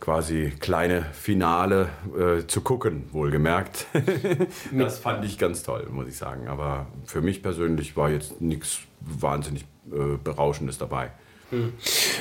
quasi 0.00 0.52
kleine 0.60 1.02
Finale 1.12 1.88
äh, 2.16 2.46
zu 2.46 2.60
gucken, 2.60 3.08
wohlgemerkt. 3.12 3.86
das 4.72 4.98
fand 4.98 5.24
ich 5.24 5.38
ganz 5.38 5.62
toll, 5.62 5.88
muss 5.90 6.08
ich 6.08 6.16
sagen. 6.16 6.48
Aber 6.48 6.86
für 7.04 7.20
mich 7.20 7.42
persönlich 7.42 7.96
war 7.96 8.10
jetzt 8.10 8.40
nichts 8.40 8.80
wahnsinnig 9.00 9.64
äh, 9.90 10.16
Berauschendes 10.22 10.78
dabei. 10.78 11.10
Hm. 11.50 11.72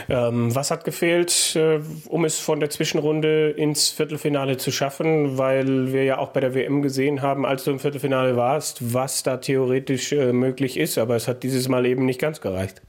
Ähm, 0.10 0.56
was 0.56 0.72
hat 0.72 0.86
gefehlt, 0.86 1.56
äh, 1.56 1.80
um 2.08 2.24
es 2.24 2.40
von 2.40 2.60
der 2.60 2.70
Zwischenrunde 2.70 3.50
ins 3.50 3.90
Viertelfinale 3.90 4.58
zu 4.58 4.72
schaffen? 4.72 5.38
Weil 5.38 5.92
wir 5.92 6.04
ja 6.06 6.18
auch 6.18 6.30
bei 6.30 6.40
der 6.40 6.54
WM 6.56 6.82
gesehen 6.82 7.22
haben, 7.22 7.46
als 7.46 7.66
du 7.66 7.72
im 7.72 7.80
Viertelfinale 7.80 8.38
warst, 8.38 8.94
was 8.94 9.24
da 9.24 9.38
theoretisch 9.38 10.14
äh, 10.14 10.32
möglich 10.32 10.78
ist. 10.78 10.98
Aber 10.98 11.16
es 11.16 11.28
hat 11.28 11.44
dieses 11.44 11.68
Mal 11.68 11.86
eben 11.86 12.06
nicht 12.06 12.22
ganz 12.22 12.40
gereicht. 12.40 12.82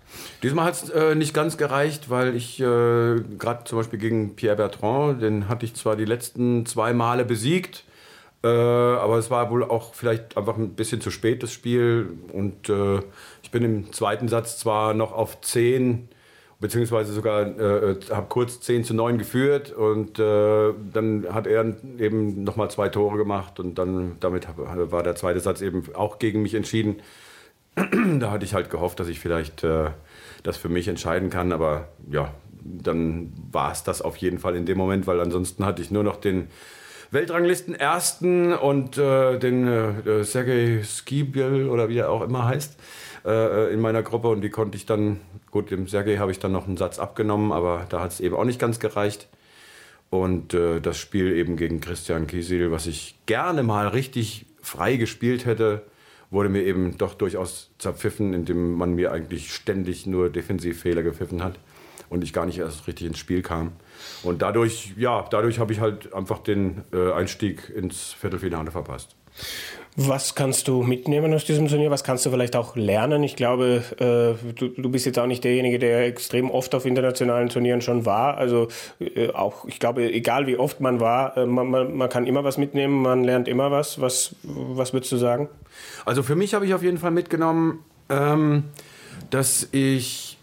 Diesmal 0.43 0.67
hat 0.67 0.75
es 0.75 0.91
äh, 0.91 1.15
nicht 1.15 1.35
ganz 1.35 1.57
gereicht, 1.57 2.09
weil 2.09 2.37
ich 2.37 2.61
äh, 2.61 2.65
gerade 2.65 3.65
zum 3.65 3.79
Beispiel 3.79 3.99
gegen 3.99 4.37
Pierre 4.37 4.57
Bertrand, 4.57 5.21
den 5.21 5.49
hatte 5.49 5.67
ich 5.67 5.75
zwar 5.75 5.97
die 5.97 6.05
letzten 6.05 6.67
zwei 6.67 6.93
Male 6.93 7.25
besiegt, 7.25 7.85
Äh, 8.45 8.47
aber 8.47 9.19
es 9.19 9.31
war 9.31 9.51
wohl 9.51 9.65
auch 9.65 9.95
vielleicht 9.95 10.37
einfach 10.37 10.57
ein 10.57 10.75
bisschen 10.75 11.01
zu 11.01 11.11
spät, 11.11 11.43
das 11.43 11.53
Spiel. 11.53 12.11
Und 12.33 12.69
äh, 12.69 13.01
ich 13.43 13.51
bin 13.51 13.65
im 13.65 13.93
zweiten 13.93 14.29
Satz 14.29 14.59
zwar 14.59 14.95
noch 14.95 15.13
auf 15.13 15.41
10, 15.41 16.09
beziehungsweise 16.61 17.13
sogar 17.13 17.47
äh, 17.59 17.97
habe 18.11 18.27
kurz 18.29 18.61
10 18.61 18.85
zu 18.85 18.95
9 18.95 19.19
geführt. 19.19 19.73
Und 19.73 20.19
äh, 20.19 20.73
dann 20.93 21.27
hat 21.31 21.47
er 21.47 21.77
eben 21.99 22.45
nochmal 22.45 22.71
zwei 22.71 22.89
Tore 22.89 23.17
gemacht. 23.17 23.61
Und 23.61 23.77
dann 23.77 24.17
damit 24.21 24.49
war 24.57 25.03
der 25.03 25.15
zweite 25.15 25.41
Satz 25.41 25.61
eben 25.61 25.83
auch 25.95 26.19
gegen 26.19 26.43
mich 26.43 26.55
entschieden. 26.55 26.97
da 28.19 28.31
hatte 28.31 28.45
ich 28.45 28.55
halt 28.55 28.71
gehofft, 28.71 28.99
dass 29.01 29.09
ich 29.09 29.21
vielleicht 29.21 29.63
äh, 29.65 29.91
das 30.43 30.57
für 30.57 30.69
mich 30.69 30.89
entscheiden 30.89 31.31
kann. 31.31 31.53
Aber 31.53 31.89
ja, 32.11 32.33
dann 32.65 33.33
war 33.53 33.73
es 33.73 33.85
das 33.85 34.03
auf 34.03 34.17
jeden 34.17 34.39
Fall 34.39 34.57
in 34.57 34.67
dem 34.67 34.79
Moment, 34.79 35.07
weil 35.07 35.21
ansonsten 35.21 35.65
hatte 35.65 35.83
ich 35.83 35.91
nur 35.91 36.03
noch 36.03 36.17
den 36.17 36.49
Weltranglisten 37.11 37.75
Ersten 37.75 38.53
und 38.53 38.99
äh, 38.99 39.39
den 39.39 39.67
äh, 39.67 40.25
Sergei 40.25 40.83
Skibiel 40.85 41.69
oder 41.69 41.89
wie 41.89 41.99
er 41.99 42.11
auch 42.11 42.21
immer 42.21 42.45
heißt 42.45 42.79
äh, 43.25 43.73
in 43.73 43.81
meiner 43.81 44.03
Gruppe 44.03 44.29
und 44.29 44.41
die 44.41 44.51
konnte 44.51 44.77
ich 44.77 44.87
dann, 44.87 45.21
gut, 45.51 45.71
dem 45.71 45.87
Sergei 45.89 46.19
habe 46.19 46.31
ich 46.31 46.39
dann 46.39 46.53
noch 46.53 46.67
einen 46.67 46.77
Satz 46.77 46.99
abgenommen, 46.99 47.53
aber 47.53 47.87
da 47.89 48.01
hat 48.01 48.13
es 48.13 48.21
eben 48.21 48.37
auch 48.37 48.45
nicht 48.45 48.59
ganz 48.59 48.81
gereicht. 48.81 49.29
Und 50.11 50.55
äh, 50.55 50.81
das 50.81 50.97
Spiel 50.97 51.33
eben 51.33 51.57
gegen 51.57 51.81
Christian 51.81 52.27
Kiesil, 52.27 52.71
was 52.71 52.87
ich 52.87 53.19
gerne 53.27 53.63
mal 53.63 53.89
richtig 53.89 54.47
frei 54.63 54.97
gespielt 54.97 55.45
hätte, 55.45 55.83
wurde 56.31 56.49
mir 56.49 56.63
eben 56.63 56.97
doch 56.99 57.15
durchaus 57.15 57.71
zerpfiffen, 57.79 58.35
indem 58.35 58.75
man 58.75 58.95
mir 58.95 59.13
eigentlich 59.13 59.53
ständig 59.55 60.07
nur 60.07 60.31
Defensivfehler 60.31 61.03
gepfiffen 61.03 61.43
hat 61.43 61.59
und 62.11 62.25
ich 62.25 62.33
gar 62.33 62.47
nicht 62.47 62.59
erst 62.59 62.87
richtig 62.87 63.07
ins 63.07 63.19
Spiel 63.19 63.43
kam. 63.43 63.73
Und 64.23 64.43
dadurch, 64.43 64.93
ja, 64.97 65.27
dadurch 65.31 65.59
habe 65.59 65.73
ich 65.73 65.81
halt 65.81 66.13
einfach 66.13 66.39
den 66.39 66.83
äh, 66.93 67.13
Einstieg 67.13 67.71
ins 67.75 68.13
Viertelfinale 68.13 68.71
verpasst. 68.71 69.15
Was 70.01 70.37
kannst 70.37 70.69
du 70.69 70.85
mitnehmen 70.85 71.35
aus 71.35 71.45
diesem 71.45 71.67
Turnier? 71.67 71.91
Was 71.91 72.05
kannst 72.05 72.25
du 72.25 72.31
vielleicht 72.31 72.55
auch 72.55 72.77
lernen? 72.77 73.25
Ich 73.25 73.35
glaube, 73.35 73.83
äh, 73.99 74.53
du, 74.53 74.69
du, 74.69 74.91
bist 74.91 75.07
jetzt 75.07 75.19
auch 75.19 75.27
nicht 75.27 75.43
derjenige, 75.43 75.81
der 75.81 76.07
extrem 76.07 76.53
oft 76.53 76.73
auf 76.77 76.87
internationalen 76.87 77.49
Turnieren 77.49 77.81
schon 77.81 78.07
war. 78.07 78.37
Also 78.37 78.69
äh, 79.01 79.31
auch, 79.31 79.65
ich 79.65 79.81
glaube, 79.81 80.09
egal 80.13 80.47
wie 80.47 80.57
oft 80.57 80.81
man 80.81 81.01
war, 81.01 81.37
äh, 81.37 81.47
man, 81.47 81.67
man, 81.67 81.97
man, 81.97 82.09
kann 82.09 82.29
immer 82.29 82.45
was 82.45 82.59
mitnehmen, 82.59 83.03
man 83.03 83.25
lernt 83.25 83.49
immer 83.49 83.73
was. 83.73 84.01
Was, 84.01 84.37
was 84.45 84.93
würdest 84.93 85.11
du 85.11 85.17
sagen? 85.17 85.49
Also 86.05 86.23
für 86.23 86.37
mich 86.37 86.55
habe 86.55 86.65
ich 86.65 86.75
auf 86.75 86.83
jeden 86.85 86.99
Fall 86.99 87.11
mitgenommen, 87.11 87.81
ähm, 88.09 88.67
dass 89.31 89.67
ich 89.73 90.39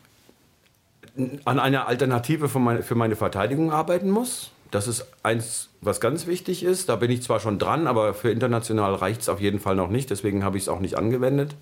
an 1.45 1.59
einer 1.61 1.87
Alternative 1.87 2.49
für 2.49 2.59
meine, 2.59 2.83
für 2.83 2.95
meine 2.95 3.15
Verteidigung 3.15 3.71
arbeiten 3.71 4.09
muss. 4.09 4.51
Das 4.71 4.87
ist 4.87 5.05
eins, 5.23 5.69
was 5.81 6.01
ganz 6.01 6.27
wichtig 6.27 6.63
ist. 6.63 6.89
Da 6.89 6.95
bin 6.95 7.11
ich 7.11 7.21
zwar 7.21 7.39
schon 7.39 7.59
dran, 7.59 7.87
aber 7.87 8.13
für 8.13 8.31
international 8.31 8.95
reicht 8.95 9.21
es 9.21 9.29
auf 9.29 9.39
jeden 9.39 9.59
Fall 9.59 9.75
noch 9.75 9.89
nicht. 9.89 10.09
Deswegen 10.09 10.43
habe 10.43 10.57
ich 10.57 10.63
es 10.63 10.69
auch 10.69 10.79
nicht 10.79 10.97
angewendet. 10.97 11.55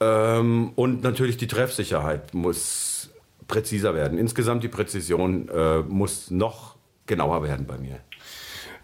Ähm, 0.00 0.72
und 0.76 1.02
natürlich 1.02 1.36
die 1.36 1.46
Treffsicherheit 1.46 2.34
muss 2.34 3.10
präziser 3.48 3.94
werden. 3.94 4.18
Insgesamt 4.18 4.62
die 4.62 4.68
Präzision 4.68 5.48
äh, 5.48 5.78
muss 5.80 6.30
noch 6.30 6.76
genauer 7.06 7.42
werden 7.42 7.66
bei 7.66 7.78
mir. 7.78 8.00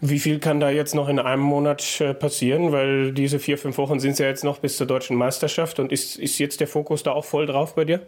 Wie 0.05 0.19
viel 0.19 0.39
kann 0.39 0.59
da 0.59 0.69
jetzt 0.69 0.95
noch 0.95 1.07
in 1.07 1.17
einem 1.17 1.43
Monat 1.43 2.01
äh, 2.01 2.13
passieren? 2.13 2.73
Weil 2.73 3.13
diese 3.13 3.39
vier, 3.39 3.57
fünf 3.57 3.77
Wochen 3.77 4.01
sind 4.01 4.11
es 4.11 4.19
ja 4.19 4.25
jetzt 4.25 4.43
noch 4.43 4.59
bis 4.59 4.75
zur 4.75 4.85
deutschen 4.85 5.15
Meisterschaft. 5.15 5.79
Und 5.79 5.93
ist, 5.93 6.17
ist 6.17 6.39
jetzt 6.39 6.59
der 6.59 6.67
Fokus 6.67 7.03
da 7.03 7.11
auch 7.11 7.23
voll 7.23 7.45
drauf 7.45 7.75
bei 7.75 7.85
dir? 7.85 8.01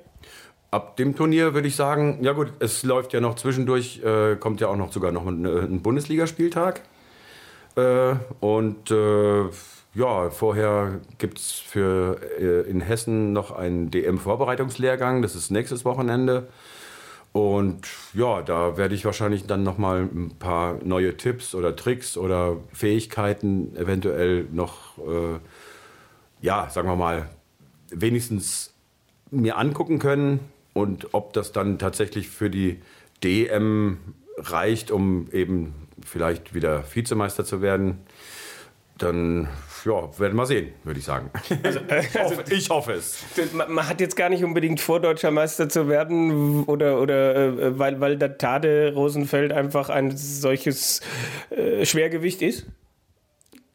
Ab 0.72 0.98
dem 0.98 1.16
Turnier 1.16 1.54
würde 1.54 1.68
ich 1.68 1.76
sagen, 1.76 2.20
ja 2.22 2.34
gut, 2.34 2.52
es 2.60 2.84
läuft 2.84 3.14
ja 3.14 3.22
noch 3.22 3.36
zwischendurch, 3.36 4.02
äh, 4.04 4.36
kommt 4.36 4.60
ja 4.62 4.68
auch 4.68 4.76
noch 4.76 4.92
sogar 4.92 5.12
noch 5.12 5.26
ein, 5.26 5.46
ein 5.46 5.82
Bundesligaspieltag. 5.82 6.82
Äh, 7.76 8.16
und 8.40 8.92
äh, 8.92 9.44
ja, 9.94 10.30
vorher 10.30 11.00
gibt 11.18 11.40
es 11.40 11.52
für 11.54 12.20
äh, 12.40 12.70
in 12.70 12.82
Hessen 12.82 13.32
noch 13.32 13.52
einen 13.52 13.92
DM-Vorbereitungslehrgang, 13.92 15.22
das 15.22 15.36
ist 15.36 15.52
nächstes 15.52 15.86
Wochenende. 15.86 16.48
Und 17.32 17.86
ja, 18.14 18.42
da 18.42 18.78
werde 18.78 18.96
ich 18.96 19.04
wahrscheinlich 19.04 19.46
dann 19.46 19.64
noch 19.64 19.78
mal 19.78 20.04
ein 20.04 20.36
paar 20.40 20.80
neue 20.84 21.18
Tipps 21.18 21.54
oder 21.54 21.76
Tricks 21.76 22.18
oder 22.18 22.58
Fähigkeiten 22.72 23.76
eventuell 23.76 24.48
noch, 24.52 24.98
äh, 25.00 25.40
ja, 26.42 26.70
sagen 26.70 26.88
wir 26.88 26.96
mal, 26.96 27.30
wenigstens 27.90 28.74
mir 29.32 29.58
angucken 29.58 30.00
können 30.00 30.40
und 30.76 31.14
ob 31.14 31.32
das 31.32 31.54
dann 31.54 31.80
tatsächlich 31.80 32.28
für 32.28 32.50
die 32.50 32.82
DM 33.24 33.98
reicht, 34.38 34.92
um 34.92 35.30
eben 35.32 35.88
vielleicht 36.06 36.54
wieder 36.54 36.84
Vizemeister 36.94 37.46
zu 37.46 37.62
werden, 37.62 38.00
dann 38.98 39.48
ja, 39.86 40.20
werden 40.20 40.36
wir 40.36 40.46
sehen, 40.46 40.74
würde 40.84 41.00
ich 41.00 41.06
sagen. 41.06 41.32
Also, 41.64 41.80
ich, 42.00 42.20
hoffe, 42.20 42.44
ich, 42.54 42.70
hoffe, 42.70 42.92
es. 42.92 43.24
Man 43.54 43.88
hat 43.88 44.02
jetzt 44.02 44.18
gar 44.18 44.28
nicht 44.28 44.44
unbedingt 44.44 44.82
vor, 44.82 45.00
deutscher 45.00 45.32
Meister 45.32 45.70
zu 45.70 45.88
werden, 45.88 46.66
oder, 46.66 47.00
oder 47.00 47.36
äh, 47.36 47.80
weil, 47.80 48.02
weil 48.02 48.18
der 48.18 48.38
Tade 48.38 48.92
Rosenfeld 48.94 49.54
einfach 49.54 49.88
ein 49.88 50.18
solches 50.18 51.00
äh, 51.52 51.86
Schwergewicht 51.86 52.42
ist? 52.42 52.66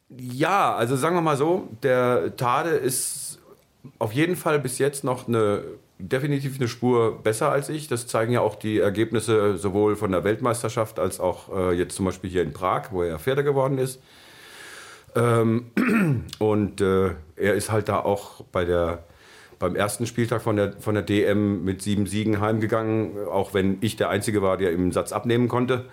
Ja, 0.09 0.75
also 0.75 0.95
sagen 0.95 1.15
wir 1.15 1.21
mal 1.21 1.37
so, 1.37 1.67
der 1.81 2.35
Tade 2.35 2.71
ist 2.71 3.30
auf 3.99 4.13
jeden 4.13 4.35
Fall 4.35 4.59
bis 4.59 4.77
jetzt 4.77 5.03
noch 5.03 5.27
eine 5.27 5.63
definitiv 5.97 6.57
eine 6.57 6.67
Spur 6.67 7.19
besser 7.21 7.51
als 7.51 7.69
ich. 7.69 7.87
Das 7.87 8.07
zeigen 8.07 8.33
ja 8.33 8.41
auch 8.41 8.55
die 8.55 8.79
Ergebnisse 8.79 9.57
sowohl 9.57 9.95
von 9.95 10.11
der 10.11 10.23
Weltmeisterschaft 10.23 10.99
als 10.99 11.19
auch 11.19 11.55
äh, 11.55 11.73
jetzt 11.73 11.95
zum 11.95 12.05
Beispiel 12.05 12.29
hier 12.29 12.43
in 12.43 12.53
Prag, 12.53 12.91
wo 12.91 13.03
er 13.03 13.19
Vierter 13.19 13.43
geworden 13.43 13.77
ist. 13.77 14.01
Ähm, 15.15 15.71
und 16.39 16.81
äh, 16.81 17.11
er 17.35 17.53
ist 17.53 17.71
halt 17.71 17.89
da 17.89 17.99
auch 17.99 18.43
bei 18.51 18.65
der, 18.65 19.03
beim 19.59 19.75
ersten 19.75 20.05
Spieltag 20.07 20.41
von 20.41 20.55
der, 20.55 20.73
von 20.79 20.95
der 20.95 21.03
DM 21.03 21.63
mit 21.63 21.81
sieben 21.81 22.07
Siegen 22.07 22.39
heimgegangen, 22.39 23.27
auch 23.27 23.53
wenn 23.53 23.77
ich 23.81 23.95
der 23.95 24.09
Einzige 24.09 24.41
war, 24.41 24.57
der 24.57 24.71
im 24.71 24.91
Satz 24.91 25.11
abnehmen 25.11 25.47
konnte. 25.47 25.85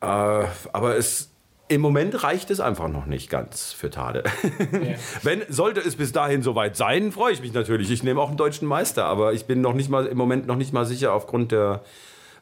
Äh, 0.00 0.06
aber 0.06 0.96
es 0.96 1.33
im 1.68 1.80
Moment 1.80 2.22
reicht 2.22 2.50
es 2.50 2.60
einfach 2.60 2.88
noch 2.88 3.06
nicht 3.06 3.30
ganz 3.30 3.72
für 3.72 3.90
Tade. 3.90 4.24
Ja. 4.72 4.96
Wenn 5.22 5.42
sollte 5.48 5.80
es 5.80 5.96
bis 5.96 6.12
dahin 6.12 6.42
soweit 6.42 6.76
sein, 6.76 7.10
freue 7.10 7.32
ich 7.32 7.40
mich 7.40 7.52
natürlich. 7.52 7.90
Ich 7.90 8.02
nehme 8.02 8.20
auch 8.20 8.28
einen 8.28 8.36
deutschen 8.36 8.68
Meister, 8.68 9.06
aber 9.06 9.32
ich 9.32 9.46
bin 9.46 9.60
noch 9.60 9.72
nicht 9.72 9.88
mal 9.88 10.06
im 10.06 10.18
Moment 10.18 10.46
noch 10.46 10.56
nicht 10.56 10.72
mal 10.72 10.84
sicher 10.84 11.12
aufgrund 11.12 11.52
der 11.52 11.82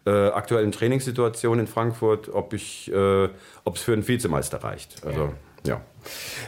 äh, 0.07 0.11
aktuellen 0.29 0.73
Trainingssituation 0.73 1.61
in 1.61 1.66
Frankfurt, 1.68 2.29
ob 2.29 2.53
ich, 2.53 2.93
äh, 2.93 3.29
ob 3.64 3.77
es 3.77 3.83
für 3.83 3.93
einen 3.93 4.07
Vizemeister 4.07 4.59
reicht. 4.64 5.05
Also 5.07 5.33
ja. 5.64 5.75
Ja. 5.75 5.81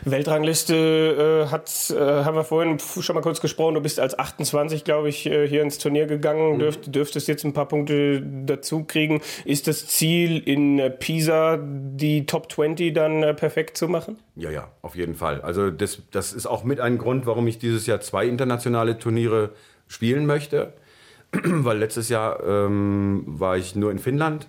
Weltrangliste 0.05 1.47
äh, 1.47 1.51
hat, 1.51 1.91
äh, 1.91 2.25
haben 2.25 2.37
wir 2.37 2.45
vorhin 2.45 2.79
schon 2.79 3.15
mal 3.15 3.23
kurz 3.23 3.41
gesprochen. 3.41 3.75
Du 3.75 3.81
bist 3.81 4.01
als 4.01 4.19
28, 4.19 4.85
glaube 4.85 5.09
ich, 5.09 5.27
äh, 5.27 5.47
hier 5.49 5.63
ins 5.63 5.79
Turnier 5.79 6.07
gegangen. 6.07 6.55
Mhm. 6.55 6.59
Dürft, 6.59 6.95
dürftest 6.95 7.29
jetzt 7.29 7.45
ein 7.45 7.53
paar 7.53 7.69
Punkte 7.69 8.23
dazu 8.23 8.85
kriegen. 8.85 9.21
Ist 9.45 9.67
das 9.67 9.87
Ziel 9.87 10.39
in 10.39 10.79
äh, 10.79 10.91
Pisa 10.91 11.59
die 11.61 12.27
Top 12.27 12.51
20 12.51 12.95
dann 12.95 13.23
äh, 13.23 13.35
perfekt 13.35 13.77
zu 13.77 13.89
machen? 13.89 14.19
Ja, 14.37 14.51
ja, 14.51 14.69
auf 14.83 14.97
jeden 14.97 15.15
Fall. 15.15 15.41
Also 15.41 15.71
das, 15.71 16.03
das 16.11 16.33
ist 16.33 16.47
auch 16.47 16.65
mit 16.65 16.81
ein 16.81 16.99
Grund, 16.99 17.27
warum 17.27 17.47
ich 17.47 17.59
dieses 17.59 17.87
Jahr 17.87 18.01
zwei 18.01 18.27
internationale 18.27 18.99
Turniere 18.99 19.51
spielen 19.89 20.27
möchte. 20.27 20.73
Weil 21.33 21.79
letztes 21.79 22.09
Jahr 22.09 22.43
ähm, 22.47 23.25
war 23.27 23.57
ich 23.57 23.75
nur 23.75 23.91
in 23.91 23.99
Finnland 23.99 24.47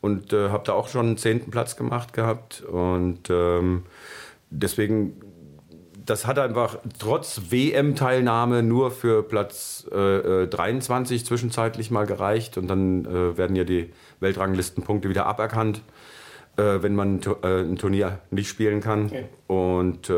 und 0.00 0.32
äh, 0.32 0.50
habe 0.50 0.64
da 0.66 0.74
auch 0.74 0.88
schon 0.88 1.06
einen 1.06 1.16
zehnten 1.16 1.50
Platz 1.50 1.76
gemacht 1.76 2.12
gehabt. 2.12 2.62
Und 2.62 3.30
ähm, 3.30 3.84
deswegen, 4.54 5.20
das 6.04 6.26
hat 6.26 6.38
einfach 6.38 6.78
trotz 6.98 7.42
WM-Teilnahme 7.50 8.62
nur 8.62 8.90
für 8.90 9.22
Platz 9.22 9.86
äh, 9.90 10.46
23 10.46 11.20
äh, 11.20 11.24
zwischenzeitlich 11.24 11.90
mal 11.90 12.06
gereicht. 12.06 12.58
Und 12.58 12.68
dann 12.68 13.04
äh, 13.04 13.36
werden 13.36 13.56
ja 13.56 13.64
die 13.64 13.92
Weltranglistenpunkte 14.20 15.08
wieder 15.08 15.26
aberkannt, 15.26 15.82
äh, 16.56 16.82
wenn 16.82 16.94
man 16.94 17.20
äh, 17.42 17.62
ein 17.62 17.76
Turnier 17.76 18.20
nicht 18.30 18.48
spielen 18.48 18.80
kann. 18.80 19.06
Okay. 19.06 19.24
Und 19.46 20.10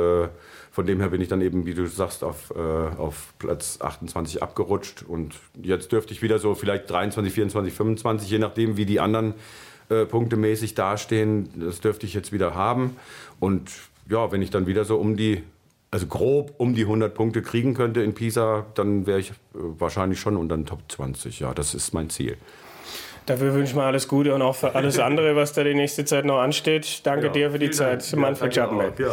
von 0.70 0.84
dem 0.84 1.00
her 1.00 1.08
bin 1.08 1.22
ich 1.22 1.28
dann 1.28 1.40
eben, 1.40 1.64
wie 1.64 1.72
du 1.72 1.86
sagst, 1.86 2.22
auf, 2.22 2.50
auf 2.50 3.32
Platz 3.38 3.78
28 3.80 4.42
abgerutscht. 4.42 5.04
Und 5.08 5.34
jetzt 5.62 5.90
dürfte 5.90 6.12
ich 6.12 6.20
wieder 6.20 6.38
so 6.38 6.54
vielleicht 6.54 6.90
23, 6.90 7.32
24, 7.32 7.72
25, 7.72 8.30
je 8.30 8.38
nachdem, 8.38 8.76
wie 8.76 8.84
die 8.84 9.00
anderen 9.00 9.32
äh, 9.88 10.04
punktemäßig 10.04 10.74
dastehen. 10.74 11.48
Das 11.54 11.80
dürfte 11.80 12.06
ich 12.06 12.14
jetzt 12.14 12.32
wieder 12.32 12.56
haben. 12.56 12.96
Und 13.38 13.70
ja, 14.08 14.30
wenn 14.32 14.42
ich 14.42 14.50
dann 14.50 14.66
wieder 14.66 14.84
so 14.84 14.96
um 14.96 15.16
die, 15.16 15.42
also 15.90 16.06
grob 16.06 16.54
um 16.58 16.74
die 16.74 16.82
100 16.82 17.14
Punkte 17.14 17.42
kriegen 17.42 17.74
könnte 17.74 18.02
in 18.02 18.14
Pisa, 18.14 18.66
dann 18.74 19.06
wäre 19.06 19.20
ich 19.20 19.30
äh, 19.30 19.34
wahrscheinlich 19.52 20.20
schon 20.20 20.36
unter 20.36 20.56
den 20.56 20.66
Top 20.66 20.80
20. 20.88 21.40
Ja, 21.40 21.54
das 21.54 21.74
ist 21.74 21.92
mein 21.92 22.10
Ziel. 22.10 22.36
Dafür 23.26 23.54
wünsche 23.54 23.70
ich 23.70 23.76
mir 23.76 23.82
alles 23.82 24.06
Gute 24.06 24.34
und 24.34 24.42
auch 24.42 24.54
für 24.54 24.76
alles 24.76 25.00
andere, 25.00 25.34
was 25.34 25.52
da 25.52 25.64
die 25.64 25.74
nächste 25.74 26.04
Zeit 26.04 26.24
noch 26.24 26.38
ansteht. 26.38 27.04
Danke 27.04 27.26
ja, 27.26 27.32
dir 27.32 27.50
für 27.50 27.58
die 27.58 27.70
Zeit, 27.70 28.12
Dank. 28.12 28.22
Manfred 28.22 28.54
ja, 28.54 28.62
Schappenberg. 28.62 28.98
Ja. 29.00 29.10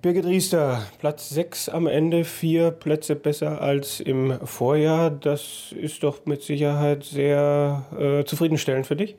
Birgit 0.00 0.24
Riester, 0.24 0.84
Platz 0.98 1.28
6 1.28 1.68
am 1.68 1.86
Ende, 1.86 2.24
vier 2.24 2.72
Plätze 2.72 3.14
besser 3.14 3.60
als 3.60 4.00
im 4.00 4.36
Vorjahr. 4.44 5.10
Das 5.10 5.72
ist 5.78 6.02
doch 6.02 6.26
mit 6.26 6.42
Sicherheit 6.42 7.04
sehr 7.04 7.84
äh, 7.96 8.24
zufriedenstellend 8.24 8.84
für 8.84 8.96
dich. 8.96 9.14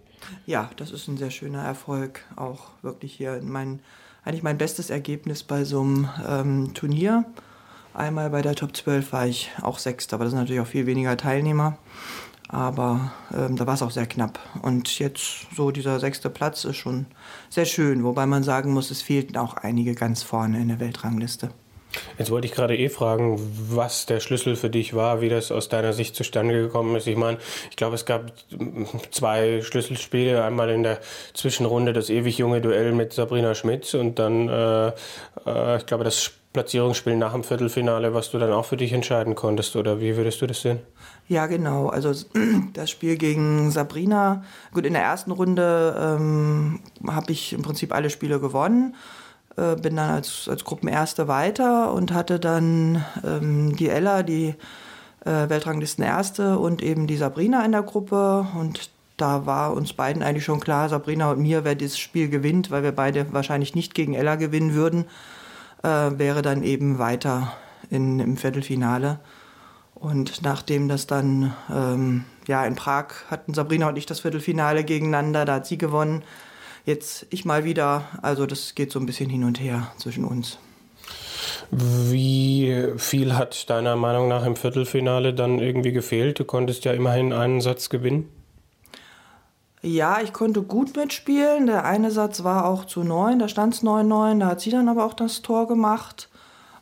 Ja, 0.45 0.69
das 0.75 0.91
ist 0.91 1.07
ein 1.07 1.15
sehr 1.15 1.31
schöner 1.31 1.63
Erfolg. 1.63 2.25
Auch 2.36 2.71
wirklich 2.81 3.13
hier 3.13 3.39
mein, 3.41 3.79
eigentlich 4.26 4.43
mein 4.43 4.57
bestes 4.57 4.89
Ergebnis 4.89 5.43
bei 5.43 5.63
so 5.63 5.82
einem 5.82 6.09
ähm, 6.28 6.74
Turnier. 6.74 7.26
Einmal 7.93 8.30
bei 8.30 8.41
der 8.41 8.55
Top 8.55 8.76
12 8.76 9.11
war 9.13 9.28
ich 9.28 9.51
auch 9.61 9.78
Sechster, 9.78 10.15
aber 10.15 10.24
das 10.24 10.32
sind 10.32 10.39
natürlich 10.39 10.61
auch 10.61 10.67
viel 10.67 10.86
weniger 10.86 11.15
Teilnehmer. 11.17 11.78
Aber 12.47 13.11
ähm, 13.36 13.55
da 13.55 13.65
war 13.65 13.74
es 13.74 13.82
auch 13.82 13.91
sehr 13.91 14.05
knapp. 14.05 14.39
Und 14.61 14.99
jetzt 14.99 15.47
so 15.55 15.71
dieser 15.71 15.99
sechste 15.99 16.30
Platz 16.30 16.65
ist 16.65 16.78
schon 16.78 17.07
sehr 17.49 17.65
schön, 17.65 18.03
wobei 18.03 18.26
man 18.26 18.43
sagen 18.43 18.74
muss, 18.74 18.91
es 18.91 19.01
fehlten 19.01 19.38
auch 19.38 19.55
einige 19.55 19.95
ganz 19.95 20.24
vorne 20.24 20.61
in 20.61 20.67
der 20.67 20.80
Weltrangliste. 20.80 21.49
Jetzt 22.17 22.31
wollte 22.31 22.47
ich 22.47 22.53
gerade 22.53 22.77
eh 22.77 22.89
fragen, 22.89 23.39
was 23.69 24.05
der 24.05 24.19
Schlüssel 24.19 24.55
für 24.55 24.69
dich 24.69 24.93
war, 24.93 25.21
wie 25.21 25.29
das 25.29 25.51
aus 25.51 25.69
deiner 25.69 25.93
Sicht 25.93 26.15
zustande 26.15 26.53
gekommen 26.53 26.95
ist. 26.95 27.07
Ich 27.07 27.17
meine, 27.17 27.37
ich 27.69 27.75
glaube, 27.75 27.95
es 27.95 28.05
gab 28.05 28.31
zwei 29.11 29.61
Schlüsselspiele. 29.61 30.43
Einmal 30.43 30.69
in 30.69 30.83
der 30.83 30.99
Zwischenrunde 31.33 31.93
das 31.93 32.09
ewig 32.09 32.37
junge 32.37 32.61
Duell 32.61 32.91
mit 32.93 33.13
Sabrina 33.13 33.55
Schmidt 33.55 33.93
und 33.95 34.19
dann, 34.19 34.49
äh, 34.49 34.87
äh, 35.45 35.77
ich 35.77 35.85
glaube, 35.85 36.03
das 36.03 36.31
Platzierungsspiel 36.53 37.15
nach 37.15 37.33
dem 37.33 37.43
Viertelfinale, 37.43 38.13
was 38.13 38.29
du 38.29 38.37
dann 38.37 38.53
auch 38.53 38.65
für 38.65 38.77
dich 38.77 38.93
entscheiden 38.93 39.33
konntest. 39.33 39.75
Oder 39.75 39.99
wie 39.99 40.15
würdest 40.15 40.41
du 40.41 40.47
das 40.47 40.61
sehen? 40.61 40.79
Ja, 41.27 41.47
genau. 41.47 41.87
Also 41.87 42.13
das 42.73 42.91
Spiel 42.91 43.17
gegen 43.17 43.71
Sabrina. 43.71 44.43
Gut, 44.71 44.85
in 44.85 44.93
der 44.93 45.01
ersten 45.01 45.31
Runde 45.31 45.95
ähm, 45.99 46.79
habe 47.07 47.31
ich 47.31 47.53
im 47.53 47.63
Prinzip 47.63 47.93
alle 47.93 48.11
Spiele 48.11 48.39
gewonnen. 48.39 48.95
Äh, 49.55 49.75
bin 49.75 49.95
dann 49.95 50.09
als, 50.09 50.47
als 50.49 50.63
Gruppenerste 50.63 51.27
weiter 51.27 51.93
und 51.93 52.11
hatte 52.11 52.39
dann 52.39 53.05
ähm, 53.23 53.75
die 53.75 53.89
Ella, 53.89 54.23
die 54.23 54.55
äh, 55.25 55.49
Weltranglistenerste 55.49 56.57
und 56.57 56.81
eben 56.81 57.05
die 57.05 57.17
Sabrina 57.17 57.63
in 57.63 57.71
der 57.71 57.83
Gruppe. 57.83 58.47
Und 58.57 58.89
da 59.17 59.45
war 59.45 59.73
uns 59.73 59.93
beiden 59.93 60.23
eigentlich 60.23 60.45
schon 60.45 60.59
klar, 60.59 60.89
Sabrina 60.89 61.31
und 61.31 61.39
mir, 61.39 61.63
wer 61.63 61.75
dieses 61.75 61.99
Spiel 61.99 62.29
gewinnt, 62.29 62.71
weil 62.71 62.81
wir 62.81 62.93
beide 62.93 63.31
wahrscheinlich 63.31 63.75
nicht 63.75 63.93
gegen 63.93 64.15
Ella 64.15 64.35
gewinnen 64.35 64.73
würden, 64.73 65.05
äh, 65.83 65.87
wäre 65.87 66.41
dann 66.41 66.63
eben 66.63 66.97
weiter 66.97 67.53
in, 67.91 68.19
im 68.19 68.37
Viertelfinale. 68.37 69.19
Und 69.93 70.41
nachdem 70.41 70.89
das 70.89 71.05
dann 71.05 71.53
ähm, 71.71 72.25
ja 72.47 72.65
in 72.65 72.75
Prag 72.75 73.05
hatten 73.29 73.53
Sabrina 73.53 73.87
und 73.87 73.97
ich 73.97 74.07
das 74.07 74.21
Viertelfinale 74.21 74.83
gegeneinander, 74.83 75.45
da 75.45 75.55
hat 75.55 75.67
sie 75.67 75.77
gewonnen. 75.77 76.23
Jetzt 76.86 77.25
ich 77.29 77.45
mal 77.45 77.63
wieder. 77.63 78.05
Also 78.21 78.45
das 78.45 78.75
geht 78.75 78.91
so 78.91 78.99
ein 78.99 79.05
bisschen 79.05 79.29
hin 79.29 79.43
und 79.43 79.59
her 79.59 79.91
zwischen 79.97 80.25
uns. 80.25 80.57
Wie 81.71 82.93
viel 82.97 83.36
hat 83.36 83.69
deiner 83.69 83.95
Meinung 83.95 84.27
nach 84.27 84.45
im 84.45 84.55
Viertelfinale 84.55 85.34
dann 85.34 85.59
irgendwie 85.59 85.91
gefehlt? 85.91 86.39
Du 86.39 86.45
konntest 86.45 86.86
ja 86.86 86.93
immerhin 86.93 87.34
einen 87.34 87.61
Satz 87.61 87.89
gewinnen. 87.89 88.29
Ja, 89.81 90.21
ich 90.21 90.34
konnte 90.34 90.61
gut 90.61 90.95
mitspielen. 90.95 91.67
Der 91.67 91.86
eine 91.86 92.11
Satz 92.11 92.43
war 92.43 92.65
auch 92.65 92.86
zu 92.86 93.03
neun, 93.03 93.39
da 93.39 93.47
stand 93.47 93.73
es 93.73 93.84
9-9, 93.84 94.39
da 94.39 94.47
hat 94.47 94.61
sie 94.61 94.69
dann 94.69 94.88
aber 94.88 95.05
auch 95.05 95.13
das 95.13 95.41
Tor 95.41 95.67
gemacht. 95.67 96.29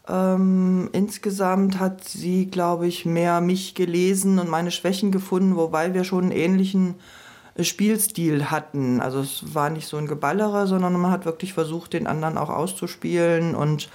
Ähm, 0.08 0.90
insgesamt 0.92 1.80
hat 1.80 2.04
sie, 2.04 2.48
glaube 2.48 2.88
ich, 2.88 3.06
mehr 3.06 3.42
mich 3.42 3.76
gelesen 3.76 4.40
und 4.40 4.50
meine 4.50 4.72
Schwächen 4.72 5.12
gefunden, 5.12 5.56
wobei 5.56 5.94
wir 5.94 6.04
schon 6.04 6.26
einen 6.26 6.32
ähnlichen 6.32 6.92
äh, 6.92 7.21
Spielstil 7.60 8.50
hatten. 8.52 9.02
Also 9.02 9.20
es 9.20 9.54
war 9.54 9.70
nicht 9.70 9.88
so 9.88 9.98
ein 9.98 10.08
Geballere, 10.08 10.68
sondern 10.68 10.94
man 10.94 11.12
hat 11.12 11.26
wirklich 11.26 11.54
versucht, 11.54 11.94
den 11.94 12.08
anderen 12.08 12.38
auch 12.38 12.50
auszuspielen 12.50 13.56
und 13.56 13.90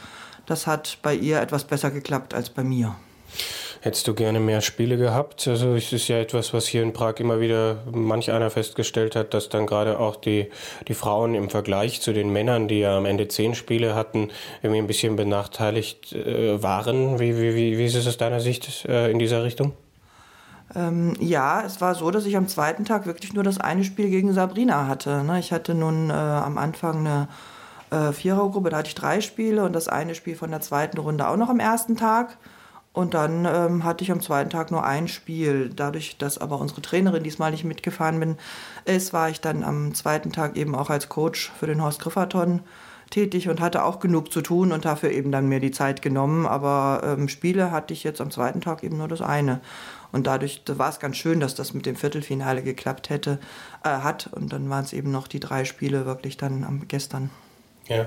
das 0.46 0.66
hat 0.66 0.98
bei 1.02 1.14
ihr 1.14 1.40
etwas 1.40 1.64
besser 1.64 1.90
geklappt 1.90 2.34
als 2.34 2.50
bei 2.50 2.62
mir. 2.62 2.94
Hättest 3.80 4.08
du 4.08 4.14
gerne 4.14 4.40
mehr 4.40 4.62
Spiele 4.62 4.96
gehabt? 4.96 5.46
Also 5.46 5.74
es 5.74 5.92
ist 5.92 6.08
ja 6.08 6.18
etwas, 6.18 6.52
was 6.52 6.66
hier 6.66 6.82
in 6.82 6.92
Prag 6.92 7.16
immer 7.18 7.40
wieder 7.40 7.84
manch 7.92 8.32
einer 8.32 8.50
festgestellt 8.50 9.14
hat, 9.14 9.34
dass 9.34 9.48
dann 9.48 9.66
gerade 9.66 10.00
auch 10.00 10.16
die, 10.16 10.50
die 10.88 10.94
Frauen 10.94 11.34
im 11.34 11.50
Vergleich 11.50 12.00
zu 12.00 12.12
den 12.12 12.32
Männern, 12.32 12.68
die 12.68 12.80
ja 12.80 12.96
am 12.96 13.06
Ende 13.06 13.28
zehn 13.28 13.54
Spiele 13.54 13.94
hatten, 13.94 14.30
irgendwie 14.62 14.80
ein 14.80 14.86
bisschen 14.86 15.14
benachteiligt 15.14 16.12
äh, 16.14 16.60
waren. 16.62 17.20
Wie, 17.20 17.36
wie, 17.36 17.54
wie, 17.54 17.78
wie 17.78 17.84
ist 17.84 17.94
es 17.94 18.08
aus 18.08 18.16
deiner 18.16 18.40
Sicht 18.40 18.86
äh, 18.88 19.10
in 19.10 19.18
dieser 19.18 19.44
Richtung? 19.44 19.72
Ähm, 20.74 21.14
ja, 21.20 21.62
es 21.62 21.80
war 21.80 21.94
so, 21.94 22.10
dass 22.10 22.26
ich 22.26 22.36
am 22.36 22.48
zweiten 22.48 22.84
Tag 22.84 23.06
wirklich 23.06 23.32
nur 23.32 23.44
das 23.44 23.58
eine 23.58 23.84
Spiel 23.84 24.10
gegen 24.10 24.32
Sabrina 24.32 24.86
hatte. 24.86 25.22
Ne? 25.22 25.38
Ich 25.38 25.52
hatte 25.52 25.74
nun 25.74 26.10
äh, 26.10 26.12
am 26.12 26.58
Anfang 26.58 27.06
eine 27.06 27.28
äh, 27.90 28.12
Vierergruppe, 28.12 28.70
da 28.70 28.78
hatte 28.78 28.88
ich 28.88 28.94
drei 28.94 29.20
Spiele 29.20 29.64
und 29.64 29.72
das 29.72 29.88
eine 29.88 30.14
Spiel 30.14 30.34
von 30.34 30.50
der 30.50 30.60
zweiten 30.60 30.98
Runde 30.98 31.28
auch 31.28 31.36
noch 31.36 31.48
am 31.48 31.60
ersten 31.60 31.96
Tag. 31.96 32.36
Und 32.92 33.12
dann 33.12 33.44
ähm, 33.44 33.84
hatte 33.84 34.02
ich 34.02 34.10
am 34.10 34.22
zweiten 34.22 34.48
Tag 34.48 34.70
nur 34.70 34.82
ein 34.82 35.06
Spiel. 35.06 35.68
Dadurch, 35.68 36.16
dass 36.16 36.38
aber 36.38 36.58
unsere 36.58 36.80
Trainerin 36.80 37.22
diesmal 37.22 37.50
nicht 37.50 37.64
mitgefahren 37.64 38.18
bin, 38.18 38.38
ist, 38.86 39.12
war 39.12 39.28
ich 39.28 39.42
dann 39.42 39.62
am 39.64 39.94
zweiten 39.94 40.32
Tag 40.32 40.56
eben 40.56 40.74
auch 40.74 40.88
als 40.88 41.10
Coach 41.10 41.52
für 41.60 41.66
den 41.66 41.82
Horst 41.82 42.00
Grifferton 42.00 42.62
tätig 43.10 43.50
und 43.50 43.60
hatte 43.60 43.84
auch 43.84 44.00
genug 44.00 44.32
zu 44.32 44.40
tun 44.40 44.72
und 44.72 44.86
dafür 44.86 45.10
eben 45.10 45.30
dann 45.30 45.46
mir 45.46 45.60
die 45.60 45.70
Zeit 45.72 46.00
genommen. 46.00 46.46
Aber 46.46 47.02
ähm, 47.04 47.28
Spiele 47.28 47.70
hatte 47.70 47.92
ich 47.92 48.02
jetzt 48.02 48.22
am 48.22 48.30
zweiten 48.30 48.62
Tag 48.62 48.82
eben 48.82 48.96
nur 48.96 49.08
das 49.08 49.20
eine. 49.20 49.60
Und 50.16 50.26
dadurch 50.26 50.62
da 50.64 50.78
war 50.78 50.88
es 50.88 50.98
ganz 50.98 51.18
schön, 51.18 51.40
dass 51.40 51.54
das 51.54 51.74
mit 51.74 51.84
dem 51.84 51.94
Viertelfinale 51.94 52.62
geklappt 52.62 53.10
hätte, 53.10 53.38
äh, 53.84 53.90
hat. 53.90 54.30
Und 54.32 54.50
dann 54.50 54.70
waren 54.70 54.82
es 54.82 54.94
eben 54.94 55.10
noch 55.10 55.28
die 55.28 55.40
drei 55.40 55.66
Spiele 55.66 56.06
wirklich 56.06 56.38
dann 56.38 56.64
am, 56.64 56.88
gestern. 56.88 57.28
Ja. 57.86 58.06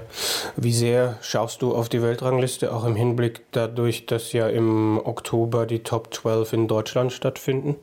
Wie 0.55 0.73
sehr 0.73 1.19
schaust 1.21 1.61
du 1.61 1.75
auf 1.75 1.87
die 1.87 2.01
Weltrangliste, 2.01 2.73
auch 2.73 2.83
im 2.83 2.95
Hinblick 2.95 3.43
dadurch, 3.51 4.07
dass 4.07 4.33
ja 4.33 4.47
im 4.47 4.99
Oktober 5.03 5.67
die 5.67 5.83
Top 5.83 6.11
12 6.11 6.53
in 6.53 6.67
Deutschland 6.67 7.13
stattfinden? 7.13 7.75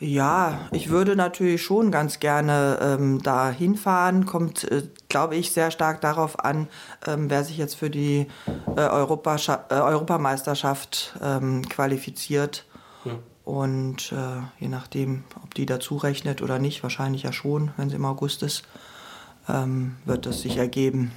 Ja, 0.00 0.68
ich 0.72 0.88
würde 0.88 1.14
natürlich 1.14 1.62
schon 1.62 1.90
ganz 1.90 2.20
gerne 2.20 2.78
ähm, 2.80 3.20
da 3.22 3.50
hinfahren. 3.50 4.24
Kommt, 4.24 4.64
äh, 4.64 4.84
glaube 5.10 5.36
ich, 5.36 5.52
sehr 5.52 5.70
stark 5.70 6.00
darauf 6.00 6.42
an, 6.42 6.68
ähm, 7.06 7.28
wer 7.28 7.44
sich 7.44 7.58
jetzt 7.58 7.74
für 7.74 7.90
die 7.90 8.28
äh, 8.76 8.80
Europascha 8.80 9.66
äh, 9.68 9.74
Europameisterschaft 9.74 11.18
ähm, 11.22 11.68
qualifiziert. 11.68 12.64
Und 13.48 14.12
äh, 14.12 14.42
je 14.60 14.68
nachdem, 14.68 15.24
ob 15.42 15.54
die 15.54 15.64
dazu 15.64 15.96
rechnet 15.96 16.42
oder 16.42 16.58
nicht, 16.58 16.82
wahrscheinlich 16.82 17.22
ja 17.22 17.32
schon, 17.32 17.70
wenn 17.78 17.88
sie 17.88 17.96
im 17.96 18.04
August 18.04 18.42
ist 18.42 18.64
ähm, 19.48 19.96
wird 20.04 20.26
es 20.26 20.42
sich 20.42 20.56
ergeben. 20.56 21.12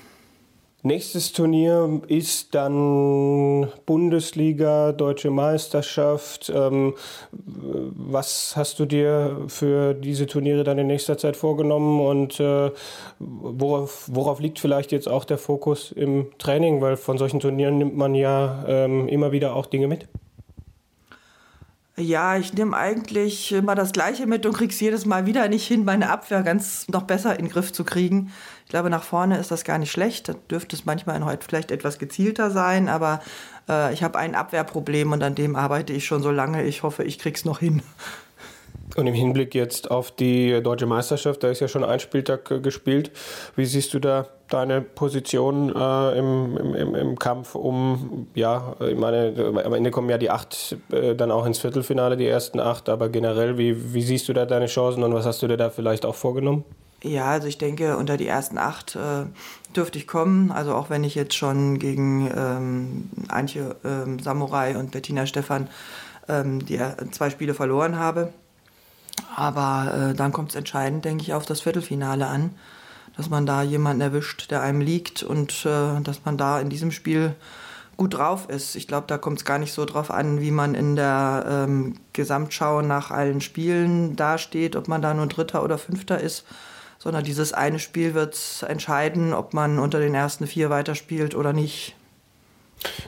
Nächstes 0.84 1.32
Turnier 1.32 2.01
ist 2.07 2.55
dann 2.55 3.67
Bundesliga, 3.86 4.93
Deutsche 4.93 5.29
Meisterschaft. 5.29 6.51
Ähm, 6.55 6.95
was 7.32 8.53
hast 8.55 8.79
du 8.79 8.86
dir 8.86 9.43
für 9.47 9.93
diese 9.93 10.25
Turniere 10.25 10.63
dann 10.63 10.79
in 10.79 10.88
nächster 10.88 11.19
Zeit 11.19 11.38
vorgenommen 11.38 12.01
und 12.01 12.39
äh, 12.39 12.71
worauf, 13.19 14.09
worauf, 14.11 14.39
liegt 14.39 14.57
vielleicht 14.57 14.91
jetzt 14.91 15.07
auch 15.07 15.23
der 15.23 15.38
Fokus 15.38 15.91
im 15.91 16.27
Training? 16.39 16.82
Weil 16.82 16.97
von 16.97 17.19
solchen 17.19 17.39
Turnieren 17.39 17.77
nimmt 17.77 17.95
man 17.95 18.15
ja 18.15 18.63
ähm, 18.67 19.07
immer 19.07 19.32
wieder 19.32 19.55
auch 19.55 19.67
Dinge 19.67 19.88
mit. 19.88 20.07
Ja, 21.98 22.38
ich 22.38 22.54
nehme 22.54 22.76
eigentlich 22.76 23.52
immer 23.52 23.76
das 23.76 23.92
Gleiche 23.92 24.26
mit 24.26 24.46
und 24.46 24.54
krieg's 24.54 24.80
jedes 24.80 25.06
Mal 25.06 25.26
wieder 25.26 25.50
nicht 25.50 25.68
hin, 25.68 25.84
meine 25.84 26.10
Abwehr 26.10 26.42
ganz 26.42 26.88
noch 26.88 27.04
besser 27.04 27.38
in 27.38 27.46
den 27.46 27.52
Griff 27.52 27.74
zu 27.74 27.84
kriegen. 27.84 28.32
Ich 28.64 28.70
glaube, 28.70 28.89
nach 28.89 29.04
vorne 29.04 29.38
ist 29.38 29.52
das 29.52 29.66
gar 29.66 29.78
nicht 29.78 29.92
schlecht. 29.92 30.30
Da 30.30 30.34
dürfte 30.34 30.76
es 30.76 30.86
manchmal 30.86 31.24
heute 31.26 31.46
vielleicht 31.46 31.70
etwas 31.70 32.00
gezielter 32.00 32.50
sein, 32.50 32.88
aber 32.88 33.20
äh, 33.68 33.94
ich 33.94 34.04
habe 34.04 34.18
ein 34.18 34.36
Abwehrproblem 34.36 35.12
und 35.12 35.22
an 35.22 35.36
dem 35.36 35.58
arbeite 35.58 35.92
ich 35.92 36.06
schon 36.06 36.24
so 36.24 36.32
lange. 36.32 36.64
Ich 36.64 36.82
hoffe, 36.82 37.04
ich 37.04 37.20
krieg's 37.20 37.44
noch 37.44 37.60
hin. 37.60 37.84
Und 38.98 39.08
im 39.08 39.14
Hinblick 39.14 39.56
jetzt 39.56 39.89
auf 39.89 40.12
die 40.12 40.62
deutsche 40.62 40.86
Meisterschaft, 40.86 41.44
da 41.44 41.50
ist 41.50 41.62
ja 41.62 41.68
schon 41.68 41.84
ein 41.84 42.00
Spieltag 42.00 42.52
äh, 42.52 42.60
gespielt. 42.60 43.12
Wie 43.56 43.66
siehst 43.66 43.94
du 43.94 44.00
da 44.00 44.28
deine 44.50 44.82
Position 44.82 45.74
äh, 45.74 46.20
im, 46.20 46.58
im, 46.58 46.96
im, 46.96 47.20
Kampf 47.20 47.56
um, 47.56 48.28
ja, 48.36 48.76
ich 48.82 48.98
meine, 48.98 49.34
am 49.64 49.74
Ende 49.74 49.92
kommen 49.92 50.10
ja 50.10 50.18
die 50.18 50.30
acht 50.30 50.76
äh, 50.92 51.16
dann 51.16 51.32
auch 51.32 51.46
ins 51.46 51.60
Viertelfinale, 51.60 52.18
die 52.18 52.28
ersten 52.28 52.60
acht, 52.60 52.89
aber 52.89 53.08
generell, 53.08 53.58
wie, 53.58 53.94
wie 53.94 54.02
siehst 54.02 54.28
du 54.28 54.34
da 54.34 54.46
deine 54.46 54.66
Chancen 54.66 55.04
und 55.04 55.14
was 55.14 55.26
hast 55.26 55.42
du 55.42 55.48
dir 55.48 55.56
da 55.56 55.70
vielleicht 55.70 56.06
auch 56.06 56.16
vorgenommen? 56.16 56.66
Ja, 57.04 57.28
also 57.28 57.48
ich 57.48 57.58
denke, 57.58 57.98
unter 57.98 58.18
die 58.18 58.28
ersten 58.28 58.58
acht 58.58 58.96
äh, 58.96 59.26
dürfte 59.76 59.98
ich 59.98 60.06
kommen. 60.06 60.52
Also 60.52 60.76
auch 60.76 60.89
wenn 60.89 61.04
ich 61.04 61.16
jetzt 61.16 61.34
schon 61.34 61.80
gegen 61.80 62.30
ähm, 62.36 63.10
Antje 63.30 63.76
ähm, 63.84 64.20
Samurai 64.20 64.78
und 64.78 64.92
Bettina 64.92 65.26
Stephan 65.26 65.68
ähm, 66.28 66.64
die 66.64 66.76
äh, 66.76 66.94
zwei 67.12 67.30
Spiele 67.32 67.56
verloren 67.56 67.98
habe. 67.98 68.32
Aber 69.36 70.11
äh, 70.11 70.13
dann 70.13 70.32
kommt 70.32 70.49
es 70.49 70.55
entscheidend, 70.55 71.05
denke 71.05 71.24
ich, 71.24 71.34
auf 71.34 71.45
das 71.45 71.61
Viertelfinale 71.61 72.28
an, 72.28 72.51
dass 73.17 73.30
man 73.30 73.45
da 73.45 73.61
jemanden 73.63 74.01
erwischt, 74.01 74.51
der 74.51 74.61
einem 74.61 74.82
liegt 74.82 75.24
und 75.24 75.65
äh, 75.65 76.01
dass 76.01 76.26
man 76.26 76.38
da 76.38 76.59
in 76.59 76.69
diesem 76.69 76.91
Spiel 76.91 77.36
gut 77.97 78.15
drauf 78.15 78.49
ist. 78.49 78.76
Ich 78.76 78.88
glaube, 78.88 79.07
da 79.07 79.17
kommt 79.17 79.39
es 79.39 79.45
gar 79.45 79.59
nicht 79.59 79.74
so 79.74 79.86
drauf 79.86 80.09
an, 80.09 80.41
wie 80.41 80.51
man 80.51 80.74
in 80.76 80.95
der 80.95 81.45
ähm, 81.47 81.95
Gesamtschau 82.13 82.82
nach 82.82 83.11
allen 83.11 83.41
Spielen 83.41 84.15
dasteht, 84.15 84.76
ob 84.76 84.88
man 84.88 85.01
da 85.01 85.13
nur 85.13 85.28
Dritter 85.28 85.63
oder 85.63 85.78
Fünfter 85.78 86.19
ist, 86.19 86.45
sondern 86.97 87.24
dieses 87.24 87.53
eine 87.53 87.80
Spiel 87.80 88.13
wird 88.13 88.65
entscheiden, 88.67 89.34
ob 89.34 89.53
man 89.53 89.78
unter 89.78 89.99
den 89.99 90.15
ersten 90.15 90.47
vier 90.47 90.69
weiterspielt 90.69 91.36
oder 91.36 91.53
nicht. 91.53 91.95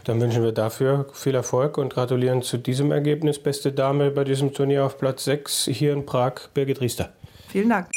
Dann 0.04 0.20
wünschen 0.22 0.44
wir 0.44 0.52
dafür 0.52 1.06
viel 1.14 1.36
Erfolg 1.36 1.78
und 1.78 1.94
gratulieren 1.94 2.42
zu 2.42 2.58
diesem 2.58 2.92
Ergebnis. 2.92 3.40
Beste 3.40 3.72
Dame 3.72 4.12
bei 4.12 4.24
diesem 4.24 4.54
Turnier 4.54 4.86
auf 4.86 4.98
Platz 4.98 5.24
6 5.26 5.66
hier 5.72 5.94
in 5.94 6.06
Prag, 6.06 6.34
Birgit 6.54 6.82
Riester. 6.82 7.10
Vielen 7.48 7.70
Dank. 7.70 7.88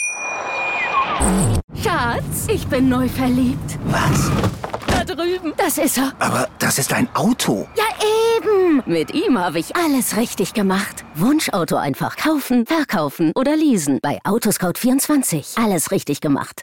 Schatz, 1.83 2.47
ich 2.49 2.67
bin 2.67 2.89
neu 2.89 3.09
verliebt. 3.09 3.79
Was? 3.87 4.31
Da 4.87 5.05
drüben. 5.05 5.53
Das 5.57 5.79
ist 5.79 5.99
er. 5.99 6.13
Aber 6.19 6.49
das 6.59 6.79
ist 6.79 6.93
ein 6.93 7.09
Auto. 7.15 7.67
Ja, 7.77 7.85
eben. 8.37 8.83
Mit 8.87 9.15
ihm 9.15 9.39
habe 9.39 9.59
ich 9.59 9.75
alles 9.77 10.17
richtig 10.17 10.55
gemacht. 10.55 11.05
Wunschauto 11.15 11.77
einfach 11.77 12.17
kaufen, 12.17 12.67
verkaufen 12.67 13.33
oder 13.35 13.57
leasen. 13.57 13.99
Bei 14.03 14.19
Autoscout24. 14.25 15.63
Alles 15.63 15.91
richtig 15.91 16.21
gemacht. 16.21 16.63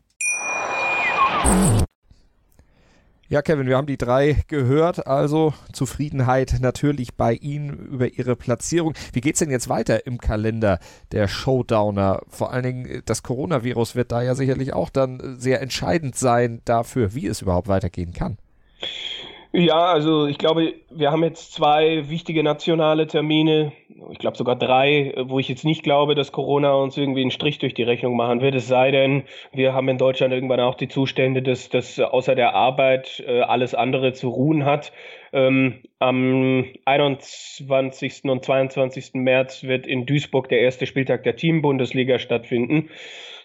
Ja, 3.31 3.41
Kevin, 3.41 3.65
wir 3.65 3.77
haben 3.77 3.87
die 3.87 3.95
drei 3.95 4.43
gehört, 4.49 5.07
also 5.07 5.53
Zufriedenheit 5.71 6.57
natürlich 6.59 7.15
bei 7.15 7.33
Ihnen 7.33 7.69
über 7.87 8.09
Ihre 8.09 8.35
Platzierung. 8.35 8.93
Wie 9.13 9.21
geht's 9.21 9.39
denn 9.39 9.49
jetzt 9.49 9.69
weiter 9.69 10.05
im 10.05 10.17
Kalender 10.17 10.79
der 11.13 11.29
Showdowner? 11.29 12.23
Vor 12.27 12.51
allen 12.51 12.63
Dingen 12.63 13.01
das 13.05 13.23
Coronavirus 13.23 13.95
wird 13.95 14.11
da 14.11 14.21
ja 14.21 14.35
sicherlich 14.35 14.73
auch 14.73 14.89
dann 14.89 15.39
sehr 15.39 15.61
entscheidend 15.61 16.17
sein 16.17 16.61
dafür, 16.65 17.15
wie 17.15 17.25
es 17.25 17.41
überhaupt 17.41 17.69
weitergehen 17.69 18.11
kann. 18.11 18.37
Ja, 19.53 19.91
also 19.91 20.27
ich 20.27 20.37
glaube, 20.37 20.75
wir 20.89 21.11
haben 21.11 21.23
jetzt 21.25 21.51
zwei 21.51 22.09
wichtige 22.09 22.41
nationale 22.41 23.05
Termine, 23.05 23.73
ich 24.09 24.17
glaube 24.17 24.37
sogar 24.37 24.55
drei, 24.55 25.13
wo 25.25 25.39
ich 25.39 25.49
jetzt 25.49 25.65
nicht 25.65 25.83
glaube, 25.83 26.15
dass 26.15 26.31
Corona 26.31 26.73
uns 26.73 26.95
irgendwie 26.95 27.19
einen 27.19 27.31
Strich 27.31 27.59
durch 27.59 27.73
die 27.73 27.83
Rechnung 27.83 28.15
machen 28.15 28.39
wird. 28.39 28.55
Es 28.55 28.69
sei 28.69 28.91
denn, 28.91 29.23
wir 29.51 29.73
haben 29.73 29.89
in 29.89 29.97
Deutschland 29.97 30.33
irgendwann 30.33 30.61
auch 30.61 30.75
die 30.75 30.87
Zustände, 30.87 31.41
dass, 31.41 31.67
dass 31.67 31.99
außer 31.99 32.33
der 32.33 32.55
Arbeit 32.55 33.21
äh, 33.27 33.41
alles 33.41 33.75
andere 33.75 34.13
zu 34.13 34.29
ruhen 34.29 34.63
hat. 34.63 34.93
Ähm, 35.33 35.81
am 35.99 36.65
21. 36.85 38.23
und 38.23 38.45
22. 38.45 39.15
März 39.15 39.63
wird 39.63 39.85
in 39.85 40.05
Duisburg 40.05 40.47
der 40.47 40.61
erste 40.61 40.85
Spieltag 40.85 41.23
der 41.23 41.35
Teambundesliga 41.35 42.19
stattfinden. 42.19 42.89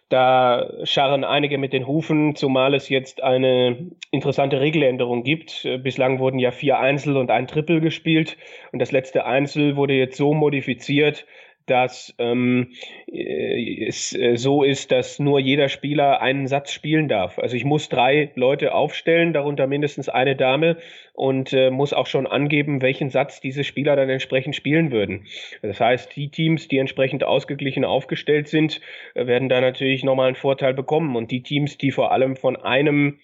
Da 0.09 0.71
scharren 0.85 1.25
einige 1.25 1.59
mit 1.59 1.73
den 1.73 1.87
Hufen, 1.89 2.37
zumal 2.37 2.75
es 2.75 2.89
jetzt 2.89 3.25
eine 3.25 3.91
interessante 4.13 4.61
Regeländerung 4.61 5.25
gibt. 5.25 5.67
Bislang 5.83 6.21
wurden 6.21 6.39
ja 6.39 6.53
vier 6.53 6.79
Einzel 6.79 7.17
und 7.17 7.31
ein 7.33 7.49
Triple 7.49 7.81
gespielt 7.81 8.37
und 8.71 8.79
das 8.79 8.93
letzte 8.93 9.27
Einzel 9.27 9.75
wurde 9.75 9.95
jetzt 9.95 10.17
so 10.17 10.33
modifiziert, 10.33 11.27
dass 11.67 12.14
ähm, 12.19 12.73
äh, 13.07 13.87
es 13.87 14.14
äh, 14.14 14.37
so 14.37 14.62
ist, 14.62 14.93
dass 14.93 15.19
nur 15.19 15.41
jeder 15.41 15.69
Spieler 15.69 16.21
einen 16.21 16.47
Satz 16.47 16.73
spielen 16.73 17.09
darf. 17.09 17.39
Also 17.39 17.57
ich 17.57 17.64
muss 17.64 17.89
drei 17.89 18.31
Leute 18.35 18.75
aufstellen, 18.75 19.33
darunter 19.33 19.67
mindestens 19.67 20.09
eine 20.09 20.37
Dame 20.37 20.79
und 21.12 21.53
äh, 21.53 21.71
muss 21.71 21.93
auch 21.93 22.07
schon 22.07 22.27
angeben, 22.27 22.83
welchen 22.83 23.11
Satz 23.11 23.41
diese 23.41 23.64
Spieler 23.64 23.97
dann 23.97 24.09
entsprechend 24.09 24.55
spielen 24.57 24.93
würden. 24.93 25.27
Das 25.62 25.81
heißt, 25.81 26.14
die 26.17 26.31
Teams, 26.31 26.69
die 26.69 26.79
entsprechend 26.79 27.25
ausgeglichen 27.25 27.85
aufgestellt 27.85 28.49
sind, 28.49 28.81
äh, 29.14 29.27
werden 29.27 29.49
da 29.49 29.61
natürlich 29.61 30.05
nochmal 30.05 30.29
einen 30.29 30.37
Vorteil 30.37 30.75
bekommen 30.75 31.17
und 31.17 31.31
die 31.31 31.43
Teams, 31.43 31.79
die 31.79 31.91
vor 31.91 32.12
allem 32.12 32.37
von 32.37 32.57
einem 32.57 33.19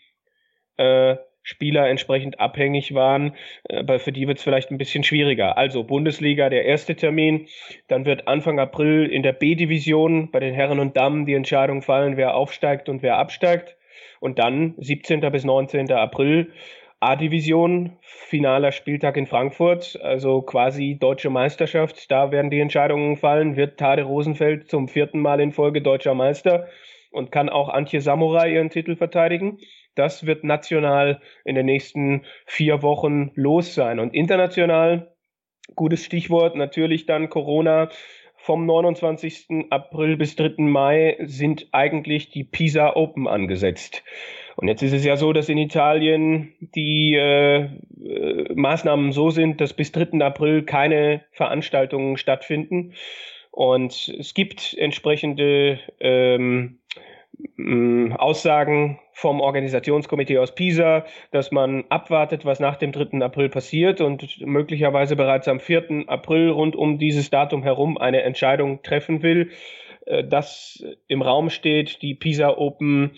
äh, 0.76 1.16
Spieler 1.42 1.88
entsprechend 1.88 2.40
abhängig 2.40 2.94
waren. 2.94 3.34
Aber 3.68 3.98
für 3.98 4.12
die 4.12 4.28
wird 4.28 4.38
es 4.38 4.44
vielleicht 4.44 4.70
ein 4.70 4.78
bisschen 4.78 5.04
schwieriger. 5.04 5.56
Also 5.56 5.84
Bundesliga, 5.84 6.48
der 6.48 6.64
erste 6.64 6.96
Termin. 6.96 7.46
Dann 7.88 8.04
wird 8.04 8.28
Anfang 8.28 8.58
April 8.58 9.06
in 9.06 9.22
der 9.22 9.32
B-Division 9.32 10.30
bei 10.30 10.40
den 10.40 10.54
Herren 10.54 10.78
und 10.78 10.96
Damen 10.96 11.26
die 11.26 11.34
Entscheidung 11.34 11.82
fallen, 11.82 12.16
wer 12.16 12.34
aufsteigt 12.34 12.88
und 12.88 13.02
wer 13.02 13.18
absteigt. 13.18 13.76
Und 14.20 14.38
dann 14.38 14.74
17. 14.78 15.20
bis 15.32 15.44
19. 15.44 15.90
April 15.92 16.52
A-Division, 17.00 17.96
finaler 18.02 18.70
Spieltag 18.70 19.16
in 19.16 19.26
Frankfurt, 19.26 19.98
also 20.00 20.40
quasi 20.42 20.96
deutsche 21.00 21.30
Meisterschaft. 21.30 22.08
Da 22.12 22.30
werden 22.30 22.48
die 22.48 22.60
Entscheidungen 22.60 23.16
fallen. 23.16 23.56
Wird 23.56 23.80
Tade 23.80 24.04
Rosenfeld 24.04 24.70
zum 24.70 24.86
vierten 24.86 25.18
Mal 25.18 25.40
in 25.40 25.50
Folge 25.50 25.82
deutscher 25.82 26.14
Meister 26.14 26.68
und 27.10 27.32
kann 27.32 27.48
auch 27.48 27.68
Antje 27.68 28.00
Samurai 28.00 28.52
ihren 28.52 28.70
Titel 28.70 28.94
verteidigen. 28.94 29.58
Das 29.94 30.26
wird 30.26 30.44
national 30.44 31.20
in 31.44 31.54
den 31.54 31.66
nächsten 31.66 32.24
vier 32.46 32.82
Wochen 32.82 33.30
los 33.34 33.74
sein. 33.74 33.98
Und 33.98 34.14
international, 34.14 35.14
gutes 35.74 36.04
Stichwort, 36.04 36.56
natürlich 36.56 37.06
dann 37.06 37.28
Corona. 37.28 37.90
Vom 38.44 38.66
29. 38.66 39.66
April 39.70 40.16
bis 40.16 40.34
3. 40.34 40.54
Mai 40.58 41.16
sind 41.20 41.68
eigentlich 41.70 42.30
die 42.30 42.42
Pisa 42.42 42.96
Open 42.96 43.28
angesetzt. 43.28 44.02
Und 44.56 44.66
jetzt 44.66 44.82
ist 44.82 44.92
es 44.92 45.04
ja 45.04 45.16
so, 45.16 45.32
dass 45.32 45.48
in 45.48 45.58
Italien 45.58 46.52
die 46.60 47.14
äh, 47.14 47.68
äh, 48.04 48.52
Maßnahmen 48.52 49.12
so 49.12 49.30
sind, 49.30 49.60
dass 49.60 49.72
bis 49.72 49.92
3. 49.92 50.18
April 50.24 50.64
keine 50.64 51.24
Veranstaltungen 51.30 52.16
stattfinden. 52.16 52.94
Und 53.52 54.12
es 54.18 54.34
gibt 54.34 54.74
entsprechende 54.74 55.78
ähm, 56.00 56.80
Aussagen 58.18 58.98
vom 59.12 59.40
Organisationskomitee 59.40 60.38
aus 60.38 60.54
Pisa, 60.54 61.04
dass 61.30 61.50
man 61.52 61.84
abwartet, 61.88 62.44
was 62.44 62.60
nach 62.60 62.76
dem 62.76 62.92
3. 62.92 63.20
April 63.24 63.48
passiert 63.48 64.00
und 64.00 64.40
möglicherweise 64.46 65.16
bereits 65.16 65.48
am 65.48 65.60
4. 65.60 66.04
April 66.06 66.50
rund 66.50 66.76
um 66.76 66.98
dieses 66.98 67.30
Datum 67.30 67.62
herum 67.62 67.98
eine 67.98 68.22
Entscheidung 68.22 68.82
treffen 68.82 69.22
will, 69.22 69.50
äh, 70.06 70.24
dass 70.24 70.84
im 71.08 71.22
Raum 71.22 71.50
steht, 71.50 72.02
die 72.02 72.14
Pisa 72.14 72.56
Open 72.56 73.12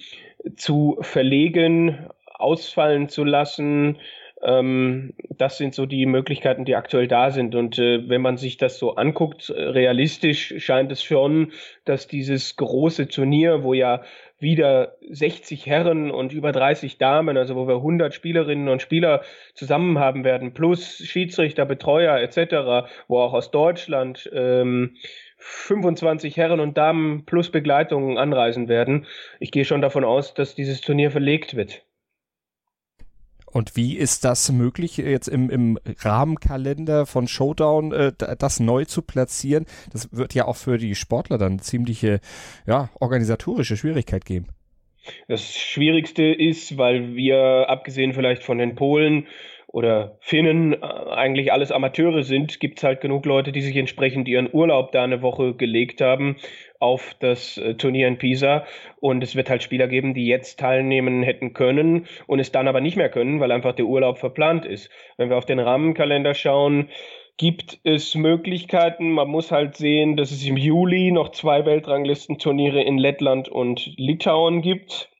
zu 0.56 0.98
verlegen, 1.00 2.06
ausfallen 2.26 3.08
zu 3.08 3.24
lassen, 3.24 3.98
ähm, 4.44 5.14
das 5.36 5.58
sind 5.58 5.74
so 5.74 5.86
die 5.86 6.06
Möglichkeiten, 6.06 6.64
die 6.64 6.76
aktuell 6.76 7.08
da 7.08 7.30
sind. 7.30 7.54
Und 7.54 7.78
äh, 7.78 8.08
wenn 8.08 8.20
man 8.20 8.36
sich 8.36 8.56
das 8.56 8.78
so 8.78 8.94
anguckt, 8.96 9.50
realistisch 9.50 10.54
scheint 10.58 10.92
es 10.92 11.02
schon, 11.02 11.52
dass 11.84 12.06
dieses 12.06 12.56
große 12.56 13.08
Turnier, 13.08 13.62
wo 13.62 13.74
ja 13.74 14.02
wieder 14.38 14.96
60 15.08 15.66
Herren 15.66 16.10
und 16.10 16.32
über 16.32 16.52
30 16.52 16.98
Damen, 16.98 17.36
also 17.36 17.56
wo 17.56 17.66
wir 17.66 17.76
100 17.76 18.12
Spielerinnen 18.12 18.68
und 18.68 18.82
Spieler 18.82 19.22
zusammen 19.54 19.98
haben 19.98 20.24
werden, 20.24 20.52
plus 20.54 20.98
Schiedsrichter, 20.98 21.64
Betreuer 21.64 22.18
etc., 22.18 22.88
wo 23.08 23.20
auch 23.20 23.32
aus 23.32 23.50
Deutschland 23.50 24.30
ähm, 24.34 24.96
25 25.38 26.36
Herren 26.36 26.60
und 26.60 26.76
Damen 26.76 27.24
plus 27.26 27.50
Begleitungen 27.50 28.18
anreisen 28.18 28.68
werden. 28.68 29.06
Ich 29.40 29.50
gehe 29.50 29.64
schon 29.64 29.82
davon 29.82 30.04
aus, 30.04 30.34
dass 30.34 30.54
dieses 30.54 30.80
Turnier 30.80 31.10
verlegt 31.10 31.54
wird. 31.56 31.82
Und 33.54 33.76
wie 33.76 33.96
ist 33.96 34.24
das 34.24 34.50
möglich, 34.50 34.96
jetzt 34.96 35.28
im, 35.28 35.48
im 35.48 35.78
Rahmenkalender 36.00 37.06
von 37.06 37.28
Showdown 37.28 37.92
äh, 37.92 38.12
das 38.36 38.58
neu 38.58 38.84
zu 38.84 39.00
platzieren? 39.00 39.64
Das 39.92 40.12
wird 40.12 40.34
ja 40.34 40.46
auch 40.46 40.56
für 40.56 40.76
die 40.76 40.96
Sportler 40.96 41.38
dann 41.38 41.60
ziemliche 41.60 42.18
ja, 42.66 42.90
organisatorische 42.98 43.76
Schwierigkeit 43.76 44.24
geben. 44.24 44.48
Das 45.28 45.54
Schwierigste 45.54 46.24
ist, 46.24 46.78
weil 46.78 47.14
wir, 47.14 47.66
abgesehen 47.68 48.12
vielleicht 48.12 48.42
von 48.42 48.58
den 48.58 48.74
Polen, 48.74 49.28
oder 49.74 50.16
Finnen 50.20 50.72
äh, 50.72 50.76
eigentlich 50.76 51.52
alles 51.52 51.72
Amateure 51.72 52.22
sind, 52.22 52.60
gibt 52.60 52.78
es 52.78 52.84
halt 52.84 53.00
genug 53.00 53.26
Leute, 53.26 53.50
die 53.50 53.60
sich 53.60 53.74
entsprechend 53.74 54.28
ihren 54.28 54.48
Urlaub 54.52 54.92
da 54.92 55.02
eine 55.02 55.20
Woche 55.20 55.54
gelegt 55.54 56.00
haben 56.00 56.36
auf 56.78 57.16
das 57.18 57.58
äh, 57.58 57.74
Turnier 57.74 58.06
in 58.06 58.16
Pisa. 58.16 58.66
Und 59.00 59.24
es 59.24 59.34
wird 59.34 59.50
halt 59.50 59.64
Spieler 59.64 59.88
geben, 59.88 60.14
die 60.14 60.28
jetzt 60.28 60.60
teilnehmen 60.60 61.24
hätten 61.24 61.54
können 61.54 62.06
und 62.28 62.38
es 62.38 62.52
dann 62.52 62.68
aber 62.68 62.80
nicht 62.80 62.96
mehr 62.96 63.08
können, 63.08 63.40
weil 63.40 63.50
einfach 63.50 63.74
der 63.74 63.86
Urlaub 63.86 64.18
verplant 64.18 64.64
ist. 64.64 64.90
Wenn 65.16 65.28
wir 65.28 65.36
auf 65.36 65.44
den 65.44 65.58
Rahmenkalender 65.58 66.34
schauen, 66.34 66.88
gibt 67.36 67.80
es 67.82 68.14
Möglichkeiten. 68.14 69.10
Man 69.10 69.26
muss 69.26 69.50
halt 69.50 69.76
sehen, 69.76 70.16
dass 70.16 70.30
es 70.30 70.46
im 70.46 70.56
Juli 70.56 71.10
noch 71.10 71.30
zwei 71.30 71.66
Weltranglistenturniere 71.66 72.80
in 72.80 72.96
Lettland 72.96 73.48
und 73.48 73.90
Litauen 73.96 74.62
gibt. 74.62 75.10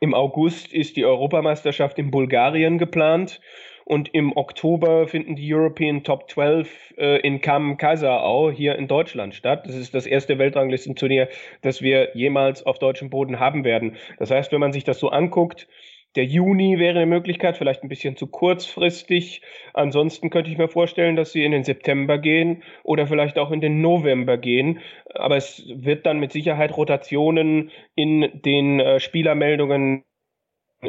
Im 0.00 0.12
August 0.12 0.72
ist 0.72 0.96
die 0.96 1.04
Europameisterschaft 1.04 2.00
in 2.00 2.10
Bulgarien 2.10 2.78
geplant 2.78 3.40
und 3.86 4.12
im 4.14 4.36
Oktober 4.36 5.06
finden 5.06 5.36
die 5.36 5.54
European 5.54 6.02
Top 6.02 6.28
12 6.28 6.94
äh, 6.98 7.20
in 7.20 7.40
Kam 7.40 7.76
Kaiserau 7.76 8.50
hier 8.50 8.74
in 8.74 8.88
Deutschland 8.88 9.36
statt. 9.36 9.64
Das 9.64 9.76
ist 9.76 9.94
das 9.94 10.06
erste 10.06 10.38
Weltranglistenturnier, 10.38 11.28
das 11.62 11.80
wir 11.80 12.10
jemals 12.16 12.66
auf 12.66 12.80
deutschem 12.80 13.10
Boden 13.10 13.38
haben 13.38 13.62
werden. 13.62 13.96
Das 14.18 14.32
heißt, 14.32 14.50
wenn 14.50 14.58
man 14.58 14.72
sich 14.72 14.82
das 14.82 14.98
so 14.98 15.10
anguckt, 15.10 15.68
der 16.16 16.24
Juni 16.24 16.80
wäre 16.80 16.96
eine 16.96 17.06
Möglichkeit, 17.06 17.58
vielleicht 17.58 17.84
ein 17.84 17.88
bisschen 17.88 18.16
zu 18.16 18.26
kurzfristig. 18.26 19.42
Ansonsten 19.72 20.30
könnte 20.30 20.50
ich 20.50 20.58
mir 20.58 20.68
vorstellen, 20.68 21.14
dass 21.14 21.30
sie 21.30 21.44
in 21.44 21.52
den 21.52 21.62
September 21.62 22.18
gehen 22.18 22.64
oder 22.82 23.06
vielleicht 23.06 23.38
auch 23.38 23.52
in 23.52 23.60
den 23.60 23.82
November 23.82 24.36
gehen. 24.36 24.80
Aber 25.14 25.36
es 25.36 25.62
wird 25.68 26.06
dann 26.06 26.18
mit 26.18 26.32
Sicherheit 26.32 26.76
Rotationen 26.76 27.70
in 27.94 28.30
den 28.34 28.80
äh, 28.80 28.98
Spielermeldungen 28.98 30.05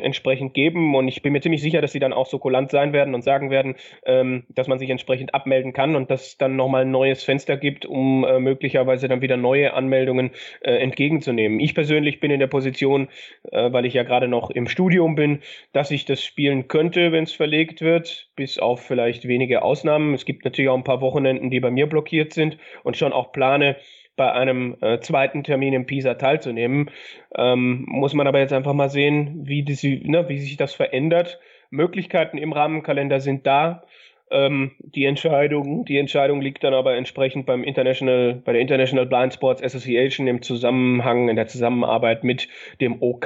entsprechend 0.01 0.53
geben. 0.53 0.95
Und 0.95 1.07
ich 1.07 1.21
bin 1.21 1.33
mir 1.33 1.41
ziemlich 1.41 1.61
sicher, 1.61 1.81
dass 1.81 1.91
sie 1.91 1.99
dann 1.99 2.13
auch 2.13 2.27
so 2.27 2.39
kulant 2.39 2.71
sein 2.71 2.93
werden 2.93 3.15
und 3.15 3.23
sagen 3.23 3.49
werden, 3.49 3.75
ähm, 4.05 4.45
dass 4.49 4.67
man 4.67 4.79
sich 4.79 4.89
entsprechend 4.89 5.33
abmelden 5.33 5.73
kann 5.73 5.95
und 5.95 6.11
dass 6.11 6.27
es 6.27 6.37
dann 6.37 6.55
nochmal 6.55 6.83
ein 6.83 6.91
neues 6.91 7.23
Fenster 7.23 7.57
gibt, 7.57 7.85
um 7.85 8.23
äh, 8.23 8.39
möglicherweise 8.39 9.07
dann 9.07 9.21
wieder 9.21 9.37
neue 9.37 9.73
Anmeldungen 9.73 10.31
äh, 10.61 10.75
entgegenzunehmen. 10.75 11.59
Ich 11.59 11.75
persönlich 11.75 12.19
bin 12.19 12.31
in 12.31 12.39
der 12.39 12.47
Position, 12.47 13.07
äh, 13.51 13.71
weil 13.71 13.85
ich 13.85 13.93
ja 13.93 14.03
gerade 14.03 14.27
noch 14.27 14.49
im 14.49 14.67
Studium 14.67 15.15
bin, 15.15 15.39
dass 15.73 15.91
ich 15.91 16.05
das 16.05 16.23
spielen 16.23 16.67
könnte, 16.67 17.11
wenn 17.11 17.23
es 17.23 17.33
verlegt 17.33 17.81
wird, 17.81 18.29
bis 18.35 18.59
auf 18.59 18.81
vielleicht 18.81 19.27
wenige 19.27 19.61
Ausnahmen. 19.61 20.13
Es 20.13 20.25
gibt 20.25 20.45
natürlich 20.45 20.69
auch 20.69 20.77
ein 20.77 20.83
paar 20.83 21.01
Wochenenden, 21.01 21.49
die 21.49 21.59
bei 21.59 21.71
mir 21.71 21.87
blockiert 21.87 22.33
sind 22.33 22.57
und 22.83 22.97
schon 22.97 23.13
auch 23.13 23.31
plane, 23.31 23.77
bei 24.17 24.31
einem 24.33 24.75
äh, 24.81 24.99
zweiten 24.99 25.43
Termin 25.43 25.73
im 25.73 25.85
Pisa 25.85 26.15
teilzunehmen. 26.15 26.91
Ähm, 27.35 27.85
muss 27.87 28.13
man 28.13 28.27
aber 28.27 28.39
jetzt 28.39 28.53
einfach 28.53 28.73
mal 28.73 28.89
sehen, 28.89 29.47
wie, 29.47 29.63
das, 29.63 29.83
ne, 29.83 30.27
wie 30.27 30.39
sich 30.39 30.57
das 30.57 30.73
verändert. 30.73 31.39
Möglichkeiten 31.69 32.37
im 32.37 32.51
Rahmenkalender 32.51 33.21
sind 33.21 33.47
da. 33.47 33.83
Ähm, 34.29 34.71
die 34.79 35.05
Entscheidung, 35.05 35.85
die 35.85 35.97
Entscheidung 35.97 36.41
liegt 36.41 36.63
dann 36.63 36.73
aber 36.73 36.95
entsprechend 36.95 37.45
beim 37.45 37.63
International, 37.63 38.41
bei 38.43 38.51
der 38.51 38.61
International 38.61 39.05
Blind 39.05 39.33
Sports 39.33 39.63
Association 39.63 40.27
im 40.27 40.41
Zusammenhang, 40.41 41.29
in 41.29 41.37
der 41.37 41.47
Zusammenarbeit 41.47 42.25
mit 42.25 42.49
dem 42.81 43.01
OK 43.01 43.25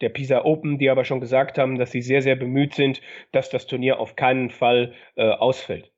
der 0.00 0.08
Pisa 0.08 0.44
Open, 0.44 0.78
die 0.78 0.90
aber 0.90 1.04
schon 1.04 1.20
gesagt 1.20 1.58
haben, 1.58 1.78
dass 1.78 1.92
sie 1.92 2.02
sehr, 2.02 2.22
sehr 2.22 2.34
bemüht 2.34 2.74
sind, 2.74 3.00
dass 3.30 3.50
das 3.50 3.66
Turnier 3.66 4.00
auf 4.00 4.16
keinen 4.16 4.50
Fall 4.50 4.92
äh, 5.14 5.28
ausfällt. 5.28 5.89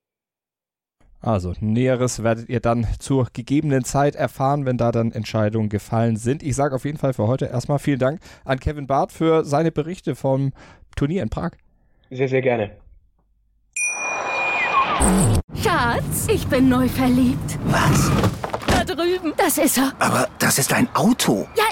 Also 1.23 1.55
Näheres 1.61 2.25
werdet 2.25 2.49
ihr 2.49 2.59
dann 2.59 2.87
zur 2.99 3.29
gegebenen 3.33 3.85
Zeit 3.85 4.17
erfahren, 4.17 4.67
wenn 4.67 4.77
da 4.77 4.91
dann 4.91 5.13
Entscheidungen 5.13 5.69
gefallen 5.69 6.17
sind. 6.17 6.43
Ich 6.43 6.57
sage 6.57 6.75
auf 6.75 6.85
jeden 6.85 6.99
Fall 6.99 7.15
für 7.15 7.29
heute 7.29 7.47
erstmal 7.47 7.79
vielen 7.79 8.01
Dank 8.01 8.21
an 8.45 8.59
Kevin 8.59 8.89
Barth 8.89 9.13
für 9.13 9.45
seine 9.45 9.71
Berichte 9.71 10.17
vom 10.17 10.53
Turnier 10.97 11.23
in 11.23 11.31
Prag. 11.31 11.53
Sehr, 12.11 12.29
sehr 12.29 12.43
gerne. 12.43 12.73
Schatz, 15.55 16.27
ich 16.29 16.47
bin 16.49 16.69
neu 16.69 16.89
verliebt. 16.89 17.59
Was? 17.67 18.11
Da 18.67 18.85
drüben. 18.85 19.33
Das 19.37 19.59
ist 19.59 19.79
er. 19.79 19.93
Aber 20.01 20.29
das 20.39 20.59
ist 20.59 20.73
ein 20.73 20.89
Auto. 20.95 21.47
Ja, 21.57 21.65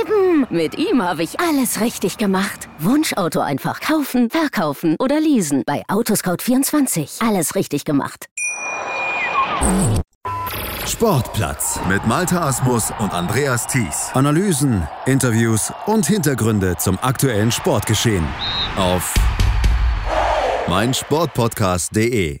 eben. 0.00 0.46
Mit 0.50 0.76
ihm 0.78 1.02
habe 1.02 1.22
ich 1.22 1.38
alles 1.40 1.80
richtig 1.80 2.18
gemacht. 2.18 2.68
Wunschauto 2.78 3.40
einfach 3.40 3.80
kaufen, 3.80 4.30
verkaufen 4.30 4.96
oder 4.98 5.20
leasen. 5.20 5.62
Bei 5.64 5.82
Autoscout24. 5.88 7.26
Alles 7.26 7.54
richtig 7.54 7.84
gemacht. 7.84 8.26
Sportplatz 10.86 11.78
mit 11.88 12.06
Malta 12.06 12.46
Asmus 12.48 12.92
und 12.98 13.12
Andreas 13.12 13.66
Thies. 13.66 14.10
Analysen, 14.14 14.86
Interviews 15.04 15.72
und 15.86 16.06
Hintergründe 16.06 16.76
zum 16.78 16.98
aktuellen 17.02 17.52
Sportgeschehen 17.52 18.24
auf 18.76 19.14
meinsportpodcast.de. 20.68 22.40